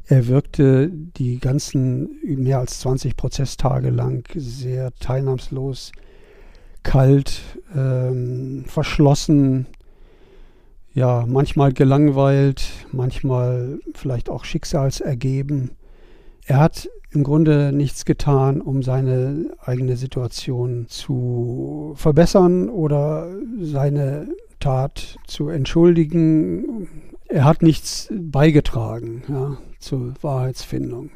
er 0.06 0.28
wirkte 0.28 0.90
die 0.90 1.40
ganzen 1.40 2.20
mehr 2.24 2.60
als 2.60 2.80
20 2.82 3.16
Prozesstage 3.16 3.90
lang 3.90 4.28
sehr 4.36 4.94
teilnahmslos, 4.96 5.92
kalt, 6.84 7.42
ähm, 7.74 8.66
verschlossen, 8.68 9.68
ja, 10.94 11.26
manchmal 11.28 11.74
gelangweilt, 11.74 12.66
manchmal 12.92 13.80
vielleicht 13.96 14.30
auch 14.30 14.44
schicksalsergeben. 14.44 15.72
Er 16.46 16.60
hat 16.60 16.90
im 17.12 17.24
Grunde 17.24 17.72
nichts 17.72 18.06
getan, 18.06 18.62
um 18.62 18.84
seine 18.84 19.52
eigene 19.64 19.96
Situation 19.96 20.88
zu 20.88 21.94
verbessern 21.96 22.70
oder 22.70 23.30
seine 23.62 24.28
Tat 24.60 25.18
zu 25.26 25.50
entschuldigen. 25.50 26.88
Er 27.28 27.46
hat 27.46 27.62
nichts 27.62 28.10
beigetragen 28.12 29.24
ja, 29.28 29.58
zur 29.84 30.14
Wahrheitsfindung 30.22 31.12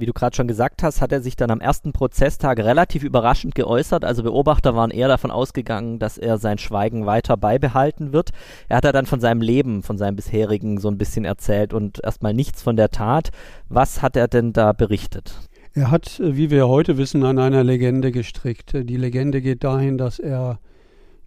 wie 0.00 0.06
du 0.06 0.12
gerade 0.12 0.34
schon 0.34 0.48
gesagt 0.48 0.82
hast, 0.82 1.00
hat 1.00 1.12
er 1.12 1.20
sich 1.20 1.36
dann 1.36 1.50
am 1.50 1.60
ersten 1.60 1.92
Prozesstag 1.92 2.58
relativ 2.58 3.04
überraschend 3.04 3.54
geäußert. 3.54 4.04
Also 4.04 4.22
Beobachter 4.22 4.74
waren 4.74 4.90
eher 4.90 5.08
davon 5.08 5.30
ausgegangen, 5.30 5.98
dass 5.98 6.18
er 6.18 6.38
sein 6.38 6.58
Schweigen 6.58 7.06
weiter 7.06 7.36
beibehalten 7.36 8.12
wird. 8.12 8.30
Er 8.68 8.78
hat 8.78 8.84
dann 8.84 9.06
von 9.06 9.20
seinem 9.20 9.42
Leben, 9.42 9.82
von 9.82 9.98
seinem 9.98 10.16
bisherigen 10.16 10.78
so 10.78 10.88
ein 10.88 10.98
bisschen 10.98 11.24
erzählt 11.24 11.74
und 11.74 12.02
erstmal 12.02 12.34
nichts 12.34 12.62
von 12.62 12.76
der 12.76 12.90
Tat. 12.90 13.30
Was 13.68 14.02
hat 14.02 14.16
er 14.16 14.28
denn 14.28 14.52
da 14.52 14.72
berichtet? 14.72 15.34
Er 15.72 15.90
hat, 15.90 16.20
wie 16.24 16.50
wir 16.50 16.66
heute 16.66 16.96
wissen, 16.96 17.24
an 17.24 17.38
einer 17.38 17.62
Legende 17.62 18.10
gestrickt. 18.10 18.72
Die 18.74 18.96
Legende 18.96 19.40
geht 19.40 19.62
dahin, 19.62 19.98
dass 19.98 20.18
er 20.18 20.58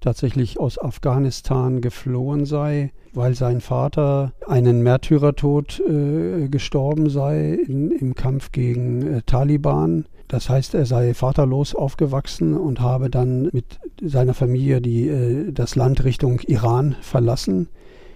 tatsächlich 0.03 0.59
aus 0.59 0.77
Afghanistan 0.77 1.79
geflohen 1.79 2.45
sei, 2.45 2.91
weil 3.13 3.35
sein 3.35 3.61
Vater 3.61 4.33
einen 4.45 4.83
Märtyrertod 4.83 5.79
äh, 5.79 6.49
gestorben 6.49 7.09
sei 7.09 7.53
in, 7.53 7.89
im 7.91 8.13
Kampf 8.13 8.51
gegen 8.51 9.01
äh, 9.01 9.21
Taliban. 9.25 10.05
Das 10.27 10.49
heißt, 10.49 10.73
er 10.73 10.85
sei 10.85 11.13
vaterlos 11.13 11.73
aufgewachsen 11.73 12.57
und 12.57 12.81
habe 12.81 13.09
dann 13.09 13.49
mit 13.53 13.79
seiner 14.01 14.33
Familie 14.33 14.81
die, 14.81 15.07
äh, 15.07 15.51
das 15.53 15.75
Land 15.75 16.03
Richtung 16.03 16.41
Iran 16.41 16.95
verlassen. 17.01 17.69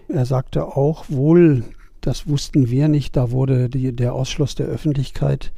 Er 0.10 0.26
sagte 0.26 0.66
auch 0.66 1.06
wohl, 1.08 1.64
das 2.02 2.28
wussten 2.28 2.70
wir 2.70 2.90
nicht, 2.90 3.16
da 3.16 3.32
wurde 3.32 3.70
die, 3.70 3.96
der 3.96 4.14
Ausschluss 4.14 4.56
der 4.56 4.68
Öffentlichkeit 4.68 5.54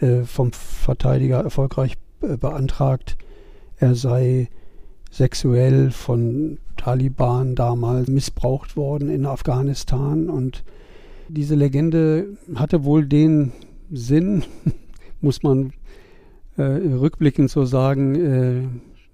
äh, 0.00 0.22
vom 0.24 0.52
Verteidiger 0.52 1.40
erfolgreich 1.40 1.94
äh, 2.20 2.36
beantragt. 2.36 3.16
Er 3.78 3.94
sei 3.94 4.48
sexuell 5.12 5.90
von 5.90 6.58
Taliban 6.76 7.54
damals 7.54 8.08
missbraucht 8.08 8.76
worden 8.76 9.10
in 9.10 9.26
Afghanistan. 9.26 10.28
Und 10.28 10.64
diese 11.28 11.54
Legende 11.54 12.26
hatte 12.54 12.84
wohl 12.84 13.06
den 13.06 13.52
Sinn, 13.90 14.44
muss 15.20 15.42
man 15.42 15.74
äh, 16.56 16.62
rückblickend 16.62 17.50
so 17.50 17.66
sagen, 17.66 18.14
äh, 18.14 18.62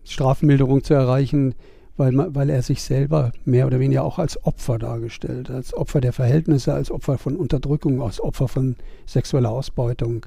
Strafmilderung 0.05 0.85
zu 0.85 0.95
erreichen, 0.95 1.55
weil, 1.97 2.13
weil 2.15 2.49
er 2.49 2.63
sich 2.63 2.81
selber 2.83 3.33
mehr 3.45 3.67
oder 3.67 3.81
weniger 3.81 4.05
auch 4.05 4.21
als 4.21 4.43
Opfer 4.45 4.79
dargestellt, 4.79 5.51
als 5.51 5.75
Opfer 5.75 6.01
der 6.01 6.13
Verhältnisse, 6.13 6.73
als 6.73 6.93
Opfer 6.93 7.19
von 7.19 7.35
Unterdrückung, 7.37 8.01
als 8.01 8.21
Opfer 8.21 8.47
von 8.47 8.77
sexueller 9.05 9.51
Ausbeutung. 9.51 10.25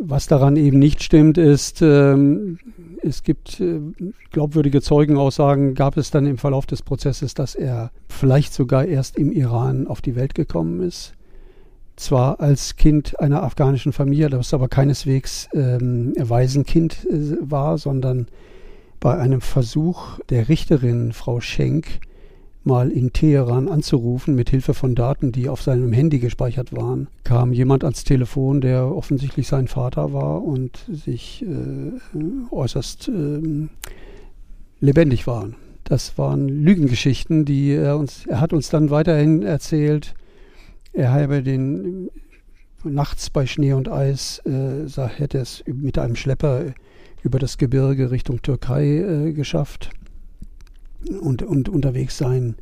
Was 0.00 0.28
daran 0.28 0.54
eben 0.56 0.78
nicht 0.78 1.02
stimmt, 1.02 1.38
ist, 1.38 1.82
ähm, 1.82 2.58
es 3.02 3.24
gibt 3.24 3.60
äh, 3.60 3.80
glaubwürdige 4.30 4.80
Zeugenaussagen, 4.80 5.74
gab 5.74 5.96
es 5.96 6.12
dann 6.12 6.24
im 6.26 6.38
Verlauf 6.38 6.66
des 6.66 6.82
Prozesses, 6.82 7.34
dass 7.34 7.56
er 7.56 7.90
vielleicht 8.08 8.54
sogar 8.54 8.84
erst 8.84 9.16
im 9.16 9.32
Iran 9.32 9.88
auf 9.88 10.00
die 10.00 10.14
Welt 10.14 10.36
gekommen 10.36 10.82
ist. 10.82 11.14
Zwar 11.96 12.38
als 12.38 12.76
Kind 12.76 13.18
einer 13.18 13.42
afghanischen 13.42 13.92
Familie, 13.92 14.30
das 14.30 14.54
aber 14.54 14.68
keineswegs 14.68 15.48
ähm, 15.52 16.12
Waisenkind 16.16 17.04
äh, 17.06 17.36
war, 17.40 17.76
sondern 17.76 18.28
bei 19.00 19.18
einem 19.18 19.40
Versuch 19.40 20.20
der 20.28 20.48
Richterin, 20.48 21.12
Frau 21.12 21.40
Schenk, 21.40 22.00
mal 22.68 22.92
in 22.92 23.12
Teheran 23.12 23.66
anzurufen 23.66 24.36
mit 24.36 24.50
Hilfe 24.50 24.74
von 24.74 24.94
Daten, 24.94 25.32
die 25.32 25.48
auf 25.48 25.62
seinem 25.62 25.92
Handy 25.92 26.20
gespeichert 26.20 26.72
waren, 26.72 27.08
kam 27.24 27.52
jemand 27.52 27.82
ans 27.82 28.04
Telefon, 28.04 28.60
der 28.60 28.94
offensichtlich 28.94 29.48
sein 29.48 29.66
Vater 29.66 30.12
war 30.12 30.44
und 30.44 30.86
sich 30.92 31.44
äh, 31.44 32.54
äußerst 32.54 33.08
äh, 33.08 33.68
lebendig 34.78 35.26
war. 35.26 35.48
Das 35.82 36.16
waren 36.18 36.48
Lügengeschichten, 36.48 37.44
die 37.44 37.72
er 37.72 37.98
uns, 37.98 38.26
er 38.26 38.40
hat 38.40 38.52
uns 38.52 38.68
dann 38.68 38.90
weiterhin 38.90 39.42
erzählt. 39.42 40.14
Er 40.92 41.12
habe 41.12 41.42
den 41.42 42.10
nachts 42.84 43.30
bei 43.30 43.46
Schnee 43.46 43.72
und 43.72 43.90
Eis, 43.90 44.40
äh, 44.44 44.86
hätte 45.16 45.38
es 45.38 45.64
mit 45.66 45.98
einem 45.98 46.14
Schlepper 46.14 46.66
über 47.24 47.38
das 47.38 47.58
Gebirge 47.58 48.10
Richtung 48.10 48.42
Türkei 48.42 48.98
äh, 48.98 49.32
geschafft 49.32 49.90
und, 51.20 51.42
und 51.42 51.68
unterwegs 51.68 52.18
sein, 52.18 52.56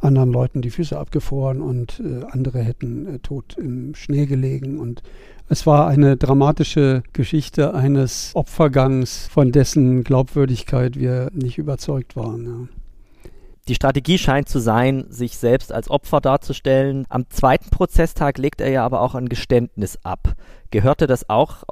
anderen 0.00 0.32
Leuten 0.32 0.62
die 0.62 0.70
Füße 0.70 0.98
abgefroren 0.98 1.62
und 1.62 2.00
äh, 2.00 2.24
andere 2.30 2.60
hätten 2.60 3.06
äh, 3.06 3.18
tot 3.20 3.56
im 3.56 3.94
Schnee 3.94 4.26
gelegen. 4.26 4.78
Und 4.78 5.02
es 5.48 5.66
war 5.66 5.86
eine 5.86 6.16
dramatische 6.16 7.02
Geschichte 7.12 7.74
eines 7.74 8.32
Opfergangs, 8.34 9.28
von 9.28 9.52
dessen 9.52 10.02
Glaubwürdigkeit 10.02 10.98
wir 10.98 11.30
nicht 11.32 11.58
überzeugt 11.58 12.16
waren. 12.16 12.44
Ja. 12.44 13.30
Die 13.68 13.76
Strategie 13.76 14.18
scheint 14.18 14.48
zu 14.48 14.58
sein, 14.58 15.04
sich 15.08 15.36
selbst 15.36 15.72
als 15.72 15.88
Opfer 15.88 16.20
darzustellen. 16.20 17.04
Am 17.08 17.30
zweiten 17.30 17.70
Prozesstag 17.70 18.38
legt 18.38 18.60
er 18.60 18.70
ja 18.70 18.84
aber 18.84 19.00
auch 19.00 19.14
ein 19.14 19.28
Geständnis 19.28 19.98
ab. 20.02 20.34
Gehörte 20.72 21.06
das 21.06 21.30
auch 21.30 21.62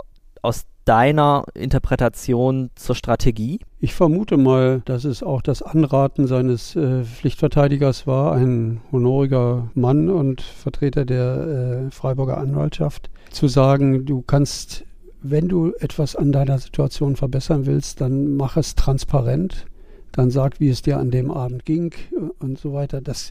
aus 0.41 0.67
deiner 0.91 1.45
Interpretation 1.55 2.71
zur 2.75 2.97
Strategie? 2.97 3.61
Ich 3.79 3.95
vermute 3.95 4.37
mal, 4.37 4.83
dass 4.87 5.05
es 5.05 5.23
auch 5.23 5.41
das 5.41 5.63
Anraten 5.63 6.27
seines 6.27 6.75
äh, 6.75 7.05
Pflichtverteidigers 7.05 8.09
war, 8.09 8.33
ein 8.33 8.81
honoriger 8.91 9.71
Mann 9.75 10.11
und 10.11 10.41
Vertreter 10.41 11.05
der 11.05 11.87
äh, 11.87 11.91
Freiburger 11.93 12.39
Anwaltschaft, 12.39 13.09
zu 13.31 13.47
sagen, 13.47 14.05
du 14.05 14.23
kannst, 14.23 14.85
wenn 15.23 15.47
du 15.47 15.73
etwas 15.79 16.17
an 16.17 16.33
deiner 16.33 16.59
Situation 16.59 17.15
verbessern 17.15 17.67
willst, 17.67 18.01
dann 18.01 18.35
mach 18.35 18.57
es 18.57 18.75
transparent, 18.75 19.67
dann 20.11 20.33
sag, 20.33 20.59
wie 20.59 20.71
es 20.71 20.83
dir 20.83 20.99
an 20.99 21.13
dem 21.13 21.31
Abend 21.31 21.65
ging 21.65 21.93
äh, 22.11 22.31
und 22.41 22.59
so 22.59 22.73
weiter. 22.73 23.01
Das 23.01 23.31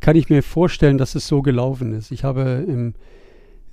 kann 0.00 0.16
ich 0.16 0.30
mir 0.30 0.42
vorstellen, 0.42 0.98
dass 0.98 1.14
es 1.14 1.28
so 1.28 1.42
gelaufen 1.42 1.92
ist. 1.92 2.10
Ich 2.10 2.24
habe 2.24 2.64
im 2.66 2.94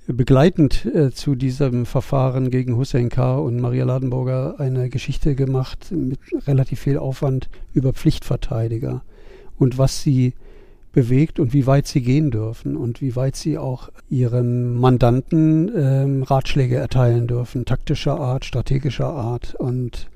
begleitend 0.06 0.86
äh, 0.86 1.10
zu 1.10 1.34
diesem 1.34 1.84
Verfahren 1.86 2.50
gegen 2.50 2.76
Hussein 2.76 3.08
K. 3.08 3.36
und 3.38 3.60
Maria 3.60 3.84
Ladenburger 3.84 4.56
eine 4.58 4.88
Geschichte 4.88 5.34
gemacht 5.34 5.90
mit 5.90 6.20
relativ 6.46 6.80
viel 6.80 6.98
Aufwand 6.98 7.48
über 7.74 7.92
Pflichtverteidiger 7.92 9.02
und 9.58 9.78
was 9.78 10.02
sie 10.02 10.34
bewegt 10.92 11.38
und 11.38 11.52
wie 11.52 11.66
weit 11.66 11.86
sie 11.86 12.00
gehen 12.00 12.30
dürfen 12.30 12.76
und 12.76 13.02
wie 13.02 13.16
weit 13.16 13.36
sie 13.36 13.58
auch 13.58 13.90
ihrem 14.08 14.76
Mandanten 14.76 15.70
ähm, 15.76 16.22
Ratschläge 16.22 16.76
erteilen 16.76 17.26
dürfen, 17.26 17.66
taktischer 17.66 18.18
Art, 18.18 18.46
strategischer 18.46 19.08
Art. 19.08 19.54
Und 19.56 20.08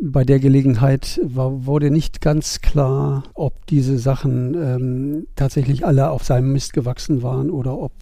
bei 0.00 0.24
der 0.24 0.38
Gelegenheit 0.38 1.20
war, 1.22 1.66
wurde 1.66 1.90
nicht 1.90 2.22
ganz 2.22 2.62
klar, 2.62 3.24
ob 3.34 3.66
diese 3.66 3.98
Sachen 3.98 4.54
ähm, 4.54 5.26
tatsächlich 5.36 5.84
alle 5.84 6.10
auf 6.10 6.24
seinem 6.24 6.52
Mist 6.52 6.72
gewachsen 6.72 7.22
waren 7.22 7.50
oder 7.50 7.76
ob 7.76 7.92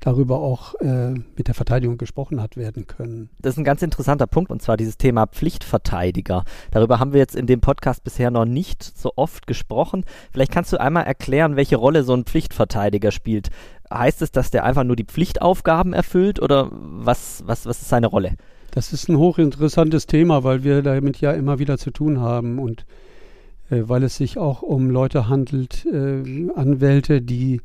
darüber 0.00 0.40
auch 0.40 0.74
äh, 0.76 1.14
mit 1.36 1.48
der 1.48 1.54
Verteidigung 1.54 1.98
gesprochen 1.98 2.40
hat 2.40 2.56
werden 2.56 2.86
können. 2.86 3.30
Das 3.40 3.54
ist 3.54 3.58
ein 3.58 3.64
ganz 3.64 3.82
interessanter 3.82 4.26
Punkt 4.26 4.50
und 4.50 4.62
zwar 4.62 4.76
dieses 4.76 4.96
Thema 4.96 5.26
Pflichtverteidiger. 5.26 6.44
Darüber 6.70 7.00
haben 7.00 7.12
wir 7.12 7.18
jetzt 7.18 7.34
in 7.34 7.46
dem 7.46 7.60
Podcast 7.60 8.04
bisher 8.04 8.30
noch 8.30 8.44
nicht 8.44 8.82
so 8.82 9.12
oft 9.16 9.46
gesprochen. 9.46 10.04
Vielleicht 10.32 10.52
kannst 10.52 10.72
du 10.72 10.80
einmal 10.80 11.04
erklären, 11.04 11.56
welche 11.56 11.76
Rolle 11.76 12.04
so 12.04 12.14
ein 12.14 12.24
Pflichtverteidiger 12.24 13.10
spielt. 13.10 13.50
Heißt 13.92 14.22
es, 14.22 14.30
dass 14.30 14.50
der 14.50 14.64
einfach 14.64 14.84
nur 14.84 14.96
die 14.96 15.04
Pflichtaufgaben 15.04 15.92
erfüllt 15.92 16.40
oder 16.40 16.68
was, 16.70 17.42
was, 17.46 17.66
was 17.66 17.80
ist 17.80 17.88
seine 17.88 18.06
Rolle? 18.06 18.36
Das 18.70 18.92
ist 18.92 19.08
ein 19.08 19.16
hochinteressantes 19.16 20.06
Thema, 20.06 20.44
weil 20.44 20.62
wir 20.62 20.82
damit 20.82 21.20
ja 21.20 21.32
immer 21.32 21.58
wieder 21.58 21.78
zu 21.78 21.90
tun 21.90 22.20
haben 22.20 22.58
und 22.58 22.84
äh, 23.70 23.82
weil 23.86 24.02
es 24.02 24.16
sich 24.16 24.38
auch 24.38 24.62
um 24.62 24.90
Leute 24.90 25.28
handelt, 25.28 25.86
äh, 25.86 26.50
Anwälte, 26.54 27.22
die 27.22 27.60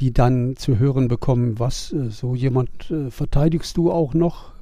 die 0.00 0.12
dann 0.12 0.56
zu 0.56 0.78
hören 0.78 1.08
bekommen, 1.08 1.58
was, 1.58 1.92
äh, 1.92 2.10
so 2.10 2.34
jemand 2.34 2.90
äh, 2.90 3.10
verteidigst 3.10 3.76
du 3.76 3.90
auch 3.90 4.14
noch? 4.14 4.52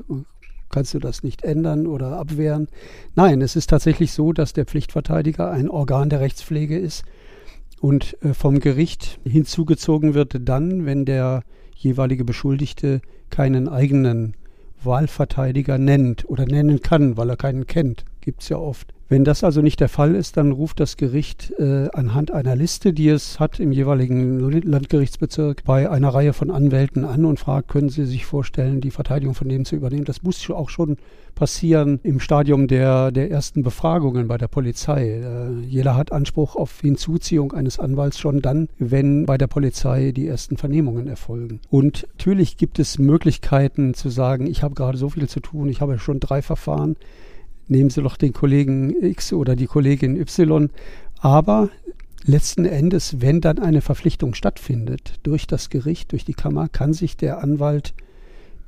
Kannst 0.70 0.94
du 0.94 0.98
das 0.98 1.22
nicht 1.22 1.44
ändern 1.44 1.86
oder 1.86 2.18
abwehren? 2.18 2.68
Nein, 3.14 3.40
es 3.40 3.56
ist 3.56 3.70
tatsächlich 3.70 4.12
so, 4.12 4.32
dass 4.32 4.52
der 4.52 4.66
Pflichtverteidiger 4.66 5.50
ein 5.50 5.70
Organ 5.70 6.10
der 6.10 6.20
Rechtspflege 6.20 6.78
ist 6.78 7.04
und 7.80 8.16
äh, 8.22 8.34
vom 8.34 8.60
Gericht 8.60 9.20
hinzugezogen 9.24 10.14
wird 10.14 10.36
dann, 10.48 10.86
wenn 10.86 11.04
der 11.04 11.42
jeweilige 11.74 12.24
Beschuldigte 12.24 13.00
keinen 13.30 13.68
eigenen 13.68 14.34
Wahlverteidiger 14.82 15.78
nennt 15.78 16.28
oder 16.28 16.46
nennen 16.46 16.80
kann, 16.80 17.16
weil 17.16 17.30
er 17.30 17.36
keinen 17.36 17.66
kennt. 17.66 18.04
Gibt 18.26 18.42
es 18.42 18.48
ja 18.48 18.58
oft. 18.58 18.92
Wenn 19.08 19.22
das 19.22 19.44
also 19.44 19.62
nicht 19.62 19.78
der 19.78 19.88
Fall 19.88 20.16
ist, 20.16 20.36
dann 20.36 20.50
ruft 20.50 20.80
das 20.80 20.96
Gericht 20.96 21.52
äh, 21.60 21.86
anhand 21.92 22.32
einer 22.32 22.56
Liste, 22.56 22.92
die 22.92 23.08
es 23.08 23.38
hat 23.38 23.60
im 23.60 23.70
jeweiligen 23.70 24.40
Landgerichtsbezirk, 24.40 25.62
bei 25.62 25.88
einer 25.88 26.08
Reihe 26.08 26.32
von 26.32 26.50
Anwälten 26.50 27.04
an 27.04 27.24
und 27.24 27.38
fragt, 27.38 27.68
können 27.68 27.88
Sie 27.88 28.04
sich 28.04 28.26
vorstellen, 28.26 28.80
die 28.80 28.90
Verteidigung 28.90 29.36
von 29.36 29.48
dem 29.48 29.64
zu 29.64 29.76
übernehmen? 29.76 30.06
Das 30.06 30.24
muss 30.24 30.50
auch 30.50 30.70
schon 30.70 30.96
passieren 31.36 32.00
im 32.02 32.18
Stadium 32.18 32.66
der, 32.66 33.12
der 33.12 33.30
ersten 33.30 33.62
Befragungen 33.62 34.26
bei 34.26 34.38
der 34.38 34.48
Polizei. 34.48 35.20
Äh, 35.20 35.60
jeder 35.64 35.94
hat 35.94 36.10
Anspruch 36.10 36.56
auf 36.56 36.80
Hinzuziehung 36.80 37.52
eines 37.52 37.78
Anwalts 37.78 38.18
schon 38.18 38.42
dann, 38.42 38.66
wenn 38.80 39.24
bei 39.24 39.38
der 39.38 39.46
Polizei 39.46 40.10
die 40.10 40.26
ersten 40.26 40.56
Vernehmungen 40.56 41.06
erfolgen. 41.06 41.60
Und 41.70 42.08
natürlich 42.14 42.56
gibt 42.56 42.80
es 42.80 42.98
Möglichkeiten 42.98 43.94
zu 43.94 44.08
sagen, 44.08 44.48
ich 44.48 44.64
habe 44.64 44.74
gerade 44.74 44.98
so 44.98 45.10
viel 45.10 45.28
zu 45.28 45.38
tun, 45.38 45.68
ich 45.68 45.80
habe 45.80 46.00
schon 46.00 46.18
drei 46.18 46.42
Verfahren 46.42 46.96
nehmen 47.68 47.90
Sie 47.90 48.02
doch 48.02 48.16
den 48.16 48.32
Kollegen 48.32 48.94
X 49.02 49.32
oder 49.32 49.56
die 49.56 49.66
Kollegin 49.66 50.16
Y. 50.16 50.70
Aber 51.18 51.70
letzten 52.24 52.64
Endes, 52.64 53.20
wenn 53.20 53.40
dann 53.40 53.58
eine 53.58 53.80
Verpflichtung 53.80 54.34
stattfindet 54.34 55.14
durch 55.22 55.46
das 55.46 55.70
Gericht, 55.70 56.12
durch 56.12 56.24
die 56.24 56.34
Kammer, 56.34 56.68
kann 56.68 56.92
sich 56.92 57.16
der 57.16 57.42
Anwalt 57.42 57.94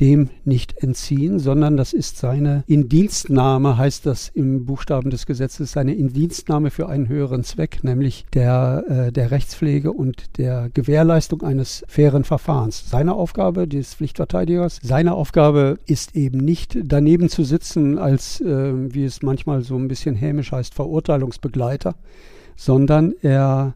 dem 0.00 0.30
nicht 0.44 0.78
entziehen, 0.78 1.38
sondern 1.38 1.76
das 1.76 1.92
ist 1.92 2.18
seine 2.18 2.62
Indienstnahme, 2.66 3.76
heißt 3.76 4.06
das 4.06 4.28
im 4.28 4.64
Buchstaben 4.64 5.10
des 5.10 5.26
Gesetzes, 5.26 5.72
seine 5.72 5.94
Indienstnahme 5.94 6.70
für 6.70 6.88
einen 6.88 7.08
höheren 7.08 7.42
Zweck, 7.44 7.82
nämlich 7.82 8.24
der, 8.32 8.84
äh, 8.88 9.12
der 9.12 9.30
Rechtspflege 9.30 9.92
und 9.92 10.38
der 10.38 10.70
Gewährleistung 10.72 11.42
eines 11.42 11.84
fairen 11.88 12.24
Verfahrens. 12.24 12.88
Seine 12.88 13.14
Aufgabe 13.14 13.66
des 13.66 13.94
Pflichtverteidigers, 13.94 14.80
seine 14.82 15.14
Aufgabe 15.14 15.78
ist 15.86 16.14
eben 16.14 16.38
nicht 16.38 16.78
daneben 16.84 17.28
zu 17.28 17.42
sitzen 17.42 17.98
als, 17.98 18.40
äh, 18.40 18.94
wie 18.94 19.04
es 19.04 19.22
manchmal 19.22 19.62
so 19.62 19.76
ein 19.76 19.88
bisschen 19.88 20.14
hämisch 20.14 20.52
heißt, 20.52 20.74
Verurteilungsbegleiter, 20.74 21.96
sondern 22.56 23.14
er 23.22 23.74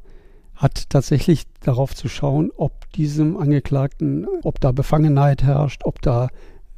hat 0.63 0.91
tatsächlich 0.91 1.43
darauf 1.61 1.95
zu 1.95 2.09
schauen, 2.09 2.53
ob 2.57 2.89
diesem 2.93 3.37
Angeklagten, 3.37 4.27
ob 4.45 4.61
da 4.61 4.71
Befangenheit 4.71 5.43
herrscht, 5.43 5.83
ob 5.85 6.01
da 6.03 6.29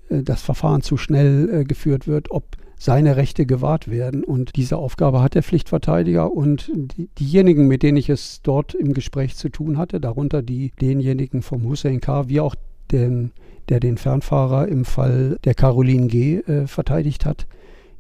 äh, 0.09 0.22
das 0.22 0.41
Verfahren 0.41 0.80
zu 0.80 0.97
schnell 0.97 1.51
äh, 1.53 1.64
geführt 1.64 2.09
wird, 2.09 2.30
ob 2.30 2.57
seine 2.78 3.16
Rechte 3.16 3.45
gewahrt 3.45 3.91
werden. 3.91 4.24
Und 4.24 4.57
diese 4.57 4.78
Aufgabe 4.78 5.22
hat 5.22 5.35
der 5.35 5.43
Pflichtverteidiger 5.43 6.32
und 6.32 6.70
die, 6.74 7.09
diejenigen, 7.18 7.68
mit 7.68 7.82
denen 7.82 7.99
ich 7.99 8.09
es 8.09 8.41
dort 8.43 8.74
im 8.74 8.95
Gespräch 8.95 9.37
zu 9.37 9.51
tun 9.51 9.76
hatte, 9.76 10.01
darunter 10.01 10.41
die 10.41 10.72
denjenigen 10.80 11.43
vom 11.43 11.64
Hussein 11.64 12.01
K., 12.01 12.28
wie 12.28 12.41
auch 12.41 12.55
den, 12.91 13.32
der 13.68 13.80
den 13.80 13.99
Fernfahrer 13.99 14.66
im 14.66 14.87
Fall 14.87 15.39
der 15.45 15.55
Caroline 15.55 16.07
G. 16.07 16.39
Äh, 16.39 16.66
verteidigt 16.66 17.26
hat, 17.26 17.47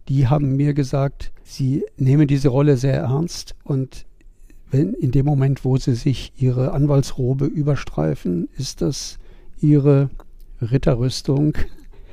die 0.08 0.28
haben 0.28 0.56
mir 0.56 0.72
gesagt, 0.72 1.32
sie 1.42 1.84
nehmen 1.98 2.26
diese 2.26 2.48
Rolle 2.48 2.78
sehr 2.78 2.96
ernst 2.96 3.54
und 3.64 4.06
wenn 4.70 4.92
in 4.94 5.10
dem 5.10 5.26
Moment, 5.26 5.64
wo 5.64 5.76
sie 5.76 5.94
sich 5.94 6.32
ihre 6.36 6.72
Anwaltsrobe 6.72 7.46
überstreifen, 7.46 8.48
ist 8.56 8.82
das 8.82 9.18
ihre 9.60 10.10
Ritterrüstung, 10.60 11.54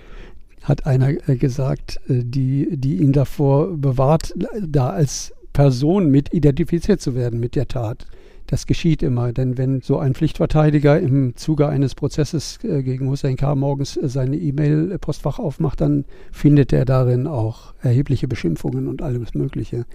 hat 0.64 0.86
einer 0.86 1.28
äh, 1.28 1.38
gesagt, 1.38 2.00
äh, 2.08 2.24
die, 2.24 2.78
die 2.78 2.98
ihn 2.98 3.14
davor 3.14 3.76
bewahrt, 3.78 4.34
da 4.62 4.92
als 4.92 5.34
Person 5.54 6.10
mit 6.10 6.34
identifiziert 6.34 7.02
zu 7.02 7.16
werden 7.16 7.40
mit 7.40 7.56
der 7.56 7.68
Tat. 7.68 8.06
Das 8.48 8.68
geschieht 8.68 9.02
immer, 9.02 9.32
denn 9.32 9.58
wenn 9.58 9.80
so 9.82 9.98
ein 9.98 10.14
Pflichtverteidiger 10.14 11.00
im 11.00 11.38
Zuge 11.38 11.68
eines 11.70 11.96
Prozesses 11.96 12.60
äh, 12.64 12.84
gegen 12.84 13.10
Hussein 13.10 13.38
K. 13.38 13.56
morgens 13.56 13.98
seine 14.02 14.36
E-Mail-Postfach 14.36 15.40
aufmacht, 15.40 15.80
dann 15.80 16.06
findet 16.32 16.74
er 16.74 16.84
darin 16.84 17.28
auch 17.28 17.74
erhebliche 17.82 18.28
Beschimpfungen 18.28 18.88
und 18.88 19.02
alles 19.02 19.34
Mögliche. 19.34 19.86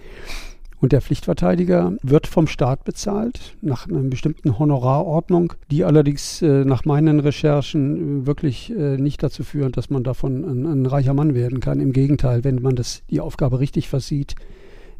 Und 0.79 0.91
der 0.91 1.01
Pflichtverteidiger 1.01 1.93
wird 2.03 2.27
vom 2.27 2.45
Staat 2.45 2.83
bezahlt 2.83 3.55
nach 3.61 3.87
einer 3.87 4.01
bestimmten 4.01 4.59
Honorarordnung, 4.59 5.53
die 5.71 5.83
allerdings 5.83 6.41
äh, 6.41 6.65
nach 6.65 6.85
meinen 6.85 7.19
Recherchen 7.19 8.23
äh, 8.23 8.27
wirklich 8.27 8.71
äh, 8.71 8.97
nicht 8.97 9.23
dazu 9.23 9.43
führen, 9.43 9.71
dass 9.71 9.89
man 9.89 10.03
davon 10.03 10.43
ein, 10.43 10.65
ein, 10.65 10.85
reicher 10.85 11.15
Mann 11.15 11.33
werden 11.33 11.59
kann. 11.59 11.79
Im 11.79 11.93
Gegenteil, 11.93 12.43
wenn 12.43 12.61
man 12.61 12.75
das, 12.75 13.01
die 13.09 13.21
Aufgabe 13.21 13.59
richtig 13.59 13.89
versieht, 13.89 14.35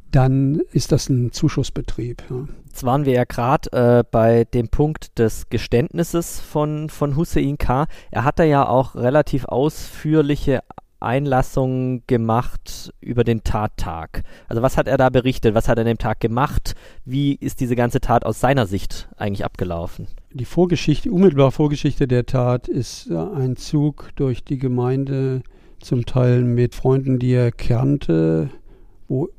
dann 0.09 0.61
ist 0.71 0.91
das 0.91 1.09
ein 1.09 1.32
Zuschussbetrieb. 1.32 2.23
Ja. 2.30 2.47
Jetzt 2.65 2.84
waren 2.84 3.05
wir 3.05 3.13
ja 3.13 3.23
gerade 3.25 3.71
äh, 3.71 4.03
bei 4.09 4.45
dem 4.45 4.69
Punkt 4.69 5.19
des 5.19 5.49
Geständnisses 5.49 6.39
von, 6.39 6.89
von 6.89 7.15
Hussein 7.15 7.57
K. 7.57 7.88
Er 8.09 8.23
hat 8.23 8.39
da 8.39 8.43
ja 8.43 8.67
auch 8.67 8.95
relativ 8.95 9.45
ausführliche 9.45 10.61
Einlassung 11.00 12.04
gemacht 12.08 12.93
über 13.02 13.24
den 13.24 13.43
Tattag. 13.43 14.24
Also 14.48 14.62
was 14.62 14.78
hat 14.78 14.88
er 14.88 14.98
da 14.98 15.10
berichtet? 15.10 15.56
Was 15.56 15.68
hat 15.68 15.78
er 15.78 15.82
an 15.82 15.88
dem 15.88 15.98
Tag 15.98 16.20
gemacht? 16.20 16.76
Wie 17.06 17.36
ist 17.36 17.60
diese 17.60 17.76
ganze 17.76 18.00
Tat 18.00 18.26
aus 18.26 18.39
seiner 18.39 18.66
Sicht 18.66 19.10
eigentlich 19.18 19.45
abgelaufen? 19.45 20.08
Die 20.34 20.45
Vorgeschichte, 20.45 21.12
unmittelbare 21.12 21.52
Vorgeschichte 21.52 22.08
der 22.08 22.26
Tat 22.26 22.68
ist 22.68 23.10
äh, 23.10 23.16
ein 23.16 23.56
Zug 23.56 24.10
durch 24.16 24.43
die 24.43 24.58
Gemeinde, 24.58 25.41
zum 25.80 26.06
Teil 26.06 26.43
mit 26.43 26.76
Freunden, 26.76 27.20
die 27.20 27.34
er 27.34 27.52
kannte, 27.52 28.50
wo 29.08 29.30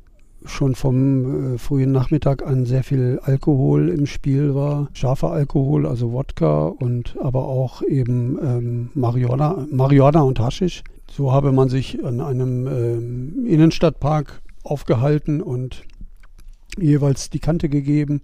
schon 0.45 0.75
vom 0.75 1.55
äh, 1.55 1.57
frühen 1.57 1.91
Nachmittag 1.91 2.45
an 2.45 2.65
sehr 2.65 2.83
viel 2.83 3.19
Alkohol 3.21 3.89
im 3.89 4.05
Spiel 4.05 4.55
war. 4.55 4.87
Scharfer 4.93 5.31
Alkohol, 5.31 5.85
also 5.85 6.13
Wodka 6.13 6.67
und 6.67 7.17
aber 7.21 7.45
auch 7.45 7.81
eben 7.83 8.39
ähm, 8.41 8.89
Marihuana, 8.93 9.67
Marihuana 9.69 10.21
und 10.21 10.39
Haschisch. 10.39 10.83
So 11.11 11.31
habe 11.31 11.51
man 11.51 11.69
sich 11.69 12.03
an 12.03 12.21
einem 12.21 12.67
äh, 12.67 13.51
Innenstadtpark 13.51 14.41
aufgehalten 14.63 15.41
und 15.41 15.83
jeweils 16.77 17.29
die 17.29 17.39
Kante 17.39 17.69
gegeben. 17.69 18.21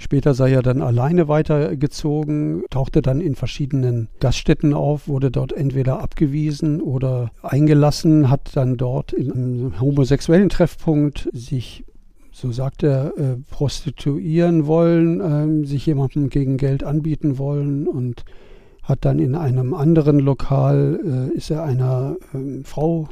Später 0.00 0.32
sei 0.32 0.52
er 0.52 0.62
dann 0.62 0.80
alleine 0.80 1.26
weitergezogen, 1.26 2.62
tauchte 2.70 3.02
dann 3.02 3.20
in 3.20 3.34
verschiedenen 3.34 4.08
Gaststätten 4.20 4.72
auf, 4.72 5.08
wurde 5.08 5.32
dort 5.32 5.52
entweder 5.52 6.00
abgewiesen 6.00 6.80
oder 6.80 7.32
eingelassen, 7.42 8.30
hat 8.30 8.54
dann 8.54 8.76
dort 8.76 9.12
in 9.12 9.32
einem 9.32 9.80
homosexuellen 9.80 10.50
Treffpunkt 10.50 11.28
sich, 11.32 11.84
so 12.30 12.52
sagt 12.52 12.84
er, 12.84 13.12
äh, 13.16 13.36
prostituieren 13.50 14.68
wollen, 14.68 15.64
äh, 15.64 15.66
sich 15.66 15.84
jemandem 15.86 16.30
gegen 16.30 16.58
Geld 16.58 16.84
anbieten 16.84 17.36
wollen 17.36 17.88
und 17.88 18.24
hat 18.88 19.04
dann 19.04 19.18
in 19.18 19.34
einem 19.34 19.74
anderen 19.74 20.18
Lokal, 20.18 21.28
äh, 21.30 21.36
ist 21.36 21.50
er 21.50 21.62
einer 21.62 22.16
äh, 22.32 22.64
Frau 22.64 23.08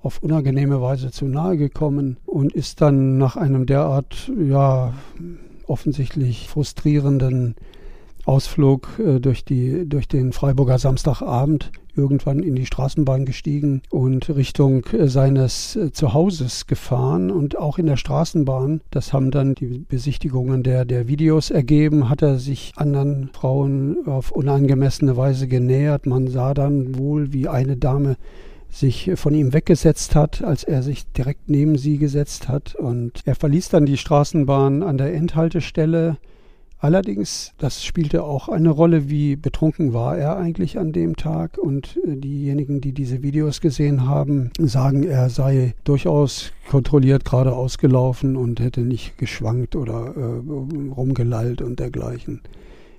auf 0.00 0.22
unangenehme 0.22 0.80
Weise 0.80 1.10
zu 1.10 1.26
nahe 1.26 1.58
gekommen 1.58 2.16
und 2.24 2.54
ist 2.54 2.80
dann 2.80 3.18
nach 3.18 3.36
einem 3.36 3.66
derart, 3.66 4.32
ja, 4.36 4.94
offensichtlich 5.66 6.48
frustrierenden 6.48 7.54
Ausflug 8.24 8.98
äh, 8.98 9.20
durch, 9.20 9.44
die, 9.44 9.88
durch 9.88 10.08
den 10.08 10.32
Freiburger 10.32 10.78
Samstagabend 10.78 11.72
irgendwann 11.94 12.42
in 12.42 12.54
die 12.54 12.66
Straßenbahn 12.66 13.26
gestiegen 13.26 13.82
und 13.90 14.30
Richtung 14.30 14.86
äh, 14.86 15.08
seines 15.08 15.76
äh, 15.76 15.92
Zuhauses 15.92 16.66
gefahren 16.66 17.30
und 17.30 17.58
auch 17.58 17.78
in 17.78 17.86
der 17.86 17.96
Straßenbahn, 17.96 18.80
das 18.90 19.12
haben 19.12 19.30
dann 19.30 19.54
die 19.54 19.84
Besichtigungen 19.88 20.62
der, 20.62 20.84
der 20.84 21.08
Videos 21.08 21.50
ergeben, 21.50 22.08
hat 22.08 22.22
er 22.22 22.38
sich 22.38 22.72
anderen 22.76 23.30
Frauen 23.32 24.06
auf 24.06 24.30
unangemessene 24.30 25.16
Weise 25.16 25.48
genähert. 25.48 26.06
Man 26.06 26.28
sah 26.28 26.54
dann 26.54 26.96
wohl, 26.96 27.32
wie 27.32 27.48
eine 27.48 27.76
Dame 27.76 28.16
sich 28.70 29.10
von 29.16 29.34
ihm 29.34 29.52
weggesetzt 29.52 30.14
hat, 30.14 30.42
als 30.42 30.64
er 30.64 30.82
sich 30.82 31.06
direkt 31.12 31.50
neben 31.50 31.76
sie 31.76 31.98
gesetzt 31.98 32.48
hat. 32.48 32.74
Und 32.74 33.20
er 33.26 33.34
verließ 33.34 33.68
dann 33.68 33.84
die 33.84 33.98
Straßenbahn 33.98 34.82
an 34.82 34.96
der 34.96 35.12
Endhaltestelle 35.12 36.16
Allerdings, 36.82 37.52
das 37.58 37.84
spielte 37.84 38.24
auch 38.24 38.48
eine 38.48 38.70
Rolle, 38.70 39.08
wie 39.08 39.36
betrunken 39.36 39.92
war 39.94 40.18
er 40.18 40.36
eigentlich 40.36 40.80
an 40.80 40.90
dem 40.90 41.14
Tag. 41.14 41.56
Und 41.56 41.96
äh, 42.04 42.16
diejenigen, 42.16 42.80
die 42.80 42.92
diese 42.92 43.22
Videos 43.22 43.60
gesehen 43.60 44.08
haben, 44.08 44.50
sagen, 44.58 45.04
er 45.04 45.30
sei 45.30 45.76
durchaus 45.84 46.50
kontrolliert 46.68 47.24
geradeaus 47.24 47.78
gelaufen 47.78 48.34
und 48.34 48.58
hätte 48.58 48.80
nicht 48.80 49.16
geschwankt 49.16 49.76
oder 49.76 50.12
äh, 50.16 50.90
rumgelallt 50.90 51.62
und 51.62 51.78
dergleichen. 51.78 52.40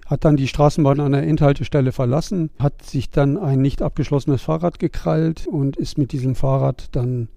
Hat 0.05 0.23
dann 0.23 0.38
die 0.38 0.47
Straßenbahn 0.47 1.01
an 1.01 1.11
der 1.11 1.23
Endhaltestelle 1.23 1.91
verlassen, 1.91 2.51
hat 2.59 2.84
sich 2.86 3.09
dann 3.09 3.38
ein 3.38 3.61
nicht 3.61 3.81
abgeschlossenes 3.81 4.43
Fahrrad 4.43 4.79
gekrallt 4.79 5.45
und 5.45 5.75
ist 5.75 5.97
mit 5.97 6.13
diesem 6.13 6.36
Fahrrad 6.36 6.88
dann 6.93 7.27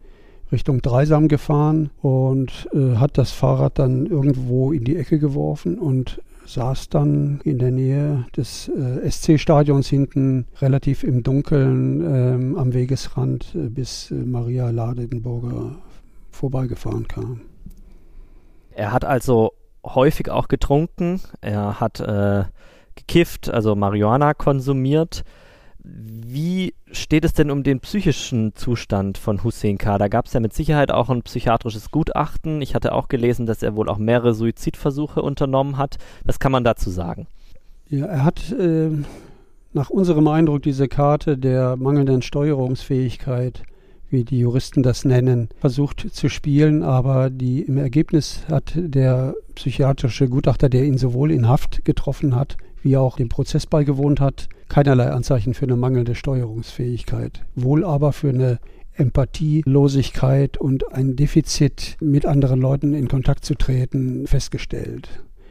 Richtung 0.53 0.80
Dreisam 0.80 1.26
gefahren 1.26 1.90
und 2.03 2.68
äh, 2.72 2.99
hat 2.99 3.18
das 3.18 3.32
Fahrrad 3.32 3.80
dann 3.80 4.07
irgendwo 4.07 4.70
in 4.70 4.84
die 4.84 4.94
Ecke 4.94 5.18
geworfen 5.18 5.76
und 5.76 6.20
saß 6.47 6.88
dann 6.88 7.40
in 7.44 7.59
der 7.59 7.70
Nähe 7.70 8.26
des 8.36 8.68
äh, 8.68 9.11
SC-Stadions 9.11 9.88
hinten 9.88 10.47
relativ 10.61 11.03
im 11.03 11.22
Dunkeln 11.22 12.01
ähm, 12.01 12.57
am 12.57 12.72
Wegesrand, 12.72 13.55
äh, 13.55 13.68
bis 13.68 14.11
äh, 14.11 14.14
Maria 14.14 14.70
Ladenburger 14.70 15.76
vorbeigefahren 16.30 17.09
kam. 17.09 17.40
Er 18.70 18.92
hat 18.92 19.05
also 19.05 19.53
häufig 19.84 20.30
auch 20.30 20.49
getrunken, 20.49 21.20
er 21.40 21.80
hat 21.80 22.01
äh, 22.01 22.44
gekifft, 22.94 23.49
also 23.49 23.74
Marihuana 23.74 24.34
konsumiert. 24.34 25.24
Wie 25.89 26.74
steht 26.91 27.24
es 27.24 27.32
denn 27.32 27.51
um 27.51 27.62
den 27.62 27.78
psychischen 27.78 28.57
Zustand 28.57 29.18
von 29.18 29.45
Hussein 29.45 29.78
K.? 29.78 29.99
Da 29.99 30.09
gab 30.09 30.26
es 30.26 30.32
ja 30.32 30.41
mit 30.41 30.53
Sicherheit 30.53 30.91
auch 30.91 31.11
ein 31.11 31.22
psychiatrisches 31.22 31.93
Gutachten. 31.93 32.61
Ich 32.61 32.74
hatte 32.74 32.93
auch 32.93 33.07
gelesen, 33.07 33.47
dass 33.47 33.62
er 33.62 33.76
wohl 33.76 33.89
auch 33.89 33.99
mehrere 33.99 34.34
Suizidversuche 34.34 35.22
unternommen 35.22 35.78
hat. 35.78 35.99
Was 36.24 36.41
kann 36.41 36.51
man 36.51 36.64
dazu 36.64 36.91
sagen? 36.91 37.28
Ja, 37.89 38.07
er 38.07 38.24
hat 38.24 38.51
äh, 38.51 38.91
nach 39.74 39.91
unserem 39.91 40.26
Eindruck 40.26 40.62
diese 40.62 40.89
Karte 40.89 41.39
der 41.39 41.76
mangelnden 41.76 42.22
Steuerungsfähigkeit, 42.22 43.62
wie 44.11 44.24
die 44.24 44.41
Juristen 44.41 44.82
das 44.82 45.05
nennen, 45.05 45.51
versucht 45.61 46.12
zu 46.12 46.28
spielen, 46.28 46.82
aber 46.82 47.30
die, 47.30 47.62
im 47.62 47.76
Ergebnis 47.76 48.41
hat 48.49 48.72
der 48.74 49.34
psychiatrische 49.55 50.28
Gutachter, 50.28 50.68
der 50.68 50.84
ihn 50.84 50.99
sowohl 50.99 51.30
in 51.30 51.47
Haft 51.47 51.84
getroffen 51.84 52.34
hat, 52.34 52.57
wie 52.87 52.97
auch 52.97 53.16
dem 53.16 53.28
Prozess 53.28 53.66
beigewohnt 53.66 54.20
hat, 54.20 54.49
keinerlei 54.68 55.11
Anzeichen 55.11 55.55
für 55.55 55.66
eine 55.66 55.76
mangelnde 55.76 56.14
Steuerungsfähigkeit, 56.14 57.45
wohl 57.55 57.84
aber 57.84 58.12
für 58.12 58.28
eine 58.28 58.59
Empathielosigkeit 58.95 60.57
und 60.57 60.93
ein 60.93 61.16
Defizit, 61.16 61.97
mit 62.01 62.24
anderen 62.24 62.61
Leuten 62.61 62.95
in 62.95 63.09
Kontakt 63.09 63.45
zu 63.45 63.55
treten, 63.57 64.26
festgestellt. 64.26 65.09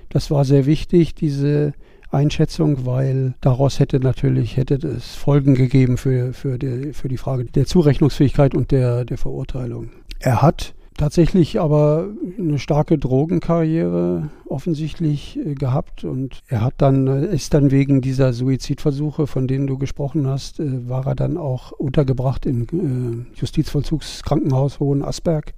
Das 0.09 0.31
war 0.31 0.45
sehr 0.45 0.65
wichtig, 0.65 1.13
diese 1.13 1.73
Einschätzung, 2.09 2.86
weil 2.86 3.33
daraus 3.41 3.79
hätte 3.79 3.99
natürlich 3.99 4.55
hätte 4.55 4.75
es 4.75 5.15
Folgen 5.15 5.55
gegeben 5.55 5.97
für, 5.97 6.31
für, 6.31 6.57
die, 6.57 6.93
für 6.93 7.09
die 7.09 7.17
Frage 7.17 7.45
der 7.45 7.65
Zurechnungsfähigkeit 7.65 8.55
und 8.55 8.71
der, 8.71 9.03
der 9.03 9.17
Verurteilung. 9.17 9.89
Er 10.19 10.41
hat 10.41 10.73
tatsächlich 10.97 11.59
aber 11.59 12.07
eine 12.37 12.59
starke 12.59 12.97
Drogenkarriere 12.97 14.29
offensichtlich 14.45 15.37
äh, 15.37 15.53
gehabt 15.53 16.03
und 16.03 16.41
er 16.47 16.61
hat 16.61 16.75
dann 16.77 17.07
äh, 17.07 17.33
ist 17.33 17.53
dann 17.53 17.71
wegen 17.71 18.01
dieser 18.01 18.33
Suizidversuche, 18.33 19.27
von 19.27 19.47
denen 19.47 19.67
du 19.67 19.77
gesprochen 19.77 20.27
hast, 20.27 20.59
äh, 20.59 20.87
war 20.87 21.05
er 21.07 21.15
dann 21.15 21.37
auch 21.37 21.71
untergebracht 21.71 22.45
im 22.45 23.27
Justizvollzugskrankenhaus 23.35 24.79
Hohen 24.79 25.03
Asberg 25.03 25.53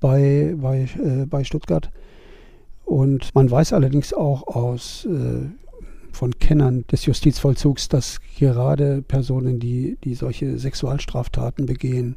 bei 0.00 0.54
bei 0.56 0.88
bei 1.28 1.44
Stuttgart. 1.44 1.90
Und 2.84 3.34
man 3.34 3.50
weiß 3.50 3.72
allerdings 3.72 4.14
auch 4.14 4.46
aus 4.46 5.06
von 6.12 6.38
Kennern 6.38 6.84
des 6.90 7.04
Justizvollzugs, 7.04 7.88
dass 7.88 8.20
gerade 8.38 9.02
Personen, 9.02 9.60
die, 9.60 9.98
die 10.02 10.14
solche 10.14 10.58
Sexualstraftaten 10.58 11.66
begehen, 11.66 12.16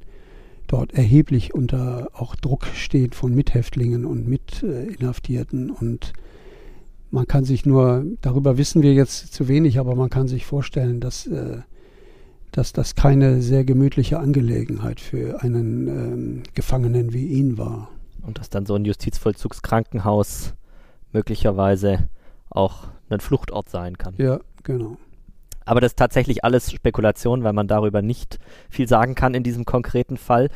dort 0.71 0.93
erheblich 0.93 1.53
unter 1.53 2.09
auch 2.13 2.35
Druck 2.35 2.65
steht 2.65 3.15
von 3.15 3.35
Mithäftlingen 3.35 4.05
und 4.05 4.27
Mitinhaftierten. 4.27 5.69
Und 5.69 6.13
man 7.09 7.27
kann 7.27 7.43
sich 7.43 7.65
nur, 7.65 8.05
darüber 8.21 8.57
wissen 8.57 8.81
wir 8.81 8.93
jetzt 8.93 9.33
zu 9.33 9.47
wenig, 9.47 9.79
aber 9.79 9.95
man 9.95 10.09
kann 10.09 10.27
sich 10.27 10.45
vorstellen, 10.45 11.01
dass, 11.01 11.27
äh, 11.27 11.59
dass 12.51 12.71
das 12.71 12.95
keine 12.95 13.41
sehr 13.41 13.65
gemütliche 13.65 14.19
Angelegenheit 14.19 15.01
für 15.01 15.41
einen 15.41 15.87
ähm, 15.87 16.43
Gefangenen 16.53 17.13
wie 17.13 17.27
ihn 17.27 17.57
war. 17.57 17.89
Und 18.21 18.37
dass 18.37 18.49
dann 18.49 18.65
so 18.65 18.75
ein 18.75 18.85
Justizvollzugskrankenhaus 18.85 20.53
möglicherweise 21.11 22.07
auch 22.49 22.87
ein 23.09 23.19
Fluchtort 23.19 23.69
sein 23.69 23.97
kann. 23.97 24.13
Ja, 24.17 24.39
genau. 24.63 24.97
Aber 25.71 25.79
das 25.79 25.93
ist 25.93 25.99
tatsächlich 25.99 26.43
alles 26.43 26.69
Spekulation, 26.69 27.45
weil 27.45 27.53
man 27.53 27.69
darüber 27.69 28.01
nicht 28.01 28.39
viel 28.69 28.89
sagen 28.89 29.15
kann 29.15 29.33
in 29.33 29.41
diesem 29.41 29.63
konkreten 29.63 30.17
Fall. 30.17 30.49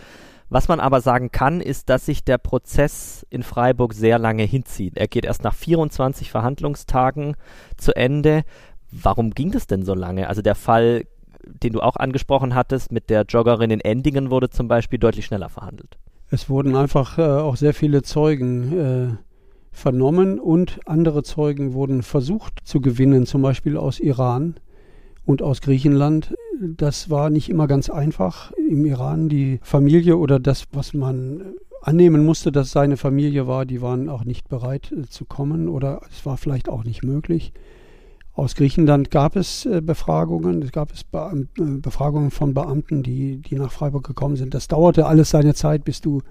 Was 0.50 0.68
man 0.68 0.82
aber 0.82 1.00
sagen 1.00 1.32
kann, 1.32 1.62
ist, 1.62 1.88
dass 1.88 2.06
sich 2.06 2.26
der 2.26 2.38
Prozess 2.38 3.26
in 3.30 3.42
Freiburg 3.42 3.94
sehr 3.94 4.20
lange 4.20 4.44
hinzieht. 4.44 4.98
Er 4.98 5.08
geht 5.08 5.24
erst 5.24 5.46
nach 5.46 5.54
24 5.54 6.30
Verhandlungstagen 6.30 7.38
zu 7.78 7.96
Ende. 7.96 8.44
Warum 8.92 9.30
ging 9.30 9.52
das 9.52 9.68
denn 9.68 9.86
so 9.86 9.94
lange? 9.94 10.28
Also 10.28 10.42
der 10.42 10.54
Fall, 10.54 11.06
den 11.46 11.72
du 11.72 11.80
auch 11.80 11.96
angesprochen 11.96 12.54
hattest, 12.54 12.92
mit 12.92 13.10
der 13.10 13.22
Joggerin 13.22 13.72
in 13.72 13.80
Endingen 13.80 14.32
wurde 14.32 14.50
zum 14.50 14.68
Beispiel 14.68 15.00
deutlich 15.00 15.28
schneller 15.28 15.48
verhandelt. 15.48 15.98
Es 16.30 16.50
wurden 16.50 16.76
einfach 16.76 17.18
äh, 17.18 17.22
auch 17.22 17.56
sehr 17.56 17.74
viele 17.74 18.02
Zeugen 18.02 18.78
äh, 18.78 19.08
vernommen 19.72 20.42
und 20.42 20.82
andere 20.86 21.24
Zeugen 21.24 21.74
wurden 21.74 22.04
versucht 22.04 22.60
zu 22.66 22.82
gewinnen, 22.82 23.26
zum 23.26 23.42
Beispiel 23.42 23.78
aus 23.78 24.02
Iran 24.02 24.56
und 25.26 25.42
aus 25.42 25.62
Griechenland. 25.62 26.36
Das 26.62 27.10
war 27.10 27.30
nicht 27.30 27.50
immer 27.50 27.68
ganz 27.68 27.90
einfach. 27.90 28.52
Im 28.54 28.86
Iran 28.86 29.30
die 29.30 29.60
Familie 29.62 30.18
oder 30.18 30.40
das, 30.40 30.66
was 30.72 30.94
man 30.94 31.56
annehmen 31.86 32.26
musste, 32.26 32.52
dass 32.52 32.72
seine 32.72 32.98
Familie 32.98 33.48
war, 33.48 33.66
die 33.66 33.82
waren 33.82 34.10
auch 34.10 34.26
nicht 34.26 34.50
bereit 34.50 34.92
äh, 34.92 35.08
zu 35.08 35.26
kommen 35.26 35.70
oder 35.70 36.02
es 36.12 36.26
war 36.26 36.38
vielleicht 36.38 36.68
auch 36.68 36.84
nicht 36.84 37.04
möglich. 37.04 37.54
Aus 38.34 38.56
Griechenland 38.56 39.12
gab 39.12 39.36
es 39.36 39.66
äh, 39.66 39.82
Befragungen, 39.82 40.62
es 40.64 40.72
gab 40.72 40.92
es 40.92 41.02
äh, 41.14 41.46
Befragungen 41.58 42.32
von 42.32 42.54
Beamten, 42.54 43.04
die, 43.04 43.38
die 43.38 43.56
nach 43.56 43.72
Freiburg 43.72 44.06
gekommen 44.06 44.36
sind. 44.36 44.54
Das 44.54 44.68
dauerte 44.68 45.06
alles 45.06 45.30
seine 45.30 45.54
Zeit, 45.54 45.86
bis 45.86 46.02
du 46.02 46.22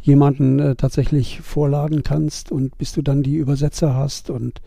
jemanden 0.00 0.76
tatsächlich 0.76 1.40
vorladen 1.40 2.04
kannst 2.04 2.52
und 2.52 2.78
bis 2.78 2.92
du 2.92 3.02
dann 3.02 3.24
die 3.24 3.34
Übersetzer 3.34 3.96
hast 3.96 4.30
und 4.30 4.62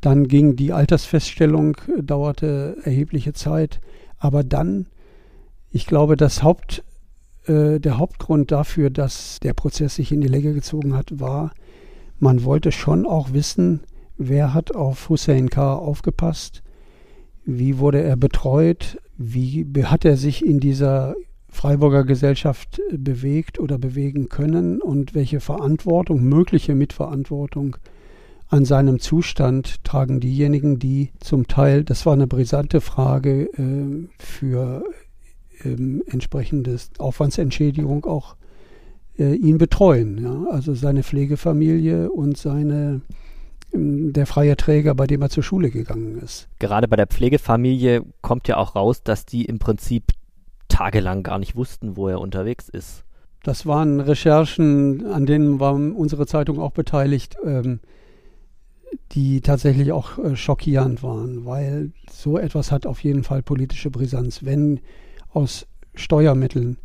dann 0.00 0.28
ging 0.28 0.56
die 0.56 0.72
Altersfeststellung, 0.72 1.76
äh, 1.96 2.02
dauerte 2.02 2.76
erhebliche 2.84 3.32
Zeit. 3.32 3.80
Aber 4.18 4.44
dann, 4.44 4.86
ich 5.70 5.86
glaube, 5.86 6.16
das 6.16 6.42
Haupt, 6.42 6.84
äh, 7.46 7.78
der 7.80 7.98
Hauptgrund 7.98 8.50
dafür, 8.50 8.90
dass 8.90 9.40
der 9.40 9.54
Prozess 9.54 9.96
sich 9.96 10.12
in 10.12 10.20
die 10.20 10.28
Länge 10.28 10.52
gezogen 10.52 10.94
hat, 10.94 11.20
war, 11.20 11.52
man 12.18 12.44
wollte 12.44 12.72
schon 12.72 13.06
auch 13.06 13.32
wissen, 13.32 13.80
wer 14.18 14.52
hat 14.52 14.74
auf 14.74 15.08
Hussein 15.08 15.48
K. 15.48 15.74
aufgepasst, 15.74 16.62
wie 17.44 17.78
wurde 17.78 18.02
er 18.02 18.16
betreut, 18.16 18.98
wie 19.16 19.66
hat 19.84 20.04
er 20.04 20.16
sich 20.16 20.44
in 20.44 20.60
dieser 20.60 21.14
Freiburger 21.48 22.04
Gesellschaft 22.04 22.80
äh, 22.90 22.96
bewegt 22.96 23.58
oder 23.58 23.78
bewegen 23.78 24.28
können 24.28 24.80
und 24.80 25.14
welche 25.14 25.40
Verantwortung, 25.40 26.22
mögliche 26.22 26.74
Mitverantwortung 26.74 27.76
an 28.50 28.64
seinem 28.64 28.98
Zustand 28.98 29.82
tragen 29.84 30.18
diejenigen, 30.20 30.78
die 30.78 31.10
zum 31.20 31.46
Teil, 31.46 31.84
das 31.84 32.04
war 32.04 32.12
eine 32.12 32.26
brisante 32.26 32.80
Frage, 32.80 33.44
äh, 33.44 34.08
für 34.18 34.82
äh, 35.64 35.76
entsprechendes 36.10 36.90
Aufwandsentschädigung 36.98 38.04
auch 38.04 38.34
äh, 39.18 39.34
ihn 39.34 39.58
betreuen. 39.58 40.18
Ja? 40.18 40.50
Also 40.50 40.74
seine 40.74 41.04
Pflegefamilie 41.04 42.10
und 42.10 42.36
seine 42.36 43.02
ähm, 43.72 44.12
der 44.12 44.26
freie 44.26 44.56
Träger, 44.56 44.96
bei 44.96 45.06
dem 45.06 45.22
er 45.22 45.30
zur 45.30 45.44
Schule 45.44 45.70
gegangen 45.70 46.18
ist. 46.18 46.48
Gerade 46.58 46.88
bei 46.88 46.96
der 46.96 47.06
Pflegefamilie 47.06 48.02
kommt 48.20 48.48
ja 48.48 48.56
auch 48.56 48.74
raus, 48.74 49.04
dass 49.04 49.26
die 49.26 49.44
im 49.44 49.60
Prinzip 49.60 50.06
tagelang 50.66 51.22
gar 51.22 51.38
nicht 51.38 51.54
wussten, 51.54 51.96
wo 51.96 52.08
er 52.08 52.20
unterwegs 52.20 52.68
ist. 52.68 53.04
Das 53.44 53.64
waren 53.64 54.00
Recherchen, 54.00 55.06
an 55.06 55.24
denen 55.24 55.60
war 55.60 55.74
unsere 55.74 56.26
Zeitung 56.26 56.58
auch 56.58 56.72
beteiligt. 56.72 57.36
Ähm, 57.44 57.80
die 59.12 59.40
tatsächlich 59.40 59.92
auch 59.92 60.18
äh, 60.18 60.36
schockierend 60.36 61.02
waren, 61.02 61.44
weil 61.44 61.92
so 62.10 62.38
etwas 62.38 62.70
hat 62.70 62.86
auf 62.86 63.02
jeden 63.02 63.24
Fall 63.24 63.42
politische 63.42 63.90
Brisanz. 63.90 64.44
Wenn 64.44 64.80
aus 65.32 65.66
Steuermitteln 65.94 66.78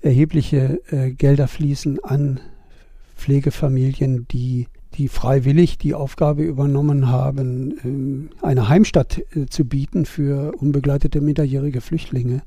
erhebliche 0.00 0.80
äh, 0.90 1.12
Gelder 1.12 1.48
fließen 1.48 2.02
an 2.04 2.40
Pflegefamilien, 3.16 4.26
die, 4.28 4.68
die 4.94 5.08
freiwillig 5.08 5.78
die 5.78 5.94
Aufgabe 5.94 6.42
übernommen 6.42 7.08
haben, 7.08 7.78
ähm, 7.84 8.30
eine 8.42 8.68
Heimstatt 8.68 9.22
äh, 9.34 9.46
zu 9.46 9.64
bieten 9.64 10.04
für 10.04 10.52
unbegleitete 10.58 11.20
minderjährige 11.20 11.80
Flüchtlinge, 11.80 12.42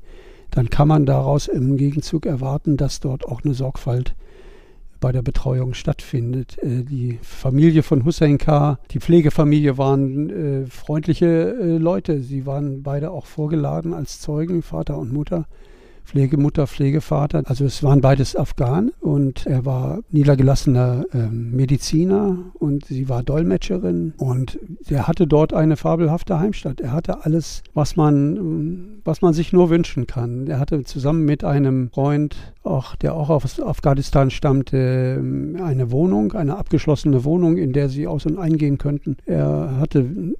dann 0.50 0.70
kann 0.70 0.88
man 0.88 1.06
daraus 1.06 1.48
im 1.48 1.76
Gegenzug 1.76 2.26
erwarten, 2.26 2.76
dass 2.76 3.00
dort 3.00 3.24
auch 3.24 3.44
eine 3.44 3.54
Sorgfalt 3.54 4.14
bei 5.00 5.12
der 5.12 5.22
Betreuung 5.22 5.74
stattfindet. 5.74 6.58
Äh, 6.58 6.84
die 6.84 7.18
Familie 7.22 7.82
von 7.82 8.04
Hussein 8.04 8.38
K., 8.38 8.78
die 8.90 9.00
Pflegefamilie 9.00 9.78
waren 9.78 10.30
äh, 10.30 10.66
freundliche 10.66 11.26
äh, 11.26 11.78
Leute. 11.78 12.20
Sie 12.20 12.46
waren 12.46 12.82
beide 12.82 13.10
auch 13.10 13.26
vorgeladen 13.26 13.94
als 13.94 14.20
Zeugen, 14.20 14.62
Vater 14.62 14.98
und 14.98 15.12
Mutter. 15.12 15.46
Pflegemutter, 16.04 16.66
Pflegevater. 16.66 17.42
Also 17.46 17.64
es 17.64 17.82
waren 17.82 18.00
beides 18.00 18.36
Afghanen 18.36 18.92
und 19.00 19.46
er 19.46 19.64
war 19.64 20.00
niedergelassener 20.10 21.04
äh, 21.12 21.28
Mediziner 21.28 22.38
und 22.54 22.86
sie 22.86 23.08
war 23.08 23.22
Dolmetscherin 23.22 24.14
und 24.16 24.58
er 24.88 25.06
hatte 25.06 25.26
dort 25.26 25.54
eine 25.54 25.76
fabelhafte 25.76 26.38
Heimstatt. 26.38 26.80
Er 26.80 26.92
hatte 26.92 27.24
alles, 27.24 27.62
was 27.74 27.96
man, 27.96 29.00
was 29.04 29.22
man 29.22 29.32
sich 29.32 29.52
nur 29.52 29.70
wünschen 29.70 30.06
kann. 30.06 30.46
Er 30.46 30.58
hatte 30.58 30.84
zusammen 30.84 31.24
mit 31.24 31.44
einem 31.44 31.90
Freund, 31.90 32.36
auch, 32.62 32.96
der 32.96 33.14
auch 33.14 33.30
aus 33.30 33.60
Afghanistan 33.60 34.30
stammte, 34.30 35.22
eine 35.62 35.90
Wohnung, 35.90 36.32
eine 36.32 36.56
abgeschlossene 36.56 37.24
Wohnung, 37.24 37.56
in 37.56 37.72
der 37.72 37.88
sie 37.88 38.06
aus- 38.06 38.26
und 38.26 38.38
eingehen 38.38 38.78
könnten. 38.78 39.16
Er 39.26 39.76
hatte 39.78 40.34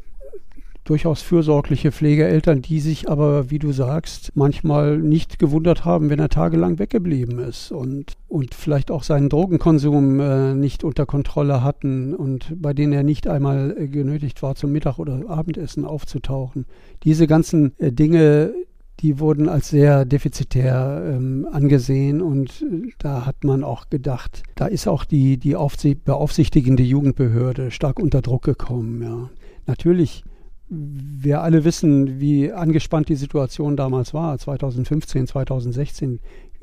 durchaus 0.85 1.23
fürsorgliche 1.23 1.93
Pflegeeltern, 1.93 2.63
die 2.63 2.81
sich 2.81 3.09
aber, 3.09 3.51
wie 3.51 3.59
du 3.59 3.73
sagst, 3.73 4.33
manchmal 4.35 4.99
nicht 4.99 5.39
gewundert 5.39 5.85
haben, 5.85 6.11
wenn 6.11 6.19
er 6.19 6.29
tagelang 6.29 6.79
weggeblieben 6.79 7.39
ist 7.39 7.71
und, 7.71 8.15
und 8.29 8.55
vielleicht 8.55 8.91
auch 8.91 9.03
seinen 9.03 9.29
Drogenkonsum 9.29 10.21
äh, 10.21 10.55
nicht 10.55 10.85
unter 10.85 11.07
Kontrolle 11.07 11.63
hatten 11.63 12.15
und 12.15 12.55
bei 12.57 12.73
denen 12.73 12.93
er 12.93 13.03
nicht 13.03 13.29
einmal 13.29 13.77
äh, 13.79 13.89
genötigt 13.89 14.43
war, 14.43 14.55
zum 14.55 14.73
Mittag- 14.73 14.99
oder 14.99 15.23
Abendessen 15.29 15.85
aufzutauchen. 15.85 16.67
Diese 17.05 17.27
ganzen 17.27 17.79
äh, 17.79 17.93
Dinge, 17.93 18.53
die 19.01 19.19
wurden 19.19 19.49
als 19.49 19.69
sehr 19.69 20.05
defizitär 20.05 21.03
ähm, 21.07 21.47
angesehen 21.51 22.21
und 22.21 22.63
äh, 22.63 22.91
da 22.99 23.27
hat 23.27 23.45
man 23.45 23.65
auch 23.65 23.91
gedacht, 23.91 24.43
da 24.57 24.67
ist 24.67 24.89
auch 24.89 25.05
die, 25.05 25.39
die 25.39 25.55
beaufsichtigende 25.95 26.83
Jugendbehörde 26.83 27.71
stark 27.71 27.99
unter 27.99 28.23
Druck 28.23 28.43
gekommen. 28.43 29.03
Ja. 29.03 29.31
Natürlich 29.67 30.25
wir 30.71 31.43
alle 31.43 31.65
wissen, 31.65 32.21
wie 32.21 32.53
angespannt 32.53 33.09
die 33.09 33.17
Situation 33.17 33.77
damals 33.77 34.15
war, 34.15 34.39
2015, 34.39 35.27
2016, 35.27 36.21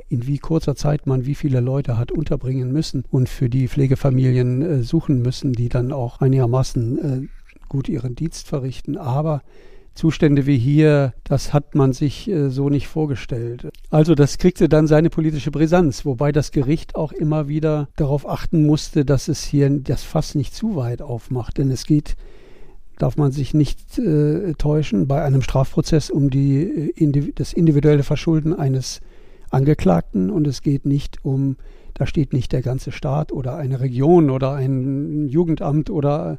in 0.10 0.26
wie 0.26 0.38
kurzer 0.38 0.76
Zeit 0.76 1.05
man 1.05 1.26
wie 1.26 1.36
viele 1.36 1.60
Leute 1.60 1.97
hat 1.97 2.12
unterbringen 2.12 2.72
müssen 2.72 3.03
und 3.10 3.28
für 3.28 3.49
die 3.49 3.68
Pflegefamilien 3.68 4.62
äh, 4.62 4.84
suchen 4.84 5.22
müssen, 5.22 5.51
die 5.51 5.68
dann 5.68 5.91
auch 5.91 6.22
einigermaßen 6.22 6.97
äh, 6.97 7.28
gut 7.68 7.89
ihren 7.89 8.16
Dienst 8.16 8.47
verrichten. 8.47 8.97
Aber 8.97 9.41
Zustände 9.93 10.45
wie 10.45 10.58
hier, 10.58 11.14
das 11.24 11.53
hat 11.53 11.76
man 11.76 11.91
sich 11.91 12.30
äh, 12.30 12.49
so 12.49 12.70
nicht 12.70 12.88
vorgestellt. 12.88 13.68
Also 13.89 14.16
das 14.16 14.38
kriegte 14.38 14.70
dann 14.70 14.88
seine 14.88 15.10
politische 15.10 15.51
Brisanz, 15.51 16.05
wobei 16.05 16.32
das 16.32 16.51
Gericht 16.51 16.95
auch 16.95 17.12
immer 17.12 17.49
wieder 17.49 17.89
darauf 17.97 18.30
achten 18.30 18.66
musste, 18.66 19.03
dass 19.03 19.28
es 19.28 19.43
hier 19.43 19.70
das 19.70 20.03
Fass 20.03 20.36
nicht 20.36 20.53
zu 20.53 20.76
weit 20.78 21.01
aufmacht, 21.01 21.58
denn 21.58 21.72
es 21.72 21.86
geht 21.86 22.16
darf 22.98 23.18
man 23.18 23.32
sich 23.32 23.54
nicht 23.54 24.00
äh, 24.00 24.54
täuschen, 24.54 25.08
bei 25.08 25.24
einem 25.24 25.41
Strafprozess 25.41 26.10
um 26.10 26.30
die, 26.30 26.93
äh, 27.00 27.34
das 27.36 27.54
individuelle 27.54 28.04
Verschulden 28.04 28.58
eines 28.58 29.02
Angeklagten 29.50 30.30
und 30.30 30.48
es 30.48 30.62
geht 30.62 30.86
nicht 30.86 31.24
um, 31.24 31.58
da 31.93 32.06
steht 32.06 32.34
nicht 32.34 32.52
der 32.52 32.62
ganze 32.62 32.91
Staat 32.91 33.32
oder 33.32 33.56
eine 33.56 33.80
Region 33.80 34.30
oder 34.30 34.54
ein 34.54 35.30
Jugendamt 35.30 35.89
oder 35.89 36.38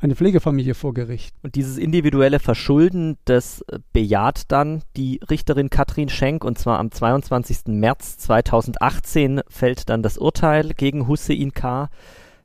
eine 0.00 0.14
Pflegefamilie 0.14 0.74
vor 0.74 0.94
Gericht. 0.94 1.34
Und 1.42 1.54
dieses 1.54 1.76
individuelle 1.76 2.38
Verschulden, 2.38 3.16
das 3.24 3.64
bejaht 3.92 4.50
dann 4.52 4.82
die 4.96 5.20
Richterin 5.28 5.70
Katrin 5.70 6.08
Schenk 6.08 6.44
und 6.44 6.58
zwar 6.58 6.78
am 6.78 6.90
22. 6.90 7.66
März 7.66 8.18
2018 8.18 9.40
fällt 9.48 9.88
dann 9.88 10.02
das 10.02 10.18
Urteil 10.18 10.70
gegen 10.76 11.08
Hussein 11.08 11.52
K. 11.52 11.90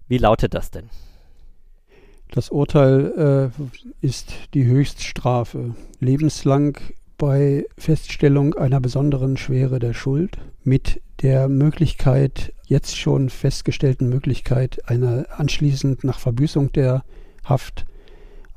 Wie 0.07 0.17
lautet 0.17 0.53
das 0.53 0.71
denn? 0.71 0.89
Das 2.33 2.49
Urteil 2.49 3.51
äh, 3.61 4.05
ist 4.05 4.33
die 4.55 4.65
Höchststrafe. 4.65 5.75
Lebenslang 5.99 6.79
bei 7.19 7.63
Feststellung 7.77 8.55
einer 8.55 8.79
besonderen 8.81 9.37
Schwere 9.37 9.77
der 9.77 9.93
Schuld 9.93 10.39
mit 10.63 10.99
der 11.21 11.47
Möglichkeit, 11.47 12.51
jetzt 12.65 12.97
schon 12.97 13.29
festgestellten 13.29 14.09
Möglichkeit, 14.09 14.89
einer 14.89 15.27
anschließend 15.37 16.03
nach 16.03 16.17
Verbüßung 16.17 16.71
der 16.71 17.03
Haft 17.43 17.85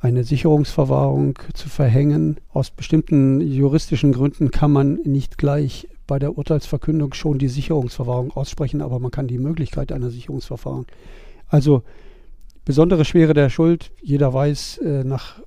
eine 0.00 0.24
Sicherungsverwahrung 0.24 1.38
zu 1.52 1.68
verhängen. 1.68 2.38
Aus 2.54 2.70
bestimmten 2.70 3.42
juristischen 3.42 4.12
Gründen 4.12 4.50
kann 4.50 4.72
man 4.72 5.00
nicht 5.04 5.36
gleich 5.36 5.86
bei 6.06 6.18
der 6.18 6.38
Urteilsverkündung 6.38 7.12
schon 7.12 7.38
die 7.38 7.48
Sicherungsverwahrung 7.48 8.30
aussprechen, 8.30 8.80
aber 8.80 9.00
man 9.00 9.10
kann 9.10 9.26
die 9.26 9.38
Möglichkeit 9.38 9.92
einer 9.92 10.08
Sicherungsverfahren. 10.08 10.86
Also 11.48 11.82
Besondere 12.66 13.04
Schwere 13.04 13.32
der 13.32 13.48
Schuld, 13.48 13.92
jeder 14.02 14.34
weiß, 14.34 14.78
äh, 14.78 15.04
nach 15.04 15.40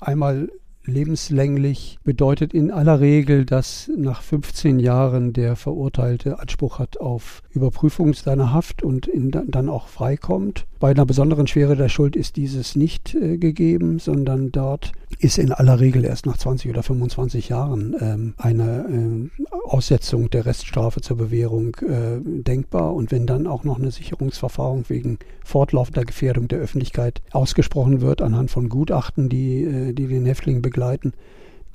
einmal 0.00 0.50
lebenslänglich 0.86 1.98
bedeutet 2.04 2.54
in 2.54 2.70
aller 2.70 3.00
Regel, 3.00 3.44
dass 3.44 3.90
nach 3.96 4.22
15 4.22 4.78
Jahren 4.78 5.32
der 5.32 5.56
Verurteilte 5.56 6.38
Anspruch 6.38 6.78
hat 6.78 7.00
auf 7.00 7.42
Überprüfung 7.50 8.14
seiner 8.14 8.52
Haft 8.52 8.82
und 8.82 9.06
in, 9.06 9.30
dann 9.30 9.68
auch 9.68 9.88
freikommt. 9.88 10.66
Bei 10.78 10.90
einer 10.90 11.06
besonderen 11.06 11.46
Schwere 11.46 11.76
der 11.76 11.88
Schuld 11.88 12.16
ist 12.16 12.36
dieses 12.36 12.76
nicht 12.76 13.14
äh, 13.14 13.38
gegeben, 13.38 13.98
sondern 13.98 14.52
dort 14.52 14.92
ist 15.18 15.38
in 15.38 15.52
aller 15.52 15.80
Regel 15.80 16.04
erst 16.04 16.26
nach 16.26 16.36
20 16.36 16.70
oder 16.70 16.82
25 16.82 17.48
Jahren 17.48 17.96
ähm, 18.00 18.34
eine 18.36 19.30
äh, 19.40 19.44
Aussetzung 19.64 20.28
der 20.30 20.44
Reststrafe 20.44 21.00
zur 21.00 21.16
Bewährung 21.16 21.76
äh, 21.76 22.20
denkbar. 22.20 22.94
Und 22.94 23.10
wenn 23.10 23.26
dann 23.26 23.46
auch 23.46 23.64
noch 23.64 23.78
eine 23.78 23.90
Sicherungsverfahren 23.90 24.84
wegen 24.88 25.18
fortlaufender 25.44 26.04
Gefährdung 26.04 26.48
der 26.48 26.58
Öffentlichkeit 26.58 27.22
ausgesprochen 27.30 28.00
wird, 28.02 28.20
anhand 28.20 28.50
von 28.50 28.68
Gutachten, 28.68 29.28
die, 29.28 29.64
äh, 29.64 29.92
die 29.92 30.06
den 30.06 30.26
Häftling 30.26 30.60
begleiten, 30.60 30.75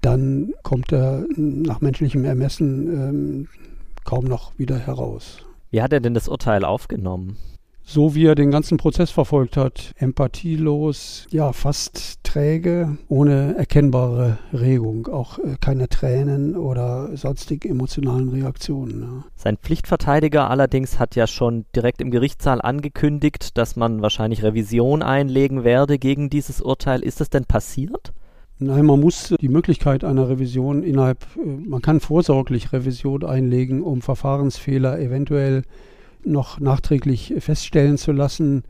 dann 0.02 0.54
kommt 0.64 0.92
er 0.92 1.26
nach 1.36 1.82
menschlichem 1.82 2.26
Ermessen 2.26 2.88
ähm, 2.88 3.48
kaum 4.04 4.26
noch 4.26 4.58
wieder 4.58 4.78
heraus. 4.78 5.38
Wie 5.70 5.82
hat 5.82 5.94
er 5.94 6.00
denn 6.00 6.14
das 6.14 6.28
Urteil 6.28 6.66
aufgenommen? 6.66 7.38
so 7.84 8.16
wie 8.16 8.26
er 8.26 8.36
den 8.36 8.52
ganzen 8.52 8.78
Prozess 8.78 9.12
verfolgt 9.12 9.58
hat. 9.58 9.94
Empathielos, 9.98 11.28
ja, 11.30 11.52
fast 11.52 12.24
träge, 12.24 12.98
ohne 13.10 13.56
erkennbare 13.58 14.38
Regung, 14.54 15.08
auch 15.08 15.40
äh, 15.40 15.58
keine 15.60 15.90
Tränen 15.90 16.56
oder 16.56 17.16
sonstige 17.18 17.68
emotionalen 17.68 18.30
Reaktionen. 18.30 19.02
Ja. 19.02 19.24
Sein 19.36 19.58
Pflichtverteidiger 19.58 20.50
allerdings 20.50 21.00
hat 21.00 21.16
ja 21.16 21.28
schon 21.28 21.66
direkt 21.76 22.02
im 22.02 22.12
Gerichtssaal 22.12 22.62
angekündigt, 22.62 23.58
dass 23.58 23.76
man 23.76 24.02
wahrscheinlich 24.02 24.44
Revision 24.44 25.02
einlegen 25.02 25.64
werde 25.64 26.00
gegen 26.00 26.30
dieses 26.30 26.62
Urteil. 26.62 27.02
Ist 27.02 27.20
das 27.20 27.30
denn 27.30 27.46
passiert? 27.46 28.14
Nein, 28.64 28.86
man 28.86 29.00
muss 29.00 29.34
die 29.42 29.50
Möglichkeit 29.50 30.04
einer 30.04 30.30
Revision 30.30 30.84
innerhalb, 30.84 31.26
äh, 31.36 31.68
man 31.68 31.82
kann 31.82 32.00
vorsorglich 32.00 32.72
Revision 32.72 33.26
einlegen, 33.26 33.82
um 33.82 34.04
Verfahrensfehler 34.04 35.00
eventuell 35.00 35.64
noch 36.24 36.60
nachträglich 36.60 37.34
feststellen 37.40 37.98
zu 37.98 38.12
lassen. 38.12 38.64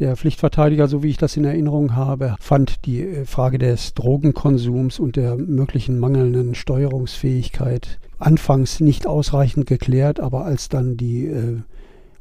Der 0.00 0.16
Pflichtverteidiger, 0.16 0.88
so 0.88 1.04
wie 1.04 1.10
ich 1.10 1.18
das 1.18 1.36
in 1.36 1.44
Erinnerung 1.44 1.94
habe, 1.94 2.34
fand 2.40 2.84
die 2.84 3.02
äh, 3.02 3.24
Frage 3.26 3.58
des 3.58 3.94
Drogenkonsums 3.94 4.98
und 4.98 5.14
der 5.14 5.36
möglichen 5.36 6.00
mangelnden 6.00 6.56
Steuerungsfähigkeit 6.56 8.00
anfangs 8.18 8.80
nicht 8.80 9.06
ausreichend 9.06 9.66
geklärt, 9.66 10.18
aber 10.18 10.44
als 10.44 10.68
dann 10.68 10.96
die 10.96 11.26
äh, 11.26 11.60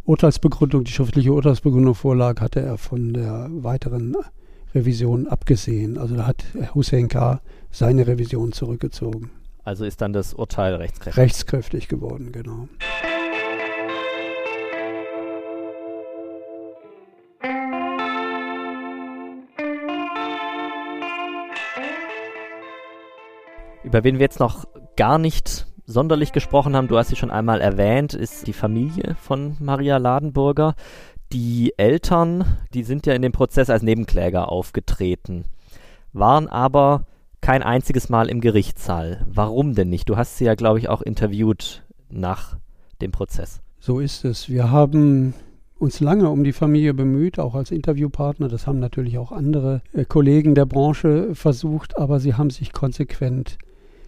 Urteilsbegründung, 0.06 0.84
die 0.84 0.92
schriftliche 0.92 1.34
Urteilsbegründung 1.34 1.96
vorlag, 1.96 2.42
hatte 2.42 2.60
er 2.60 2.78
von 2.78 3.12
der 3.16 3.50
weiteren 3.50 4.16
Revision 4.76 5.28
abgesehen. 5.28 5.98
Also 5.98 6.16
da 6.16 6.28
hat 6.28 6.44
Hussein 6.76 7.08
K. 7.08 7.40
seine 7.72 8.06
Revision 8.06 8.52
zurückgezogen. 8.52 9.32
Also 9.64 9.86
ist 9.86 10.02
dann 10.02 10.14
das 10.14 10.34
Urteil 10.34 10.76
rechtskräftig? 10.76 11.24
Rechtskräftig 11.24 11.88
geworden, 11.88 12.32
genau. 12.32 12.68
Über 23.84 24.04
wen 24.04 24.16
wir 24.16 24.22
jetzt 24.22 24.40
noch 24.40 24.66
gar 24.98 25.18
nicht 25.18 25.68
sonderlich 25.86 26.32
gesprochen 26.32 26.76
haben, 26.76 26.88
du 26.88 26.98
hast 26.98 27.10
sie 27.10 27.16
schon 27.16 27.32
einmal 27.32 27.62
erwähnt, 27.62 28.14
ist 28.14 28.48
die 28.48 28.54
Familie 28.54 29.16
von 29.22 29.56
Maria 29.60 29.98
Ladenburger. 29.98 30.76
Die 31.32 31.74
Eltern, 31.78 32.46
die 32.74 32.84
sind 32.84 33.06
ja 33.06 33.14
in 33.14 33.22
dem 33.22 33.32
Prozess 33.32 33.70
als 33.70 33.84
Nebenkläger 33.84 34.52
aufgetreten, 34.52 35.46
waren 36.14 36.48
aber 36.48 37.06
kein 37.42 37.62
einziges 37.64 38.10
Mal 38.10 38.30
im 38.30 38.42
Gerichtssaal. 38.42 39.26
Warum 39.30 39.76
denn 39.76 39.90
nicht? 39.90 40.10
Du 40.10 40.18
hast 40.18 40.38
sie 40.38 40.46
ja, 40.46 40.56
glaube 40.56 40.80
ich, 40.80 40.90
auch 40.90 41.02
interviewt 41.02 41.84
nach 42.10 42.58
dem 43.02 43.12
Prozess. 43.12 43.62
So 43.80 44.00
ist 44.00 44.26
es. 44.26 44.50
Wir 44.50 44.72
haben 44.72 45.34
uns 45.78 46.00
lange 46.00 46.30
um 46.30 46.44
die 46.44 46.54
Familie 46.54 46.94
bemüht, 46.94 47.38
auch 47.38 47.54
als 47.54 47.72
Interviewpartner. 47.72 48.48
Das 48.48 48.66
haben 48.66 48.80
natürlich 48.80 49.18
auch 49.18 49.32
andere 49.32 49.82
äh, 49.94 50.06
Kollegen 50.06 50.56
der 50.56 50.66
Branche 50.66 51.36
versucht, 51.36 51.98
aber 51.98 52.20
sie 52.20 52.34
haben 52.34 52.50
sich 52.50 52.72
konsequent 52.72 53.58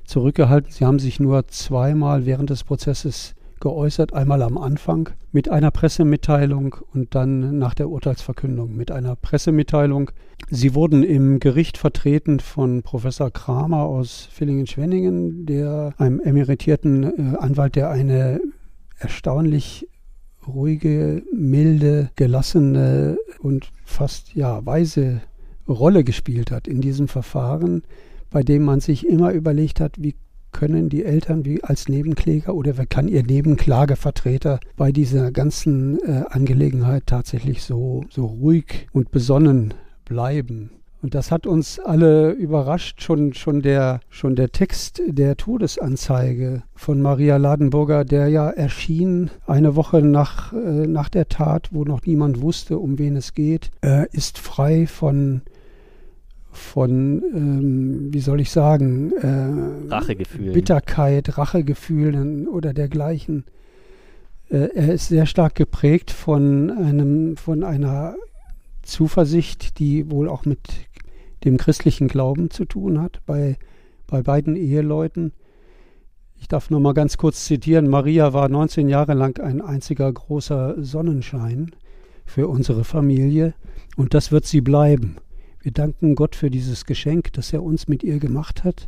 zurückgehalten. 0.05 0.71
Sie 0.71 0.85
haben 0.85 0.99
sich 0.99 1.19
nur 1.19 1.47
zweimal 1.47 2.25
während 2.25 2.49
des 2.49 2.63
Prozesses 2.63 3.35
geäußert, 3.59 4.13
einmal 4.13 4.41
am 4.41 4.57
Anfang 4.57 5.09
mit 5.31 5.49
einer 5.49 5.71
Pressemitteilung 5.71 6.75
und 6.93 7.15
dann 7.15 7.57
nach 7.57 7.73
der 7.73 7.89
Urteilsverkündung 7.89 8.75
mit 8.75 8.91
einer 8.91 9.15
Pressemitteilung. 9.15 10.11
Sie 10.49 10.75
wurden 10.75 11.03
im 11.03 11.39
Gericht 11.39 11.77
vertreten 11.77 12.39
von 12.39 12.83
Professor 12.83 13.31
Kramer 13.31 13.83
aus 13.83 14.29
Villingen-Schwenningen, 14.31 15.45
der 15.45 15.93
einem 15.97 16.19
emeritierten 16.19 17.03
äh, 17.03 17.37
Anwalt, 17.37 17.75
der 17.75 17.89
eine 17.89 18.39
erstaunlich 18.99 19.87
ruhige, 20.47 21.23
milde, 21.33 22.09
gelassene 22.15 23.17
und 23.39 23.71
fast 23.83 24.33
ja 24.33 24.65
weise 24.65 25.21
Rolle 25.67 26.03
gespielt 26.03 26.51
hat 26.51 26.67
in 26.67 26.81
diesem 26.81 27.07
Verfahren, 27.07 27.83
bei 28.29 28.43
dem 28.43 28.63
man 28.63 28.79
sich 28.79 29.07
immer 29.07 29.31
überlegt 29.31 29.79
hat, 29.79 30.01
wie 30.01 30.15
können 30.57 30.89
die 30.89 31.05
Eltern 31.05 31.45
wie 31.45 31.63
als 31.63 31.87
Nebenkläger 31.87 32.55
oder 32.55 32.77
wer 32.77 32.87
kann 32.87 33.07
ihr 33.07 33.21
Nebenklagevertreter 33.21 34.59
bei 34.75 34.91
dieser 34.91 35.31
ganzen 35.31 35.99
äh, 35.99 36.23
Angelegenheit 36.31 37.03
tatsächlich 37.05 37.61
so, 37.63 38.05
so 38.09 38.25
ruhig 38.25 38.87
und 38.91 39.11
besonnen 39.11 39.75
bleiben. 40.05 40.71
Und 41.03 41.13
das 41.13 41.29
hat 41.29 41.45
uns 41.45 41.77
alle 41.77 42.31
überrascht, 42.31 43.03
schon, 43.03 43.35
schon, 43.35 43.61
der, 43.61 43.99
schon 44.09 44.35
der 44.35 44.51
Text 44.51 44.99
der 45.05 45.37
Todesanzeige 45.37 46.63
von 46.73 47.03
Maria 47.03 47.37
Ladenburger, 47.37 48.03
der 48.03 48.27
ja 48.29 48.49
erschien 48.49 49.29
eine 49.45 49.75
Woche 49.75 50.01
nach, 50.01 50.53
äh, 50.53 50.87
nach 50.87 51.09
der 51.09 51.29
Tat, 51.29 51.69
wo 51.71 51.83
noch 51.83 52.03
niemand 52.03 52.41
wusste, 52.41 52.79
um 52.79 52.97
wen 52.97 53.15
es 53.15 53.35
geht, 53.35 53.69
äh, 53.83 54.07
ist 54.11 54.39
frei 54.39 54.87
von 54.87 55.43
von, 56.57 57.23
ähm, 57.33 58.13
wie 58.13 58.19
soll 58.19 58.41
ich 58.41 58.51
sagen, 58.51 59.11
äh, 59.13 59.89
Rachegefühlen. 59.89 60.53
Bitterkeit, 60.53 61.37
Rachegefühlen 61.37 62.47
oder 62.47 62.73
dergleichen. 62.73 63.45
Äh, 64.49 64.69
er 64.75 64.93
ist 64.93 65.07
sehr 65.07 65.25
stark 65.25 65.55
geprägt 65.55 66.11
von 66.11 66.71
einem, 66.71 67.37
von 67.37 67.63
einer 67.63 68.15
Zuversicht, 68.81 69.79
die 69.79 70.09
wohl 70.09 70.29
auch 70.29 70.45
mit 70.45 70.59
dem 71.43 71.57
christlichen 71.57 72.07
Glauben 72.07 72.49
zu 72.49 72.65
tun 72.65 73.01
hat, 73.01 73.21
bei, 73.25 73.57
bei 74.07 74.21
beiden 74.21 74.55
Eheleuten. 74.55 75.33
Ich 76.39 76.47
darf 76.47 76.69
nur 76.69 76.79
mal 76.79 76.93
ganz 76.93 77.17
kurz 77.17 77.45
zitieren. 77.45 77.89
Maria 77.89 78.33
war 78.33 78.49
19 78.49 78.89
Jahre 78.89 79.13
lang 79.13 79.39
ein 79.39 79.61
einziger 79.61 80.11
großer 80.11 80.75
Sonnenschein 80.83 81.71
für 82.25 82.47
unsere 82.47 82.83
Familie 82.83 83.53
und 83.95 84.13
das 84.13 84.31
wird 84.31 84.45
sie 84.45 84.61
bleiben. 84.61 85.17
Wir 85.67 85.73
danken 85.73 86.15
Gott 86.15 86.37
für 86.37 86.49
dieses 86.49 86.85
Geschenk, 86.85 87.33
das 87.33 87.51
er 87.51 87.61
uns 87.61 87.89
mit 87.89 88.01
ihr 88.01 88.19
gemacht 88.19 88.63
hat. 88.63 88.87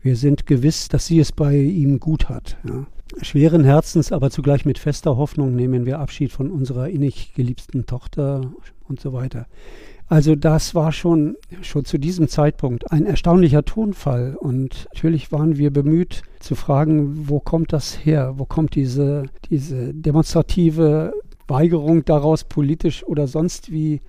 Wir 0.00 0.16
sind 0.16 0.46
gewiss, 0.46 0.88
dass 0.88 1.04
sie 1.04 1.20
es 1.20 1.30
bei 1.30 1.54
ihm 1.58 2.00
gut 2.00 2.30
hat. 2.30 2.56
Ja. 2.66 2.86
Schweren 3.20 3.64
Herzens, 3.64 4.12
aber 4.12 4.30
zugleich 4.30 4.64
mit 4.64 4.78
fester 4.78 5.18
Hoffnung 5.18 5.54
nehmen 5.54 5.84
wir 5.84 5.98
Abschied 5.98 6.32
von 6.32 6.50
unserer 6.50 6.88
innig 6.88 7.34
geliebten 7.34 7.84
Tochter 7.84 8.50
und 8.88 8.98
so 8.98 9.12
weiter. 9.12 9.46
Also 10.06 10.36
das 10.36 10.74
war 10.74 10.90
schon, 10.90 11.36
schon 11.60 11.84
zu 11.84 11.98
diesem 11.98 12.28
Zeitpunkt 12.28 12.90
ein 12.90 13.04
erstaunlicher 13.04 13.66
Tonfall. 13.66 14.36
Und 14.40 14.88
natürlich 14.94 15.32
waren 15.32 15.58
wir 15.58 15.70
bemüht 15.70 16.22
zu 16.40 16.54
fragen, 16.54 17.28
wo 17.28 17.40
kommt 17.40 17.74
das 17.74 18.06
her? 18.06 18.38
Wo 18.38 18.46
kommt 18.46 18.74
diese, 18.74 19.24
diese 19.50 19.92
demonstrative 19.92 21.12
Weigerung 21.46 22.06
daraus, 22.06 22.44
politisch 22.44 23.04
oder 23.04 23.26
sonst 23.26 23.70
wie 23.70 24.00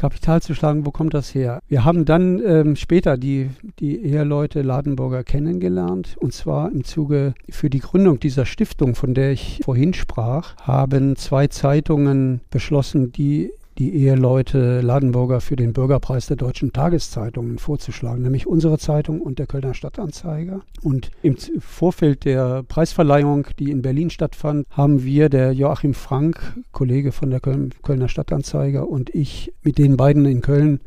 Kapital 0.00 0.40
zu 0.40 0.54
schlagen, 0.54 0.86
wo 0.86 0.92
kommt 0.92 1.12
das 1.12 1.34
her? 1.34 1.60
Wir 1.68 1.84
haben 1.84 2.06
dann 2.06 2.40
ähm, 2.42 2.74
später 2.74 3.18
die, 3.18 3.50
die 3.80 4.02
Eheleute 4.02 4.62
Ladenburger 4.62 5.24
kennengelernt 5.24 6.16
und 6.18 6.32
zwar 6.32 6.72
im 6.72 6.84
Zuge 6.84 7.34
für 7.50 7.68
die 7.68 7.80
Gründung 7.80 8.18
dieser 8.18 8.46
Stiftung, 8.46 8.94
von 8.94 9.12
der 9.12 9.32
ich 9.32 9.60
vorhin 9.62 9.92
sprach, 9.92 10.56
haben 10.56 11.16
zwei 11.16 11.48
Zeitungen 11.48 12.40
beschlossen, 12.50 13.12
die 13.12 13.52
die 13.80 13.94
Eheleute 13.94 14.82
Ladenburger 14.82 15.40
für 15.40 15.56
den 15.56 15.72
Bürgerpreis 15.72 16.26
der 16.26 16.36
deutschen 16.36 16.70
Tageszeitungen 16.74 17.58
vorzuschlagen, 17.58 18.22
nämlich 18.22 18.46
unsere 18.46 18.76
Zeitung 18.76 19.22
und 19.22 19.38
der 19.38 19.46
Kölner 19.46 19.72
Stadtanzeiger. 19.72 20.60
Und 20.82 21.10
im 21.22 21.38
Vorfeld 21.38 22.26
der 22.26 22.62
Preisverleihung, 22.62 23.46
die 23.58 23.70
in 23.70 23.80
Berlin 23.80 24.10
stattfand, 24.10 24.66
haben 24.70 25.02
wir, 25.02 25.30
der 25.30 25.52
Joachim 25.52 25.94
Frank, 25.94 26.58
Kollege 26.72 27.10
von 27.10 27.30
der 27.30 27.40
Kölner 27.40 28.08
Stadtanzeiger 28.08 28.86
und 28.86 29.14
ich 29.14 29.50
mit 29.62 29.78
den 29.78 29.96
beiden 29.96 30.26
in 30.26 30.42
Köln 30.42 30.80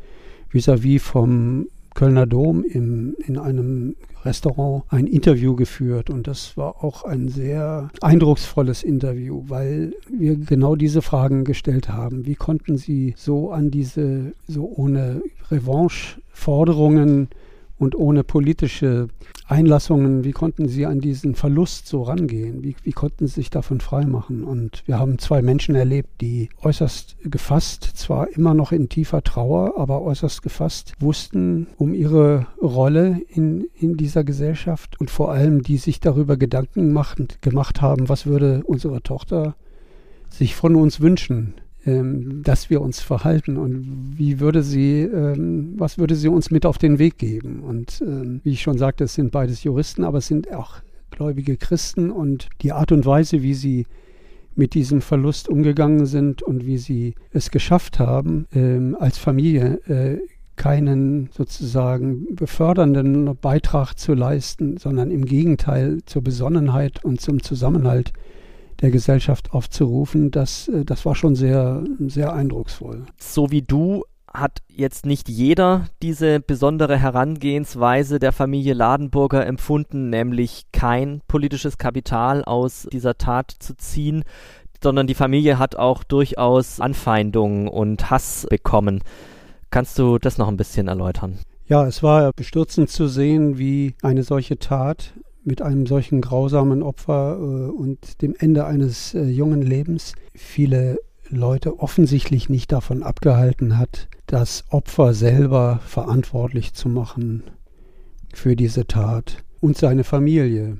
vis-à-vis 0.52 1.00
-vis 1.00 1.00
vom 1.00 1.66
Kölner 1.94 2.26
Dom 2.26 2.64
im, 2.64 3.16
in 3.24 3.38
einem 3.38 3.96
Restaurant 4.24 4.84
ein 4.88 5.06
Interview 5.06 5.54
geführt 5.54 6.10
und 6.10 6.26
das 6.26 6.56
war 6.56 6.82
auch 6.82 7.04
ein 7.04 7.28
sehr 7.28 7.90
eindrucksvolles 8.00 8.82
Interview, 8.82 9.44
weil 9.48 9.94
wir 10.10 10.36
genau 10.36 10.76
diese 10.76 11.02
Fragen 11.02 11.44
gestellt 11.44 11.88
haben. 11.88 12.26
Wie 12.26 12.34
konnten 12.34 12.76
Sie 12.76 13.14
so 13.16 13.50
an 13.50 13.70
diese, 13.70 14.32
so 14.48 14.72
ohne 14.74 15.22
Revanche-Forderungen 15.50 17.28
und 17.78 17.94
ohne 17.94 18.24
politische 18.24 19.08
Einlassungen, 19.46 20.24
wie 20.24 20.32
konnten 20.32 20.68
Sie 20.68 20.86
an 20.86 21.00
diesen 21.00 21.34
Verlust 21.34 21.86
so 21.86 22.02
rangehen? 22.02 22.62
Wie, 22.62 22.76
wie 22.82 22.92
konnten 22.92 23.26
Sie 23.26 23.34
sich 23.34 23.50
davon 23.50 23.80
freimachen? 23.80 24.44
Und 24.44 24.82
wir 24.86 24.98
haben 24.98 25.18
zwei 25.18 25.42
Menschen 25.42 25.74
erlebt, 25.74 26.20
die 26.20 26.48
äußerst 26.62 27.16
gefasst, 27.24 27.84
zwar 27.94 28.28
immer 28.30 28.54
noch 28.54 28.72
in 28.72 28.88
tiefer 28.88 29.22
Trauer, 29.22 29.74
aber 29.76 30.02
äußerst 30.02 30.42
gefasst 30.42 30.94
wussten 31.00 31.66
um 31.76 31.94
ihre 31.94 32.46
Rolle 32.62 33.20
in, 33.28 33.66
in 33.74 33.96
dieser 33.96 34.24
Gesellschaft 34.24 34.98
und 35.00 35.10
vor 35.10 35.32
allem, 35.32 35.62
die 35.62 35.76
sich 35.76 36.00
darüber 36.00 36.36
Gedanken 36.36 36.92
macht, 36.92 37.42
gemacht 37.42 37.82
haben, 37.82 38.08
was 38.08 38.26
würde 38.26 38.62
unsere 38.64 39.02
Tochter 39.02 39.56
sich 40.30 40.54
von 40.54 40.74
uns 40.74 41.00
wünschen 41.00 41.54
ähm, 41.86 42.42
dass 42.42 42.70
wir 42.70 42.80
uns 42.80 43.00
verhalten 43.00 43.56
und 43.56 44.14
wie 44.16 44.40
würde 44.40 44.62
sie, 44.62 45.02
ähm, 45.02 45.74
was 45.76 45.98
würde 45.98 46.14
sie 46.14 46.28
uns 46.28 46.50
mit 46.50 46.66
auf 46.66 46.78
den 46.78 46.98
Weg 46.98 47.18
geben? 47.18 47.60
Und 47.60 48.02
ähm, 48.06 48.40
wie 48.44 48.52
ich 48.52 48.62
schon 48.62 48.78
sagte, 48.78 49.04
es 49.04 49.14
sind 49.14 49.32
beides 49.32 49.64
Juristen, 49.64 50.04
aber 50.04 50.18
es 50.18 50.26
sind 50.26 50.52
auch 50.52 50.76
gläubige 51.10 51.56
Christen 51.56 52.10
und 52.10 52.48
die 52.62 52.72
Art 52.72 52.92
und 52.92 53.06
Weise, 53.06 53.42
wie 53.42 53.54
sie 53.54 53.86
mit 54.56 54.74
diesem 54.74 55.00
Verlust 55.00 55.48
umgegangen 55.48 56.06
sind 56.06 56.42
und 56.42 56.64
wie 56.66 56.78
sie 56.78 57.14
es 57.32 57.50
geschafft 57.50 57.98
haben, 57.98 58.46
ähm, 58.54 58.96
als 58.98 59.18
Familie 59.18 59.80
äh, 59.86 60.18
keinen 60.56 61.30
sozusagen 61.32 62.34
befördernden 62.34 63.36
Beitrag 63.36 63.94
zu 63.94 64.14
leisten, 64.14 64.76
sondern 64.76 65.10
im 65.10 65.24
Gegenteil 65.24 65.98
zur 66.06 66.22
Besonnenheit 66.22 67.04
und 67.04 67.20
zum 67.20 67.42
Zusammenhalt 67.42 68.12
der 68.80 68.90
Gesellschaft 68.90 69.52
aufzurufen, 69.52 70.30
das, 70.30 70.68
äh, 70.68 70.84
das 70.84 71.04
war 71.04 71.14
schon 71.14 71.34
sehr, 71.34 71.82
sehr 72.06 72.32
eindrucksvoll. 72.32 73.04
So 73.18 73.50
wie 73.50 73.62
du 73.62 74.04
hat 74.32 74.62
jetzt 74.68 75.06
nicht 75.06 75.28
jeder 75.28 75.86
diese 76.02 76.40
besondere 76.40 76.98
Herangehensweise 76.98 78.18
der 78.18 78.32
Familie 78.32 78.74
Ladenburger 78.74 79.46
empfunden, 79.46 80.10
nämlich 80.10 80.66
kein 80.72 81.20
politisches 81.28 81.78
Kapital 81.78 82.44
aus 82.44 82.88
dieser 82.92 83.16
Tat 83.16 83.54
zu 83.56 83.76
ziehen, 83.76 84.24
sondern 84.82 85.06
die 85.06 85.14
Familie 85.14 85.58
hat 85.58 85.76
auch 85.76 86.02
durchaus 86.02 86.80
Anfeindungen 86.80 87.68
und 87.68 88.10
Hass 88.10 88.46
bekommen. 88.50 89.02
Kannst 89.70 89.98
du 89.98 90.18
das 90.18 90.36
noch 90.36 90.48
ein 90.48 90.56
bisschen 90.56 90.88
erläutern? 90.88 91.38
Ja, 91.66 91.86
es 91.86 92.02
war 92.02 92.30
bestürzend 92.32 92.90
zu 92.90 93.06
sehen, 93.06 93.56
wie 93.56 93.94
eine 94.02 94.22
solche 94.22 94.58
Tat 94.58 95.14
mit 95.44 95.62
einem 95.62 95.86
solchen 95.86 96.20
grausamen 96.20 96.82
Opfer 96.82 97.36
äh, 97.38 97.70
und 97.70 98.22
dem 98.22 98.34
Ende 98.38 98.66
eines 98.66 99.14
äh, 99.14 99.24
jungen 99.24 99.62
Lebens 99.62 100.14
viele 100.34 100.98
Leute 101.28 101.78
offensichtlich 101.78 102.48
nicht 102.48 102.72
davon 102.72 103.02
abgehalten 103.02 103.78
hat, 103.78 104.08
das 104.26 104.64
Opfer 104.70 105.14
selber 105.14 105.80
verantwortlich 105.86 106.74
zu 106.74 106.88
machen 106.88 107.44
für 108.32 108.56
diese 108.56 108.86
Tat 108.86 109.44
und 109.60 109.76
seine 109.76 110.04
Familie. 110.04 110.78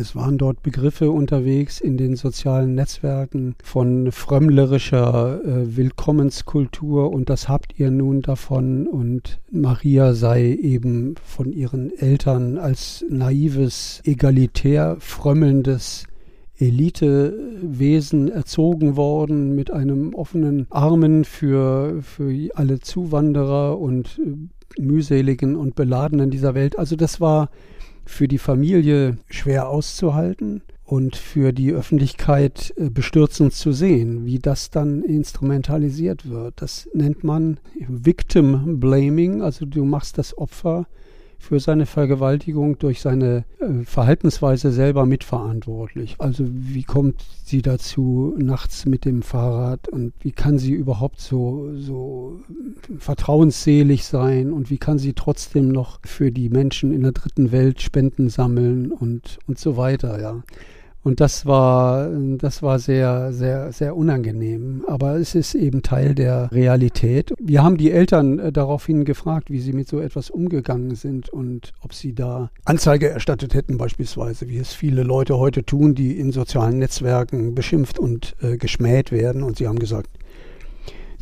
Es 0.00 0.14
waren 0.14 0.38
dort 0.38 0.62
Begriffe 0.62 1.10
unterwegs 1.10 1.80
in 1.80 1.96
den 1.96 2.14
sozialen 2.14 2.76
Netzwerken 2.76 3.56
von 3.64 4.12
frömmlerischer 4.12 5.40
äh, 5.44 5.76
Willkommenskultur 5.76 7.12
und 7.12 7.28
das 7.28 7.48
habt 7.48 7.80
ihr 7.80 7.90
nun 7.90 8.22
davon 8.22 8.86
und 8.86 9.40
Maria 9.50 10.14
sei 10.14 10.52
eben 10.54 11.16
von 11.24 11.52
ihren 11.52 11.90
Eltern 11.98 12.58
als 12.58 13.04
naives, 13.10 14.00
egalitär 14.04 14.98
frömmelndes 15.00 16.04
Elitewesen 16.58 18.30
erzogen 18.30 18.96
worden 18.96 19.56
mit 19.56 19.72
einem 19.72 20.14
offenen 20.14 20.68
Armen 20.70 21.24
für, 21.24 22.02
für 22.02 22.32
alle 22.54 22.78
Zuwanderer 22.78 23.76
und 23.80 24.20
äh, 24.24 24.80
mühseligen 24.80 25.56
und 25.56 25.74
beladenen 25.74 26.30
dieser 26.30 26.54
Welt. 26.54 26.78
Also 26.78 26.94
das 26.94 27.20
war 27.20 27.50
für 28.08 28.26
die 28.26 28.38
Familie 28.38 29.18
schwer 29.28 29.68
auszuhalten 29.68 30.62
und 30.84 31.14
für 31.14 31.52
die 31.52 31.72
Öffentlichkeit 31.72 32.72
äh, 32.78 32.88
bestürzend 32.88 33.52
zu 33.52 33.72
sehen, 33.72 34.24
wie 34.24 34.38
das 34.38 34.70
dann 34.70 35.02
instrumentalisiert 35.02 36.28
wird. 36.28 36.54
Das 36.62 36.88
nennt 36.94 37.22
man 37.22 37.60
Victim 37.86 38.80
Blaming, 38.80 39.42
also 39.42 39.66
du 39.66 39.84
machst 39.84 40.16
das 40.16 40.36
Opfer 40.36 40.86
für 41.38 41.60
seine 41.60 41.86
Vergewaltigung 41.86 42.78
durch 42.78 43.00
seine 43.00 43.44
äh, 43.60 43.84
Verhaltensweise 43.84 44.72
selber 44.72 45.06
mitverantwortlich. 45.06 46.16
Also 46.18 46.44
wie 46.48 46.82
kommt 46.82 47.24
sie 47.44 47.62
dazu 47.62 48.34
nachts 48.36 48.86
mit 48.86 49.04
dem 49.04 49.22
Fahrrad 49.22 49.88
und 49.88 50.12
wie 50.20 50.32
kann 50.32 50.58
sie 50.58 50.72
überhaupt 50.72 51.20
so, 51.20 51.70
so 51.74 52.40
vertrauensselig 52.98 54.04
sein 54.04 54.52
und 54.52 54.68
wie 54.70 54.78
kann 54.78 54.98
sie 54.98 55.14
trotzdem 55.14 55.68
noch 55.68 56.00
für 56.04 56.32
die 56.32 56.50
Menschen 56.50 56.92
in 56.92 57.02
der 57.02 57.12
dritten 57.12 57.52
Welt 57.52 57.80
Spenden 57.80 58.28
sammeln 58.28 58.90
und, 58.90 59.38
und 59.46 59.58
so 59.58 59.76
weiter, 59.76 60.20
ja. 60.20 60.42
Und 61.08 61.20
das 61.20 61.46
war, 61.46 62.10
das 62.36 62.62
war 62.62 62.78
sehr, 62.78 63.32
sehr, 63.32 63.72
sehr 63.72 63.96
unangenehm. 63.96 64.84
Aber 64.86 65.16
es 65.16 65.34
ist 65.34 65.54
eben 65.54 65.80
Teil 65.80 66.14
der 66.14 66.52
Realität. 66.52 67.32
Wir 67.40 67.62
haben 67.62 67.78
die 67.78 67.90
Eltern 67.90 68.38
äh, 68.38 68.52
daraufhin 68.52 69.06
gefragt, 69.06 69.50
wie 69.50 69.60
sie 69.60 69.72
mit 69.72 69.88
so 69.88 70.00
etwas 70.00 70.28
umgegangen 70.28 70.96
sind 70.96 71.30
und 71.30 71.72
ob 71.80 71.94
sie 71.94 72.14
da 72.14 72.50
Anzeige 72.66 73.08
erstattet 73.08 73.54
hätten, 73.54 73.78
beispielsweise, 73.78 74.50
wie 74.50 74.58
es 74.58 74.74
viele 74.74 75.02
Leute 75.02 75.38
heute 75.38 75.64
tun, 75.64 75.94
die 75.94 76.20
in 76.20 76.30
sozialen 76.30 76.78
Netzwerken 76.78 77.54
beschimpft 77.54 77.98
und 77.98 78.36
äh, 78.42 78.58
geschmäht 78.58 79.10
werden. 79.10 79.42
Und 79.42 79.56
sie 79.56 79.66
haben 79.66 79.78
gesagt, 79.78 80.10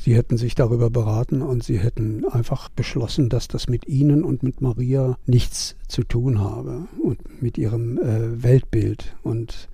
Sie 0.07 0.15
hätten 0.15 0.37
sich 0.37 0.55
darüber 0.55 0.89
beraten 0.89 1.43
und 1.43 1.65
sie 1.65 1.81
hätten 1.81 2.25
einfach 2.27 2.69
beschlossen, 2.69 3.29
dass 3.29 3.49
das 3.49 3.69
mit 3.69 3.89
ihnen 3.89 4.23
und 4.23 4.45
mit 4.45 4.61
Maria 4.61 5.19
nichts 5.27 5.75
zu 5.89 6.05
tun 6.05 6.39
habe 6.39 6.87
und 7.03 7.43
mit 7.43 7.59
ihrem 7.59 7.99
äh, 7.99 8.41
Weltbild. 8.41 9.17
Und 9.25 9.69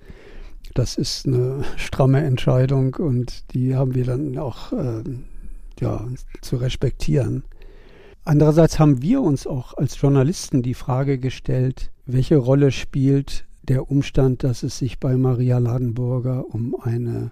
das 0.73 0.97
ist 0.97 1.27
eine 1.27 1.63
stramme 1.77 2.23
Entscheidung 2.23 2.95
und 2.95 3.53
die 3.53 3.75
haben 3.75 3.93
wir 3.93 4.05
dann 4.05 4.35
auch 4.39 4.73
äh, 4.73 5.03
ja, 5.79 6.03
zu 6.41 6.55
respektieren. 6.55 7.43
Andererseits 8.25 8.79
haben 8.79 9.03
wir 9.03 9.21
uns 9.21 9.45
auch 9.45 9.77
als 9.77 10.01
Journalisten 10.01 10.63
die 10.63 10.73
Frage 10.73 11.19
gestellt, 11.19 11.91
welche 12.07 12.37
Rolle 12.37 12.71
spielt 12.71 13.45
der 13.61 13.91
Umstand, 13.91 14.43
dass 14.43 14.63
es 14.63 14.79
sich 14.79 14.99
bei 14.99 15.15
Maria 15.15 15.59
Ladenburger 15.59 16.43
um 16.49 16.75
eine 16.81 17.29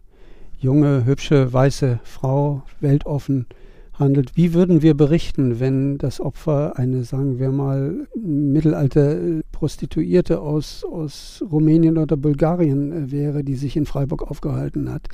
junge, 0.61 1.05
hübsche, 1.05 1.51
weiße 1.51 1.99
Frau, 2.03 2.61
weltoffen 2.79 3.47
handelt. 3.93 4.37
Wie 4.37 4.53
würden 4.53 4.81
wir 4.81 4.95
berichten, 4.95 5.59
wenn 5.59 5.97
das 5.97 6.21
Opfer 6.21 6.77
eine, 6.77 7.03
sagen 7.03 7.39
wir 7.39 7.51
mal, 7.51 8.07
mittelalte 8.15 9.41
Prostituierte 9.51 10.39
aus, 10.39 10.83
aus 10.83 11.43
Rumänien 11.51 11.97
oder 11.97 12.15
Bulgarien 12.15 12.91
äh, 12.91 13.11
wäre, 13.11 13.43
die 13.43 13.55
sich 13.55 13.75
in 13.75 13.85
Freiburg 13.85 14.29
aufgehalten 14.29 14.91
hat? 14.91 15.07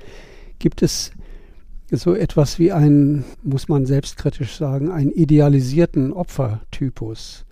Gibt 0.60 0.84
es 0.84 1.12
so 1.90 2.14
etwas 2.14 2.60
wie 2.60 2.74
einen, 2.74 3.24
muss 3.44 3.70
man 3.70 3.86
selbstkritisch 3.86 4.58
sagen, 4.58 4.92
einen 4.92 5.12
idealisierten 5.12 6.12
Opfertypus, 6.12 7.46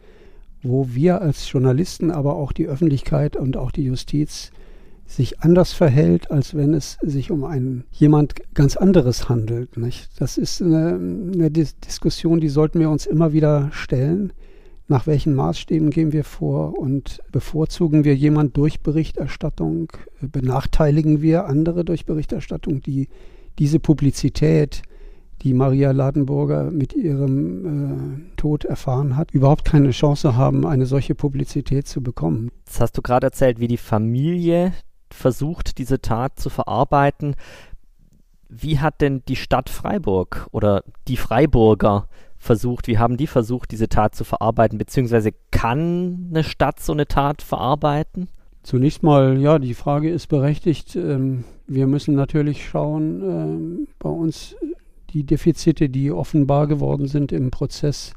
wo 0.64 0.90
wir 0.92 1.22
als 1.22 1.50
Journalisten, 1.50 2.12
aber 2.12 2.36
auch 2.36 2.52
die 2.52 2.68
Öffentlichkeit 2.68 3.38
und 3.38 3.56
auch 3.56 3.72
die 3.72 3.86
Justiz 3.86 4.52
sich 5.06 5.42
anders 5.42 5.74
verhält, 5.74 6.32
als 6.32 6.56
wenn 6.56 6.74
es 6.74 6.98
sich 7.02 7.32
um 7.32 7.44
einen 7.44 7.84
jemand 7.92 8.34
ganz 8.54 8.76
anderes 8.76 9.30
handelt. 9.30 9.78
Nicht? 9.78 10.10
Das 10.20 10.38
ist 10.38 10.62
eine, 10.62 10.96
eine 10.96 11.52
Dis 11.52 11.80
Diskussion, 11.80 12.40
die 12.40 12.50
sollten 12.50 12.80
wir 12.80 12.90
uns 12.90 13.06
immer 13.06 13.34
wieder 13.34 13.70
stellen. 13.72 14.34
Nach 14.88 15.08
welchen 15.08 15.34
Maßstäben 15.34 15.90
gehen 15.90 16.12
wir 16.12 16.24
vor 16.24 16.78
und 16.78 17.20
bevorzugen 17.32 18.04
wir 18.04 18.16
jemand 18.16 18.56
durch 18.56 18.82
Berichterstattung? 18.82 19.92
Benachteiligen 20.22 21.22
wir 21.22 21.46
andere 21.46 21.84
durch 21.86 22.06
Berichterstattung, 22.06 22.82
die 22.82 23.08
diese 23.58 23.80
Publizität, 23.80 24.84
die 25.42 25.54
Maria 25.54 25.92
Ladenburger 25.92 26.72
mit 26.72 26.94
ihrem 26.94 27.66
äh, 27.66 28.36
Tod 28.36 28.66
erfahren 28.66 29.18
hat, 29.18 29.32
überhaupt 29.32 29.66
keine 29.66 29.92
Chance 29.92 30.36
haben, 30.36 30.66
eine 30.66 30.86
solche 30.86 31.16
Publizität 31.16 31.88
zu 31.88 32.02
bekommen. 32.02 32.52
Jetzt 32.66 32.80
hast 32.80 32.98
du 32.98 33.02
gerade 33.02 33.28
erzählt, 33.28 33.60
wie 33.60 33.68
die 33.68 33.78
Familie 33.78 34.74
versucht, 35.12 35.78
diese 35.78 36.02
Tat 36.02 36.40
zu 36.40 36.50
verarbeiten. 36.50 37.36
Wie 38.50 38.80
hat 38.80 39.02
denn 39.02 39.24
die 39.28 39.36
Stadt 39.36 39.70
Freiburg 39.70 40.48
oder 40.52 40.84
die 41.08 41.18
Freiburger 41.18 42.08
versucht, 42.38 42.88
wie 42.88 42.98
haben 42.98 43.18
die 43.18 43.28
versucht, 43.28 43.72
diese 43.72 43.90
Tat 43.90 44.16
zu 44.16 44.24
verarbeiten, 44.24 44.78
beziehungsweise 44.78 45.32
kann 45.52 46.28
eine 46.30 46.44
Stadt 46.44 46.80
so 46.80 46.94
eine 46.94 47.08
Tat 47.08 47.42
verarbeiten? 47.42 48.30
Zunächst 48.64 49.04
mal, 49.04 49.40
ja, 49.40 49.60
die 49.60 49.74
Frage 49.74 50.10
ist 50.10 50.28
berechtigt. 50.28 50.96
Ähm, 50.96 51.44
wir 51.68 51.88
müssen 51.88 52.16
natürlich 52.16 52.68
schauen, 52.68 53.22
ähm, 53.22 53.88
bei 54.00 54.10
uns 54.10 54.56
die 55.12 55.24
Defizite, 55.24 55.88
die 55.90 56.12
offenbar 56.12 56.68
geworden 56.68 57.08
sind 57.08 57.32
im 57.32 57.52
Prozess, 57.52 58.14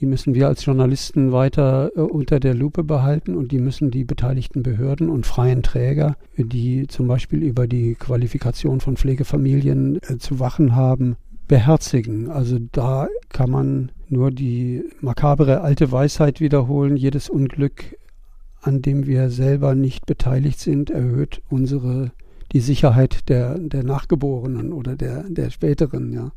die 0.00 0.06
müssen 0.06 0.34
wir 0.34 0.48
als 0.48 0.64
Journalisten 0.64 1.30
weiter 1.30 1.90
äh, 1.94 2.00
unter 2.00 2.40
der 2.40 2.54
Lupe 2.54 2.82
behalten 2.82 3.34
und 3.34 3.52
die 3.52 3.58
müssen 3.58 3.90
die 3.90 4.04
beteiligten 4.04 4.62
Behörden 4.62 5.10
und 5.10 5.26
freien 5.26 5.62
Träger, 5.62 6.16
die 6.36 6.86
zum 6.86 7.06
Beispiel 7.06 7.42
über 7.42 7.66
die 7.66 7.94
Qualifikation 7.94 8.80
von 8.80 8.96
Pflegefamilien 8.96 10.00
äh, 10.02 10.18
zu 10.18 10.40
wachen 10.40 10.74
haben, 10.74 11.16
beherzigen. 11.48 12.30
Also 12.30 12.58
da 12.72 13.08
kann 13.28 13.50
man 13.50 13.92
nur 14.08 14.30
die 14.30 14.84
makabere 15.00 15.60
alte 15.60 15.92
Weisheit 15.92 16.40
wiederholen. 16.40 16.96
Jedes 16.96 17.28
Unglück, 17.28 17.96
an 18.62 18.80
dem 18.82 19.06
wir 19.06 19.30
selber 19.30 19.74
nicht 19.74 20.06
beteiligt 20.06 20.60
sind, 20.60 20.90
erhöht 20.90 21.42
unsere 21.50 22.12
die 22.52 22.60
Sicherheit 22.60 23.28
der, 23.28 23.58
der 23.58 23.84
Nachgeborenen 23.84 24.72
oder 24.72 24.96
der, 24.96 25.24
der 25.28 25.50
späteren, 25.50 26.12
ja. 26.12 26.32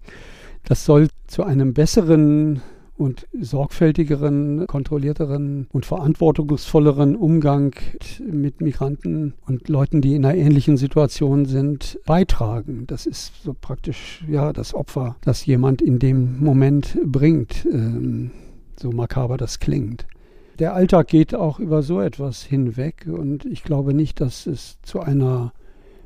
Das 0.66 0.86
soll 0.86 1.09
zu 1.28 1.43
einem 1.43 1.74
besseren 1.74 2.61
und 2.96 3.28
sorgfältigeren, 3.39 4.68
kontrollierteren 4.68 5.68
und 5.72 5.86
verantwortungsvolleren 5.86 7.16
Umgang 7.16 7.76
mit 8.20 8.62
Migranten 8.62 9.34
und 9.46 9.68
Leuten, 9.68 10.02
die 10.02 10.16
in 10.16 10.26
einer 10.26 10.38
ähnlichen 10.38 10.78
Situation 10.78 11.46
sind, 11.46 12.00
beitragen. 12.06 12.86
Das 12.88 13.06
ist 13.06 13.44
so 13.44 13.56
praktisch 13.60 14.24
ja 14.30 14.54
das 14.54 14.74
Opfer, 14.74 15.16
das 15.22 15.46
jemand 15.46 15.82
in 15.82 16.00
dem 16.00 16.39
Moment 16.39 17.00
bringt, 17.04 17.66
ähm, 17.72 18.32
so 18.80 18.91
makaber 18.91 19.38
das 19.38 19.60
klingt. 19.60 20.06
Der 20.60 20.76
Alltag 20.76 21.08
geht 21.08 21.34
auch 21.34 21.60
über 21.60 21.82
so 21.82 22.00
etwas 22.00 22.44
hinweg 22.44 23.08
und 23.08 23.46
ich 23.46 23.64
glaube 23.64 23.96
nicht, 23.96 24.22
dass 24.22 24.46
es 24.46 24.78
zu 24.84 25.00
einer 25.00 25.52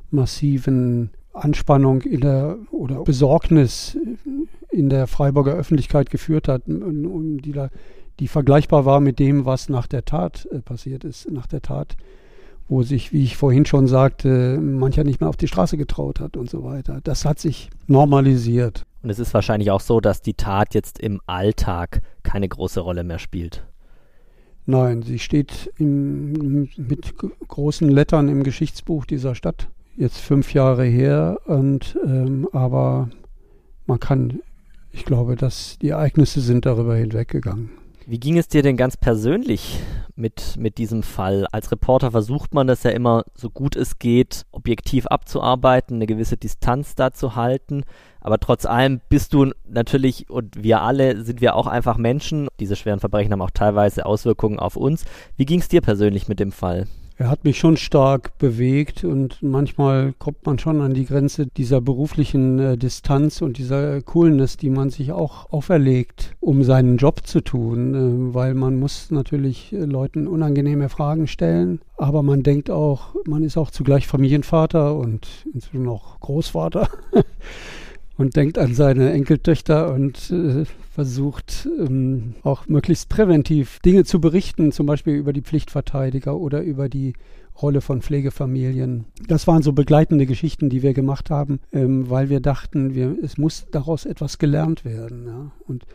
massiven 0.09 1.11
Anspannung 1.43 2.01
in 2.01 2.21
der 2.21 2.57
oder 2.71 3.03
Besorgnis 3.03 3.97
in 4.69 4.89
der 4.89 5.07
Freiburger 5.07 5.53
Öffentlichkeit 5.53 6.09
geführt 6.09 6.47
hat, 6.47 6.63
die, 6.67 7.51
da, 7.51 7.69
die 8.19 8.27
vergleichbar 8.27 8.85
war 8.85 8.99
mit 8.99 9.19
dem, 9.19 9.45
was 9.45 9.69
nach 9.69 9.87
der 9.87 10.05
Tat 10.05 10.47
äh, 10.51 10.59
passiert 10.59 11.03
ist, 11.03 11.31
nach 11.31 11.47
der 11.47 11.61
Tat, 11.61 11.95
wo 12.67 12.83
sich, 12.83 13.13
wie 13.13 13.23
ich 13.23 13.37
vorhin 13.37 13.65
schon 13.65 13.87
sagte, 13.87 14.59
mancher 14.59 15.03
nicht 15.03 15.21
mehr 15.21 15.29
auf 15.29 15.37
die 15.37 15.47
Straße 15.47 15.77
getraut 15.77 16.19
hat 16.19 16.35
und 16.35 16.49
so 16.49 16.63
weiter. 16.63 16.99
Das 17.03 17.25
hat 17.25 17.39
sich 17.39 17.69
normalisiert. 17.87 18.83
Und 19.03 19.09
es 19.09 19.19
ist 19.19 19.33
wahrscheinlich 19.33 19.71
auch 19.71 19.79
so, 19.79 20.01
dass 20.01 20.21
die 20.21 20.33
Tat 20.33 20.73
jetzt 20.73 20.99
im 20.99 21.21
Alltag 21.27 22.01
keine 22.23 22.49
große 22.49 22.81
Rolle 22.81 23.03
mehr 23.03 23.19
spielt. 23.19 23.65
Nein, 24.65 25.01
sie 25.01 25.19
steht 25.19 25.71
im, 25.77 26.67
mit 26.75 27.15
großen 27.47 27.87
Lettern 27.87 28.27
im 28.27 28.43
Geschichtsbuch 28.43 29.05
dieser 29.05 29.33
Stadt. 29.33 29.69
Jetzt 29.97 30.19
fünf 30.19 30.53
Jahre 30.53 30.85
her, 30.85 31.39
und 31.45 31.97
ähm, 32.05 32.47
aber 32.53 33.09
man 33.85 33.99
kann 33.99 34.39
ich 34.97 35.05
glaube, 35.05 35.35
dass 35.35 35.77
die 35.79 35.89
Ereignisse 35.89 36.41
sind 36.41 36.65
darüber 36.65 36.95
hinweggegangen. 36.95 37.69
Wie 38.07 38.19
ging 38.19 38.37
es 38.37 38.47
dir 38.47 38.63
denn 38.63 38.77
ganz 38.77 38.97
persönlich 38.97 39.79
mit, 40.15 40.55
mit 40.57 40.79
diesem 40.79 41.03
Fall? 41.03 41.45
Als 41.51 41.71
Reporter 41.71 42.09
versucht 42.09 42.53
man 42.53 42.65
das 42.65 42.83
ja 42.83 42.91
immer, 42.91 43.23
so 43.35 43.49
gut 43.49 43.75
es 43.75 43.99
geht, 43.99 44.45
objektiv 44.51 45.05
abzuarbeiten, 45.05 45.97
eine 45.97 46.07
gewisse 46.07 46.35
Distanz 46.35 46.95
da 46.95 47.11
zu 47.11 47.35
halten. 47.35 47.83
Aber 48.21 48.39
trotz 48.39 48.65
allem 48.65 49.01
bist 49.09 49.33
du 49.33 49.51
natürlich, 49.67 50.29
und 50.31 50.63
wir 50.63 50.81
alle 50.81 51.23
sind 51.23 51.41
wir 51.41 51.55
auch 51.55 51.67
einfach 51.67 51.97
Menschen. 51.97 52.47
Diese 52.59 52.75
schweren 52.75 52.99
Verbrechen 52.99 53.31
haben 53.33 53.41
auch 53.41 53.51
teilweise 53.51 54.05
Auswirkungen 54.05 54.57
auf 54.57 54.77
uns. 54.77 55.05
Wie 55.35 55.45
ging 55.45 55.59
es 55.59 55.67
dir 55.67 55.81
persönlich 55.81 56.27
mit 56.27 56.39
dem 56.39 56.51
Fall? 56.51 56.87
Er 57.19 57.31
hat 57.31 57.43
mich 57.45 57.57
schon 57.57 57.77
stark 57.77 58.37
bewegt 58.37 59.03
und 59.03 59.41
manchmal 59.41 60.13
kommt 60.19 60.45
man 60.45 60.59
schon 60.59 60.81
an 60.81 60.93
die 60.93 61.05
Grenze 61.05 61.47
dieser 61.47 61.81
beruflichen 61.81 62.59
äh, 62.59 62.77
Distanz 62.77 63.41
und 63.41 63.57
dieser 63.57 64.03
Coolness, 64.03 64.57
die 64.57 64.69
man 64.69 64.91
sich 64.91 65.11
auch 65.11 65.51
auferlegt, 65.51 66.35
um 66.39 66.63
seinen 66.63 66.97
Job 66.97 67.25
zu 67.25 67.41
tun, 67.41 67.95
äh, 67.95 68.33
weil 68.35 68.53
man 68.53 68.79
muss 68.79 69.09
natürlich 69.09 69.73
äh, 69.73 69.77
Leuten 69.77 70.27
unangenehme 70.27 70.89
Fragen 70.89 71.25
stellen, 71.25 71.81
aber 71.97 72.21
man 72.21 72.43
denkt 72.43 72.69
auch, 72.69 73.15
man 73.25 73.41
ist 73.41 73.57
auch 73.57 73.71
zugleich 73.71 74.05
Familienvater 74.05 74.95
und 74.95 75.27
inzwischen 75.51 75.87
auch 75.87 76.19
Großvater. 76.19 76.87
und 78.17 78.35
denkt 78.35 78.57
an 78.57 78.73
seine 78.73 79.11
Enkeltöchter 79.11 79.93
und 79.93 80.31
äh, 80.31 80.65
versucht 80.91 81.69
ähm, 81.79 82.33
auch 82.43 82.67
möglichst 82.67 83.09
präventiv 83.09 83.79
Dinge 83.79 84.03
zu 84.03 84.19
berichten, 84.19 84.71
zum 84.71 84.87
Beispiel 84.87 85.13
über 85.13 85.33
die 85.33 85.43
Pflichtverteidiger 85.43 86.35
oder 86.35 86.61
über 86.61 86.89
die 86.89 87.13
Rolle 87.61 87.81
von 87.81 88.01
Pflegefamilien. 88.01 89.05
Das 89.27 89.47
waren 89.47 89.61
so 89.63 89.73
begleitende 89.73 90.25
Geschichten, 90.25 90.69
die 90.69 90.83
wir 90.83 90.93
gemacht 90.93 91.29
haben, 91.29 91.59
ähm, 91.71 92.09
weil 92.09 92.29
wir 92.29 92.39
dachten, 92.39 92.95
wir, 92.95 93.15
es 93.23 93.37
muss 93.37 93.67
daraus 93.71 94.05
etwas 94.05 94.37
gelernt 94.37 94.85
werden. 94.85 95.25
Ja? 95.25 95.51
Und 95.67 95.85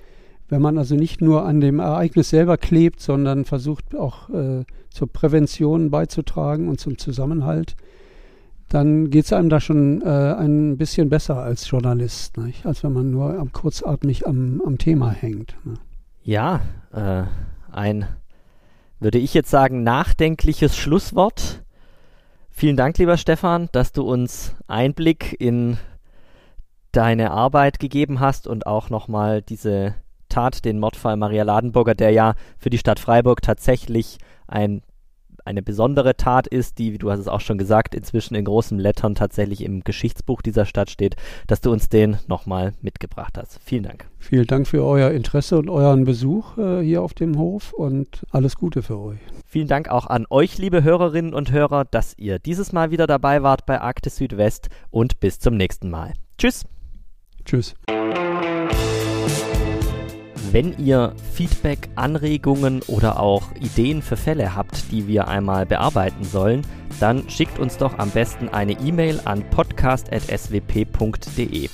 Wenn 0.48 0.60
man 0.60 0.76
also 0.76 0.94
nicht 0.96 1.22
nur 1.22 1.46
an 1.46 1.60
dem 1.62 1.78
Ereignis 1.78 2.28
selber 2.28 2.58
klebt, 2.58 3.00
sondern 3.00 3.46
versucht 3.46 3.94
auch 3.96 4.28
äh, 4.28 4.64
zur 4.90 5.10
Prävention 5.10 5.90
beizutragen 5.90 6.68
und 6.68 6.78
zum 6.78 6.98
Zusammenhalt, 6.98 7.74
dann 8.72 9.10
geht 9.10 9.26
es 9.26 9.32
einem 9.34 9.50
da 9.50 9.60
schon 9.60 10.00
äh, 10.00 10.06
ein 10.06 10.78
bisschen 10.78 11.10
besser 11.10 11.36
als 11.36 11.68
Journalist, 11.68 12.38
nicht? 12.38 12.64
als 12.64 12.82
wenn 12.82 12.94
man 12.94 13.10
nur 13.10 13.38
am, 13.38 13.52
kurzatmig 13.52 14.26
am, 14.26 14.62
am 14.64 14.78
Thema 14.78 15.10
hängt. 15.10 15.54
Ne? 15.64 15.74
Ja, 16.22 16.62
äh, 16.92 17.24
ein, 17.70 18.06
würde 18.98 19.18
ich 19.18 19.34
jetzt 19.34 19.50
sagen, 19.50 19.82
nachdenkliches 19.82 20.74
Schlusswort. 20.74 21.62
Vielen 22.48 22.76
Dank, 22.78 22.96
lieber 22.96 23.18
Stefan, 23.18 23.68
dass 23.72 23.92
du 23.92 24.04
uns 24.04 24.54
Einblick 24.68 25.36
in 25.38 25.76
deine 26.92 27.30
Arbeit 27.30 27.78
gegeben 27.78 28.20
hast 28.20 28.46
und 28.46 28.66
auch 28.66 28.88
nochmal 28.88 29.42
diese 29.42 29.96
Tat, 30.30 30.64
den 30.64 30.78
Mordfall 30.78 31.18
Maria 31.18 31.42
Ladenburger, 31.42 31.94
der 31.94 32.10
ja 32.10 32.34
für 32.56 32.70
die 32.70 32.78
Stadt 32.78 33.00
Freiburg 33.00 33.42
tatsächlich 33.42 34.16
ein, 34.46 34.82
eine 35.44 35.62
besondere 35.62 36.16
Tat 36.16 36.46
ist, 36.46 36.78
die, 36.78 36.92
wie 36.92 36.98
du 36.98 37.10
hast 37.10 37.20
es 37.20 37.28
auch 37.28 37.40
schon 37.40 37.58
gesagt, 37.58 37.94
inzwischen 37.94 38.34
in 38.34 38.44
großen 38.44 38.78
Lettern 38.78 39.14
tatsächlich 39.14 39.62
im 39.62 39.84
Geschichtsbuch 39.84 40.42
dieser 40.42 40.66
Stadt 40.66 40.90
steht, 40.90 41.16
dass 41.46 41.60
du 41.60 41.70
uns 41.72 41.88
den 41.88 42.18
nochmal 42.26 42.72
mitgebracht 42.80 43.38
hast. 43.38 43.58
Vielen 43.64 43.84
Dank. 43.84 44.08
Vielen 44.18 44.46
Dank 44.46 44.66
für 44.66 44.84
euer 44.84 45.10
Interesse 45.10 45.58
und 45.58 45.68
euren 45.68 46.04
Besuch 46.04 46.56
äh, 46.58 46.82
hier 46.82 47.02
auf 47.02 47.14
dem 47.14 47.38
Hof 47.38 47.72
und 47.72 48.24
alles 48.30 48.56
Gute 48.56 48.82
für 48.82 48.98
euch. 48.98 49.18
Vielen 49.46 49.68
Dank 49.68 49.88
auch 49.88 50.06
an 50.06 50.26
euch, 50.30 50.58
liebe 50.58 50.82
Hörerinnen 50.82 51.34
und 51.34 51.52
Hörer, 51.52 51.84
dass 51.84 52.14
ihr 52.16 52.38
dieses 52.38 52.72
Mal 52.72 52.90
wieder 52.90 53.06
dabei 53.06 53.42
wart 53.42 53.66
bei 53.66 53.80
Arktis 53.80 54.16
Südwest 54.16 54.68
und 54.90 55.20
bis 55.20 55.38
zum 55.38 55.56
nächsten 55.56 55.90
Mal. 55.90 56.12
Tschüss. 56.38 56.64
Tschüss. 57.44 57.74
Wenn 60.52 60.78
ihr 60.78 61.14
Feedback, 61.32 61.88
Anregungen 61.94 62.82
oder 62.86 63.18
auch 63.18 63.44
Ideen 63.58 64.02
für 64.02 64.18
Fälle 64.18 64.54
habt, 64.54 64.92
die 64.92 65.08
wir 65.08 65.26
einmal 65.26 65.64
bearbeiten 65.64 66.24
sollen, 66.24 66.60
dann 67.00 67.26
schickt 67.30 67.58
uns 67.58 67.78
doch 67.78 67.98
am 67.98 68.10
besten 68.10 68.50
eine 68.50 68.72
E-Mail 68.72 69.18
an 69.24 69.48
podcast.swp.de. 69.48 71.70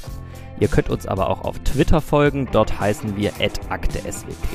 Ihr 0.60 0.68
könnt 0.68 0.90
uns 0.90 1.08
aber 1.08 1.28
auch 1.28 1.40
auf 1.40 1.58
Twitter 1.58 2.00
folgen, 2.00 2.48
dort 2.52 2.78
heißen 2.78 3.16
wir 3.16 3.32
akteSWP. 3.68 4.46